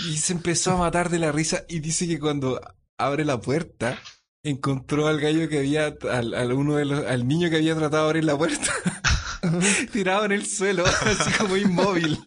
Y 0.10 0.18
se 0.18 0.34
empezó 0.34 0.72
a 0.74 0.78
matar 0.78 1.10
de 1.10 1.20
la 1.20 1.32
risa 1.32 1.64
y 1.70 1.80
dice 1.80 2.08
que 2.08 2.20
cuando 2.20 2.60
abre 2.98 3.26
la 3.26 3.40
puerta 3.40 3.98
encontró 4.44 5.08
al 5.08 5.20
gallo 5.20 5.48
que 5.50 5.60
había, 5.60 5.96
al, 6.12 6.34
al 6.34 6.54
uno 6.54 6.76
de 6.76 6.86
los, 6.86 7.06
al 7.06 7.28
niño 7.28 7.50
que 7.50 7.58
había 7.58 7.76
tratado 7.76 8.04
de 8.04 8.10
abrir 8.10 8.24
la 8.26 8.38
puerta 8.38 8.72
tirado 9.92 10.26
en 10.26 10.32
el 10.34 10.46
suelo, 10.46 10.84
así 11.02 11.32
como 11.38 11.58
inmóvil. 11.58 12.20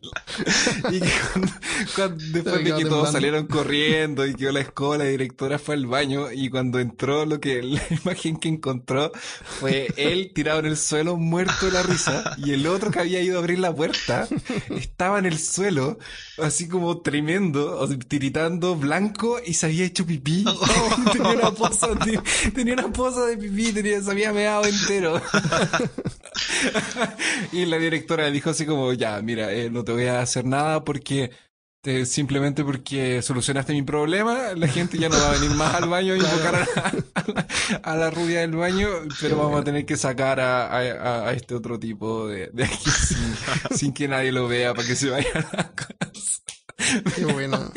Y 0.91 1.01
que 1.01 1.11
cuando- 1.33 1.53
cuando- 1.95 2.25
después 2.33 2.57
de 2.59 2.65
que 2.65 2.71
todos 2.71 2.83
temblando. 2.85 3.13
salieron 3.13 3.47
corriendo 3.47 4.27
y 4.27 4.35
quedó 4.35 4.53
la 4.53 4.61
escoba, 4.61 4.99
la 4.99 5.05
directora 5.05 5.59
fue 5.59 5.75
al 5.75 5.87
baño 5.87 6.33
y 6.33 6.49
cuando 6.51 6.79
entró 6.81 7.27
lo 7.27 7.41
que 7.41 7.63
la 7.63 7.83
imagen 8.03 8.37
que 8.39 8.49
encontró 8.49 9.13
fue 9.61 9.89
él 9.97 10.33
tirado 10.35 10.61
en 10.61 10.67
el 10.67 10.77
suelo 10.77 11.17
muerto 11.17 11.67
de 11.67 11.73
la 11.73 11.83
risa 11.83 12.35
y 12.39 12.53
el 12.53 12.67
otro 12.67 12.91
que 12.91 13.01
había 13.01 13.21
ido 13.21 13.37
a 13.37 13.41
abrir 13.41 13.59
la 13.59 13.75
puerta 13.75 14.27
estaba 14.71 15.19
en 15.19 15.27
el 15.27 15.39
suelo 15.39 15.99
así 16.43 16.69
como 16.69 17.01
tremendo, 17.03 17.89
tiritando 18.09 18.75
blanco 18.77 19.39
y 19.45 19.55
se 19.55 19.67
había 19.67 19.85
hecho 19.85 20.07
pipí. 20.07 20.45
tenía 21.13 21.29
una 21.31 21.51
poza, 21.53 21.89
de- 21.95 22.21
tenía 22.55 22.75
una 22.75 22.93
poza 22.93 23.27
de 23.27 23.37
pipí, 23.37 23.73
tenía, 23.73 24.01
se 24.03 24.11
había 24.11 24.33
meado 24.33 24.65
entero. 24.65 25.21
y 27.53 27.67
la 27.67 27.79
directora 27.79 28.31
dijo 28.31 28.51
así 28.51 28.67
como, 28.67 28.93
ya, 28.93 29.21
mira, 29.23 29.53
eh, 29.53 29.71
no 29.71 29.85
te 29.85 29.93
voy 29.93 30.07
a 30.07 30.21
hacer 30.21 30.45
nada 30.45 30.85
porque 30.85 31.31
te- 31.83 32.07
simplemente 32.07 32.65
porque 32.65 33.23
solucionaste 33.23 33.73
mi 33.73 33.83
problema, 33.83 34.55
la 34.55 34.69
gente 34.69 34.99
ya 34.99 35.09
no 35.09 35.17
va 35.19 35.31
a 35.31 35.33
venir 35.33 35.51
más 35.57 35.75
al 35.75 35.89
baño 35.89 36.15
a 36.15 36.17
invocar 36.19 36.55
a 36.55 36.59
la, 36.61 37.47
a 37.83 37.97
la 37.97 38.11
rubia 38.11 38.41
del 38.41 38.53
baño, 38.57 38.89
pero 39.21 39.37
vamos 39.39 39.61
a 39.61 39.65
tener 39.65 39.85
que 39.87 39.97
sacar 39.97 40.41
a, 40.41 40.67
a- 40.69 41.29
a 41.29 41.33
este 41.33 41.55
otro 41.55 41.79
tipo 41.79 42.29
de, 42.29 42.49
de 42.53 42.65
aquí 42.65 42.91
sin, 42.91 43.35
sin 43.77 43.93
que 43.93 44.09
nadie 44.09 44.33
lo 44.33 44.49
vea 44.49 44.75
para 44.75 44.87
que 44.87 44.97
se 44.97 45.11
vaya 45.11 45.29
a 45.35 45.57
la 45.57 45.75
casa. 45.75 46.43
Qué 47.15 47.25
bueno. 47.25 47.73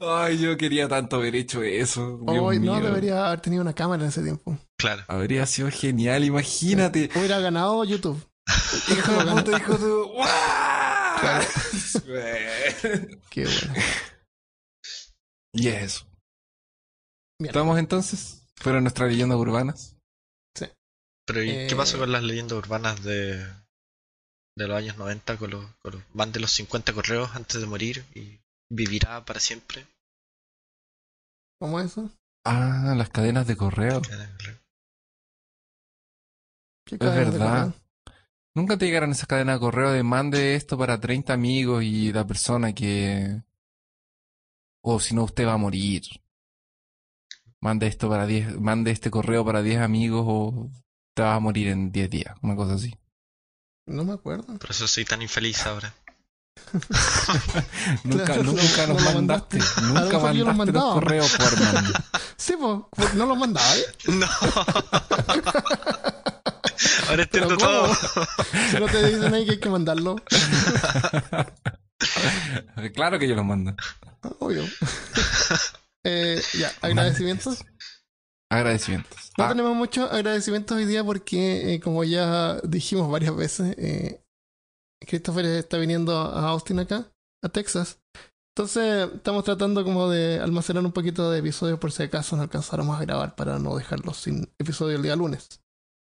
Ay, 0.00 0.38
yo 0.38 0.56
quería 0.56 0.88
tanto 0.88 1.16
haber 1.16 1.34
hecho 1.36 1.62
eso. 1.62 2.18
No 2.22 2.50
mío. 2.50 2.80
debería 2.80 3.26
haber 3.26 3.40
tenido 3.40 3.62
una 3.62 3.74
cámara 3.74 4.02
en 4.02 4.08
ese 4.08 4.22
tiempo. 4.22 4.58
Claro. 4.78 5.04
Habría 5.08 5.46
sido 5.46 5.70
genial, 5.70 6.24
imagínate. 6.24 7.10
Hubiera 7.16 7.38
ganado 7.40 7.84
YouTube. 7.84 8.22
Hijo 8.88 9.12
de 9.24 9.30
puta, 9.32 9.58
hijo 9.58 9.78
de... 9.78 10.24
Claro. 11.20 11.46
Qué 13.30 13.44
bueno. 13.44 13.74
y 15.52 15.68
es 15.68 15.82
eso. 15.82 16.06
Bien. 17.38 17.50
¿Estamos 17.50 17.78
entonces? 17.78 18.42
¿Fueron 18.56 18.84
nuestras 18.84 19.10
leyendas 19.10 19.38
urbanas? 19.38 19.96
Pero 21.26 21.44
¿y 21.44 21.66
qué 21.68 21.76
pasó 21.76 21.96
Eh, 21.96 22.00
con 22.00 22.10
las 22.12 22.22
leyendas 22.24 22.58
urbanas 22.58 23.04
de, 23.04 23.36
de 24.56 24.66
los 24.66 24.76
años 24.76 24.96
90? 24.96 25.36
Con 25.36 25.50
los, 25.50 25.64
con 25.80 25.92
los- 25.92 26.02
van 26.12 26.32
de 26.32 26.40
los 26.40 26.50
50 26.50 26.92
correos 26.92 27.30
antes 27.34 27.60
de 27.60 27.66
morir 27.68 28.04
y 28.14 28.40
vivirá 28.70 29.24
para 29.24 29.40
siempre. 29.40 29.86
¿Cómo 31.58 31.80
es 31.80 31.86
eso? 31.86 32.10
Ah, 32.44 32.94
las 32.96 33.10
cadenas 33.10 33.46
de 33.46 33.56
correo. 33.56 34.00
¿Qué 36.86 36.94
Es 36.94 36.98
cadena 36.98 37.24
de 37.24 37.30
verdad. 37.30 37.74
Nunca 38.54 38.78
te 38.78 38.86
llegaron 38.86 39.10
esas 39.10 39.26
cadenas 39.26 39.56
de 39.56 39.60
correo 39.60 39.92
de 39.92 40.02
mande 40.02 40.54
esto 40.54 40.78
para 40.78 40.98
30 40.98 41.32
amigos 41.32 41.84
y 41.84 42.12
la 42.12 42.26
persona 42.26 42.72
que... 42.74 43.42
O 44.82 44.98
si 44.98 45.14
no, 45.14 45.24
usted 45.24 45.46
va 45.46 45.52
a 45.52 45.58
morir. 45.58 46.02
Mande 47.60 47.86
esto 47.86 48.08
para 48.08 48.26
10... 48.26 48.58
Mande 48.60 48.90
este 48.90 49.10
correo 49.10 49.44
para 49.44 49.62
10 49.62 49.80
amigos 49.82 50.24
o 50.26 50.70
te 51.14 51.22
vas 51.22 51.36
a 51.36 51.40
morir 51.40 51.68
en 51.68 51.92
10 51.92 52.10
días. 52.10 52.34
Una 52.42 52.56
cosa 52.56 52.74
así. 52.74 52.92
No 53.86 54.04
me 54.04 54.14
acuerdo. 54.14 54.58
Por 54.58 54.70
eso 54.70 54.88
soy 54.88 55.04
tan 55.04 55.20
infeliz 55.20 55.66
ahora. 55.66 55.94
Nunca, 58.04 58.24
Claro, 58.24 58.42
nunca 58.44 58.86
no- 58.86 58.94
nos 58.94 59.02
no 59.02 59.08
lo 59.08 59.14
mandaste. 59.14 59.58
Nunca 59.82 60.02
los 60.02 60.12
mandaste 60.22 60.44
los 60.44 60.56
mandaba. 60.56 60.92
correos 60.94 61.36
por. 61.36 61.48
Sí, 62.36 62.54
pues, 62.96 63.14
no 63.14 63.26
lo 63.26 63.36
mandaba, 63.36 63.66
¿eh? 63.76 63.84
No. 64.08 64.26
ahora 67.08 67.22
entiendo 67.22 67.54
¿cómo? 67.56 67.66
todo. 67.66 67.94
Si 68.70 68.76
no 68.80 68.86
te 68.86 69.06
dicen 69.12 69.34
ahí 69.34 69.44
que 69.44 69.52
hay 69.52 69.60
que 69.60 69.68
mandarlo. 69.68 70.16
claro 72.94 73.18
que 73.18 73.28
yo 73.28 73.34
los 73.34 73.44
mando. 73.44 73.74
Obvio. 74.38 74.64
Eh, 76.04 76.40
ya, 76.58 76.72
agradecimientos. 76.80 77.64
Agradecimientos. 78.48 79.32
No 79.36 79.44
Ah, 79.44 79.48
tenemos 79.50 79.76
muchos 79.76 80.10
agradecimientos 80.10 80.76
hoy 80.76 80.86
día 80.86 81.04
porque, 81.04 81.74
eh, 81.74 81.80
como 81.80 82.04
ya 82.04 82.56
dijimos 82.64 83.10
varias 83.10 83.36
veces, 83.36 83.76
eh, 83.78 84.22
Christopher 85.06 85.44
está 85.46 85.78
viniendo 85.78 86.16
a 86.16 86.48
Austin 86.48 86.80
acá, 86.80 87.10
a 87.42 87.48
Texas. 87.48 88.00
Entonces 88.56 89.08
estamos 89.14 89.44
tratando 89.44 89.84
como 89.84 90.08
de 90.10 90.40
almacenar 90.40 90.84
un 90.84 90.92
poquito 90.92 91.30
de 91.30 91.38
episodios 91.38 91.78
por 91.78 91.92
si 91.92 92.02
acaso 92.02 92.36
no 92.36 92.42
alcanzáramos 92.42 92.98
a 92.98 93.02
grabar 93.02 93.34
para 93.34 93.58
no 93.58 93.76
dejarlos 93.76 94.18
sin 94.18 94.52
episodio 94.58 94.96
el 94.96 95.02
día 95.02 95.16
lunes. 95.16 95.60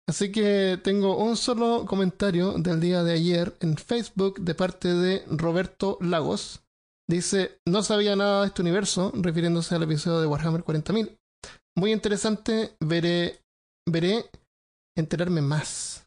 Así 0.07 0.31
que 0.31 0.79
tengo 0.83 1.17
un 1.17 1.37
solo 1.37 1.87
comentario 1.87 2.53
del 2.59 2.81
día 2.81 3.03
de 3.03 3.13
ayer 3.15 3.57
en 3.61 3.77
Facebook 3.79 4.41
de 4.41 4.55
parte 4.55 4.93
de 4.93 5.25
Roberto 5.29 5.97
Lagos. 6.01 6.63
Dice, 7.09 7.59
no 7.67 7.83
sabía 7.83 8.15
nada 8.17 8.43
de 8.43 8.49
este 8.49 8.63
universo, 8.63 9.13
refiriéndose 9.15 9.75
al 9.75 9.85
episodio 9.85 10.21
de 10.21 10.27
Warhammer 10.27 10.63
40.000. 10.63 11.17
Muy 11.77 11.93
interesante, 11.93 12.77
veré, 12.81 13.41
veré 13.89 14.31
enterarme 14.97 15.41
más. 15.41 16.07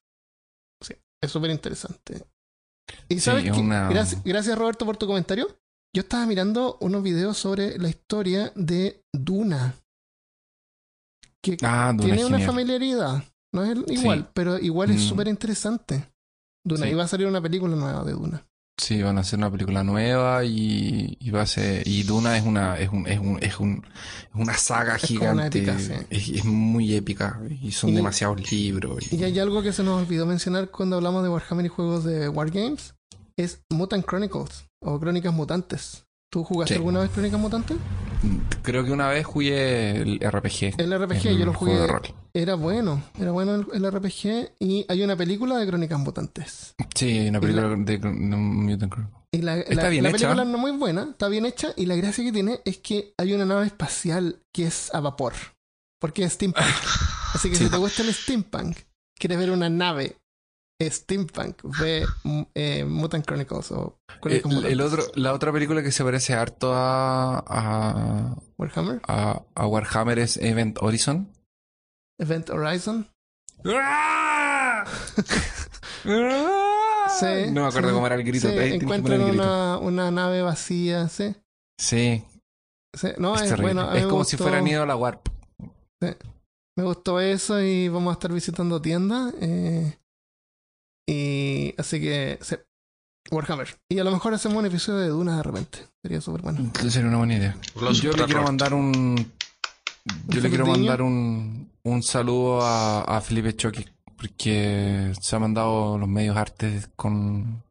Sí, 0.84 0.94
es 1.24 1.32
súper 1.32 1.50
interesante. 1.50 2.24
Y 3.10 3.20
sabes 3.20 3.50
una- 3.58 3.90
gracias, 3.90 4.24
gracias 4.24 4.58
Roberto 4.58 4.86
por 4.86 4.98
tu 4.98 5.08
comentario. 5.08 5.48
Yo 5.96 6.02
estaba 6.02 6.26
mirando 6.26 6.78
unos 6.82 7.02
videos 7.04 7.38
sobre 7.38 7.78
la 7.80 7.90
historia 7.90 8.52
de 8.56 9.04
Duna. 9.14 9.76
Que 11.44 11.58
ah, 11.64 11.92
Duna 11.96 12.04
tiene 12.16 12.26
una 12.26 12.40
familiaridad. 12.40 13.24
No 13.54 13.64
es 13.64 13.78
igual, 13.88 14.20
Sí. 14.20 14.26
pero 14.34 14.60
igual 14.60 14.92
es 14.92 15.02
Mm. 15.02 15.08
súper 15.10 15.28
interesante. 15.28 16.12
Duna, 16.66 16.86
Sí. 16.86 16.94
va 16.94 17.04
a 17.04 17.08
salir 17.08 17.28
una 17.28 17.42
película 17.42 17.76
nueva 17.76 18.04
de 18.04 18.12
Duna. 18.12 18.46
Sí, 18.80 19.02
van 19.02 19.18
a 19.18 19.22
hacer 19.22 19.40
una 19.40 19.50
película 19.50 19.84
nueva 19.84 20.46
y, 20.46 21.18
y 21.20 21.32
va 21.32 21.42
a 21.42 21.46
ser 21.48 21.88
y 21.88 22.04
Duna 22.04 22.38
es 22.38 22.46
una 22.46 22.78
es 22.78 22.90
un 22.90 23.08
es 23.08 23.20
un 23.20 23.40
es 23.42 23.60
un 23.60 23.84
es 24.30 24.36
una 24.36 24.54
saga 24.56 24.98
Es 24.98 25.02
gigante, 25.04 25.58
épica, 25.60 25.80
sí. 25.80 25.94
es, 26.12 26.30
es 26.30 26.46
muy 26.46 26.94
épica 26.94 27.42
y 27.62 27.72
son 27.72 27.90
Y- 27.90 27.94
demasiados 27.96 28.52
libros. 28.52 29.12
y- 29.12 29.16
Y 29.16 29.24
hay 29.24 29.40
algo 29.40 29.64
que 29.64 29.74
se 29.74 29.84
nos 29.84 30.02
olvidó 30.04 30.26
mencionar 30.28 30.70
cuando 30.70 30.96
hablamos 30.98 31.24
de 31.24 31.30
Warhammer 31.30 31.66
y 31.66 31.70
juegos 31.70 32.04
de 32.04 32.30
Wargames. 32.30 32.94
Es 33.36 33.62
Mutant 33.70 34.06
Chronicles 34.06 34.66
o 34.80 35.00
Crónicas 35.00 35.34
Mutantes. 35.34 36.06
¿Tú 36.32 36.44
jugaste 36.44 36.74
Sí. 36.74 36.78
alguna 36.80 37.00
vez 37.00 37.10
Crónicas 37.12 37.40
Mutantes? 37.40 37.78
Creo 38.64 38.84
que 38.84 38.92
una 38.92 39.08
vez 39.10 39.26
jugué 39.26 39.92
el 40.02 40.20
RPG. 40.20 40.74
El 40.78 40.92
RPG, 41.00 41.28
el 41.28 41.38
yo 41.38 41.46
lo 41.46 41.54
jugué. 41.54 41.78
Era 42.34 42.56
bueno, 42.56 43.02
era 43.20 43.32
bueno 43.32 43.56
el, 43.56 43.66
el 43.74 43.92
RPG 43.92 44.54
y 44.60 44.86
hay 44.90 45.04
una 45.04 45.16
película 45.16 45.58
de 45.58 45.68
Crónicas 45.68 46.00
Mutantes. 46.00 46.76
Sí, 46.96 47.18
hay 47.20 47.30
una 47.30 47.40
película 47.40 47.70
de, 47.70 47.98
de 47.98 48.10
Mutant. 48.10 48.94
Y 49.32 49.42
la, 49.42 49.58
Está 49.58 49.84
la- 49.84 49.90
bien 49.90 50.04
la 50.04 50.10
hecha. 50.10 50.18
película 50.30 50.46
no 50.46 50.56
es 50.56 50.62
muy 50.62 50.72
buena, 50.72 51.04
está 51.12 51.28
bien 51.30 51.46
hecha 51.46 51.74
y 51.76 51.86
la 51.86 51.96
gracia 51.96 52.24
que 52.24 52.32
tiene 52.32 52.60
es 52.66 52.78
que 52.80 53.14
hay 53.18 53.34
una 53.34 53.46
nave 53.46 53.66
espacial 53.68 54.40
que 54.54 54.66
es 54.68 54.94
a 54.94 55.00
vapor. 55.00 55.34
Porque 56.00 56.24
es 56.24 56.34
steampunk. 56.34 56.66
Así 57.34 57.50
que 57.50 57.56
Sí. 57.56 57.66
si 57.66 57.70
te 57.72 57.78
gusta 57.78 58.02
el 58.04 58.14
steampunk, 58.14 58.78
quieres 59.18 59.38
ver 59.38 59.52
una 59.52 59.70
nave 59.70 60.18
steampunk, 60.82 61.64
ve 61.80 62.06
mm, 62.24 62.42
eh, 62.54 62.86
Mutant 62.86 63.26
Chronicles 63.26 63.72
o 63.72 64.00
Crónicas 64.22 64.52
El, 64.52 64.66
el 64.66 64.82
otro, 64.82 65.04
la 65.16 65.34
otra 65.34 65.52
película 65.52 65.82
que 65.82 65.92
se 65.92 66.04
parece 66.04 66.34
harto 66.34 66.72
a, 66.74 67.40
a, 67.48 68.36
Warhammer, 68.58 69.02
a, 69.08 69.42
a 69.56 69.68
Warhammer 69.68 70.20
es 70.20 70.38
Event 70.38 70.78
Horizon. 70.82 71.32
Event 72.20 72.50
Horizon. 72.50 73.08
Sí, 77.20 77.52
no 77.52 77.62
me 77.62 77.68
acuerdo 77.68 77.90
sí, 77.90 77.96
cómo 77.96 78.06
era 78.06 78.16
el 78.16 78.24
grito. 78.24 78.50
Sí, 78.50 78.56
encuentran 78.58 79.22
el 79.22 79.28
grito. 79.28 79.44
una, 79.44 79.78
una 79.78 80.12
nave 80.12 80.42
vacía, 80.42 81.08
sí. 81.10 81.36
Sí. 81.80 82.24
No, 83.18 83.36
es 83.36 83.60
bueno. 83.60 83.90
como 84.10 84.24
si 84.24 84.38
fueran 84.38 84.68
ido 84.68 84.84
a 84.84 84.86
la 84.86 84.96
Warp. 84.96 85.28
Me 86.02 86.84
gustó 86.84 87.20
eso 87.20 87.62
y 87.62 87.88
vamos 87.90 88.12
a 88.12 88.14
estar 88.14 88.32
visitando 88.32 88.82
tiendas. 88.82 89.34
eh, 89.42 89.98
y 91.08 91.74
así 91.78 92.00
que 92.02 92.38
sí, 92.42 92.56
Warhammer. 93.32 93.78
Y 93.90 94.00
a 94.00 94.04
lo 94.04 94.12
mejor 94.12 94.34
hacemos 94.34 94.58
un 94.58 94.66
episodio 94.66 95.00
de 95.00 95.08
Duna 95.10 95.38
de 95.38 95.44
repente. 95.44 95.80
Sería 96.02 96.22
súper 96.22 96.42
bueno. 96.42 96.72
Sería 96.90 97.08
una 97.08 97.18
buena 97.18 97.36
idea. 97.36 97.58
Los 97.80 98.02
Yo 98.02 98.12
le 98.12 98.26
quiero 98.26 98.44
mandar 98.44 98.74
un. 98.74 99.32
Yo 100.28 100.42
le 100.42 100.50
quiero 100.50 100.66
mandar 100.66 101.02
un, 101.02 101.72
un 101.84 102.04
saludo 102.04 102.62
a, 102.62 103.02
a 103.04 103.22
Felipe 103.22 103.56
Choque. 103.56 103.88
Porque 104.16 105.14
se 105.22 105.36
ha 105.36 105.40
mandado 105.40 105.98
los 105.98 106.08
medios 106.10 106.38
artes 106.38 106.90
con. 106.96 107.64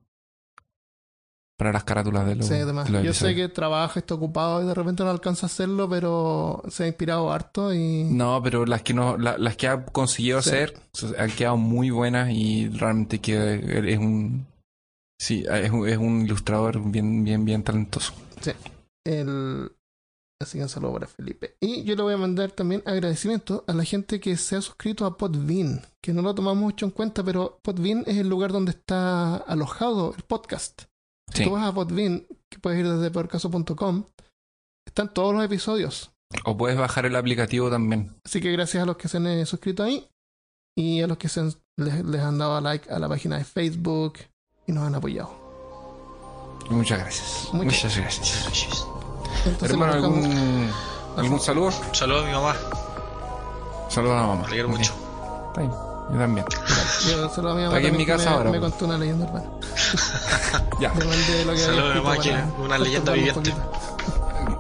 Para 1.59 1.73
las 1.73 1.85
carátulas 1.85 2.27
de 2.27 2.37
los. 2.37 2.47
Sí, 2.47 2.55
además. 2.55 2.87
de 2.87 2.93
los 2.93 3.03
Yo 3.05 3.15
sé 3.15 3.35
que 3.35 3.49
trabaja, 3.49 3.99
está 3.99 4.15
ocupado 4.15 4.63
y 4.63 4.67
de 4.67 4.75
repente 4.75 5.03
no 5.05 5.11
alcanza 5.11 5.47
a 5.47 5.49
hacerlo, 5.49 5.89
pero 5.89 6.63
se 6.69 6.85
ha 6.85 6.87
inspirado 6.87 7.33
harto 7.33 7.73
y. 7.73 8.05
No, 8.05 8.43
pero 8.43 8.67
las 8.67 8.83
que 8.83 8.93
no, 8.93 9.17
la- 9.17 9.39
las 9.39 9.57
que 9.57 9.67
ha 9.69 9.85
conseguido 9.87 10.43
Sí. 10.43 10.51
hacer 10.51 10.79
han 11.19 11.31
quedado 11.31 11.57
muy 11.57 11.89
buenas 11.91 12.31
y 12.31 12.69
realmente 12.69 13.21
que 13.21 13.93
es 13.93 13.99
un 13.99 14.47
sí, 15.19 15.45
es 15.51 15.71
un, 15.71 15.89
es 15.89 15.97
un 15.97 16.23
ilustrador 16.27 16.79
bien, 16.91 17.25
bien, 17.25 17.45
bien 17.47 17.63
talentoso. 17.63 18.13
el... 19.07 19.73
Así 20.39 20.59
que 20.59 20.65
un 20.65 20.69
saludo 20.69 20.93
para 20.93 21.07
Felipe. 21.07 21.57
Y 21.61 21.85
yo 21.85 21.97
le 21.97 22.03
voy 22.03 22.13
a 22.13 22.19
mandar 22.19 22.51
también 22.51 22.83
agradecimiento 22.85 23.65
a 23.67 23.73
la 23.73 23.85
gente 23.85 24.21
que 24.21 24.37
se 24.37 24.57
ha 24.57 24.61
suscrito 24.61 25.07
a 25.07 25.17
Podbean, 25.17 25.81
que 26.03 26.13
no 26.13 26.21
lo 26.21 26.35
tomamos 26.35 26.63
mucho 26.63 26.85
en 26.85 26.91
cuenta, 26.93 27.25
pero 27.25 27.59
Podbean 27.63 28.05
es 28.07 28.19
el 28.19 28.29
lugar 28.29 28.53
donde 28.53 28.73
está 28.73 29.37
alojado 29.37 30.13
el 30.15 30.23
podcast. 30.25 30.83
Si 31.37 31.43
Sí. 31.43 31.49
tú 31.49 31.55
vas 31.55 31.67
a 31.67 31.73
Podbean, 31.75 32.27
que 32.51 32.59
puedes 32.59 32.81
ir 32.81 32.89
desde 32.89 33.11
peorcaso.com, 33.11 34.05
están 34.87 35.13
todos 35.13 35.35
los 35.35 35.45
episodios. 35.45 36.13
O 36.45 36.57
puedes 36.57 36.79
bajar 36.79 37.07
el 37.07 37.15
aplicativo 37.17 37.71
también. 37.71 38.17
Así 38.25 38.41
que 38.41 38.51
gracias 38.53 38.83
a 38.83 38.87
los 38.87 38.97
que 38.97 39.09
se 39.09 39.19
han 39.19 39.27
eh, 39.27 39.45
suscrito 39.47 39.83
ahí 39.83 40.09
y 40.77 41.03
a 41.03 41.07
los 41.07 41.19
que 41.19 41.29
se 41.29 41.41
han- 41.41 41.55
les, 41.79 42.05
les 42.05 42.21
han 42.23 42.39
dado 42.39 42.61
like 42.61 42.91
a 42.91 42.99
la 42.99 43.09
página 43.09 43.37
de 43.39 43.45
Facebook 43.45 44.15
y 44.67 44.73
nos 44.73 44.85
han 44.87 44.95
apoyado. 44.95 45.31
Muchas 46.71 46.99
gracias. 46.99 47.49
Muchas 47.53 47.85
Muchas 47.85 47.97
gracias. 47.99 48.87
Entonces, 49.45 49.71
Hermano, 49.71 49.93
¿algún, 49.93 50.71
algún 51.17 51.41
saludo? 51.41 51.71
Saludos 51.93 52.25
a 52.25 52.27
mi 52.27 52.33
mamá. 52.33 52.57
Saludos 53.89 54.17
a 54.17 54.21
la 54.23 54.27
mamá. 54.27 54.41
Me 54.43 54.47
alegro 54.49 54.69
mucho. 54.71 54.93
Está 55.49 55.61
bien. 55.61 55.73
Yo 56.13 56.19
también. 56.19 56.47
Yo 57.09 57.29
se 57.29 57.43
lo 57.43 57.51
a 57.51 57.55
mi 57.55 57.63
mamá 57.63 57.77
Está 57.77 57.79
aquí 57.79 57.87
en 57.89 57.97
mi 57.97 58.07
que 58.07 58.13
casa 58.13 58.31
me, 58.31 58.37
ahora, 58.37 58.51
me 58.51 58.61
contó 58.61 58.85
una 58.85 58.99
leyenda 58.99 59.27
urbana. 59.27 59.47
Ya, 60.81 60.91
mandé 60.91 61.45
lo 61.45 61.53
que 61.53 61.59
Saludos 61.59 61.91
a 61.91 61.95
mi 61.95 62.01
mamá, 62.01 62.19
que 62.19 62.31
es 62.31 62.45
una 62.59 62.79
leyenda 62.79 63.13
un 63.13 63.19
viviente. 63.19 63.55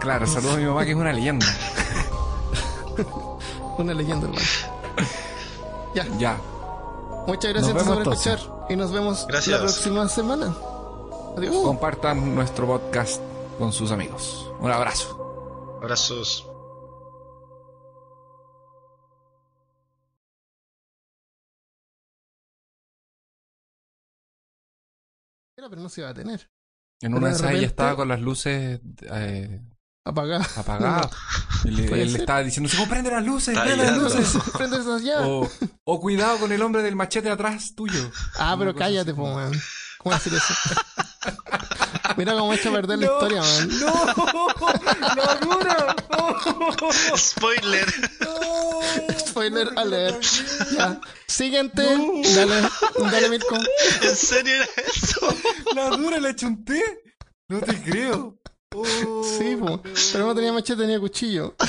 claro, 0.01 0.27
saludo 0.27 0.53
a 0.53 0.57
mi 0.57 0.65
mamá 0.65 0.85
que 0.85 0.91
es 0.91 0.97
una 0.97 1.13
leyenda. 1.13 1.47
Una 3.79 3.93
leyenda, 3.95 4.27
hermano. 4.27 4.47
Ya, 5.95 6.07
Ya, 6.19 6.37
muchas 7.27 7.53
gracias 7.53 7.83
por 7.85 7.99
escuchar 8.03 8.39
y 8.69 8.77
nos 8.77 8.91
vemos 8.93 9.27
Gracias. 9.29 9.55
la 9.55 9.59
próxima 9.65 10.09
semana. 10.09 10.55
Adiós. 11.37 11.55
compartan 11.63 12.35
nuestro 12.35 12.67
podcast 12.67 13.21
con 13.59 13.73
sus 13.73 13.91
amigos. 13.93 14.51
Un 14.61 14.71
abrazo. 14.71 15.79
Abrazos. 15.83 16.49
Era, 25.67 25.71
pero 25.71 25.83
no 25.83 25.89
se 25.89 26.01
iba 26.03 26.11
a 26.11 26.15
tener. 26.15 26.49
En 27.01 27.15
una 27.15 27.29
de 27.29 27.35
esas 27.35 27.51
ella 27.53 27.67
estaba 27.67 27.97
con 27.97 28.09
las 28.09 28.21
luces 28.21 28.81
eh, 29.03 29.61
Apagada. 30.05 30.47
apagadas. 30.57 31.11
Y 31.65 31.71
le- 31.71 31.89
Puede 31.89 32.03
él 32.03 32.13
le 32.13 32.19
estaba 32.21 32.43
diciendo, 32.45 32.69
"Sí, 32.71 32.77
prende 32.89 33.11
las 33.11 33.25
luces, 33.25 33.59
prende 33.59 33.77
las 33.85 33.97
luces. 33.97 34.39
Prende 34.57 34.77
esas 34.79 35.03
ya. 35.03 35.27
O, 35.27 35.51
o 35.85 36.01
cuidado 36.01 36.39
con 36.39 36.53
el 36.53 36.63
hombre 36.63 36.83
del 36.83 36.95
machete 36.95 37.29
atrás 37.29 37.75
tuyo. 37.75 38.11
ah, 38.39 38.55
pero 38.59 38.73
cállate, 38.75 39.13
po, 39.15 39.35
man. 39.35 39.51
¿Cómo 39.99 40.15
decir 40.15 40.33
eso? 40.35 40.55
Mira 42.17 42.33
cómo 42.33 42.53
he 42.53 42.57
hecho 42.57 42.73
perder 42.73 42.99
la 42.99 43.07
historia, 43.07 43.43
man. 43.43 43.69
¡No! 43.81 43.93
¡La 45.17 45.35
dura! 45.37 45.97
Spoiler. 47.17 47.87
Spoiler 49.19 49.69
alert. 49.77 50.23
Ya. 50.77 51.01
Siguiente. 51.27 51.83
Dale, 52.35 52.63
dale, 53.11 53.29
Mirko. 53.29 53.57
¿En 54.03 54.17
serio 54.17 54.55
era 54.55 54.67
eso? 54.87 55.35
¡La 55.75 55.91
dura 55.91 56.19
le 56.19 56.29
achunté! 56.31 56.83
No 57.49 57.61
te 57.61 57.83
creo. 57.83 58.39
Oh, 58.75 59.23
Sí, 59.39 59.57
po. 59.57 59.81
Pero 60.13 60.27
no 60.27 60.35
tenía 60.35 60.53
machete, 60.53 60.83
tenía 60.83 60.99
cuchillo. 61.01 61.55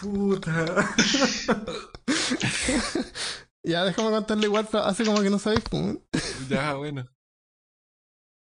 Puta. 0.00 0.88
Ya, 3.64 3.84
déjame 3.84 4.10
contarle 4.10 4.46
igual, 4.46 4.66
hace 4.72 5.04
como 5.04 5.20
que 5.20 5.28
no 5.28 5.38
sabéis, 5.38 5.62
po. 5.64 6.00
Ya, 6.48 6.72
bueno. 6.74 7.06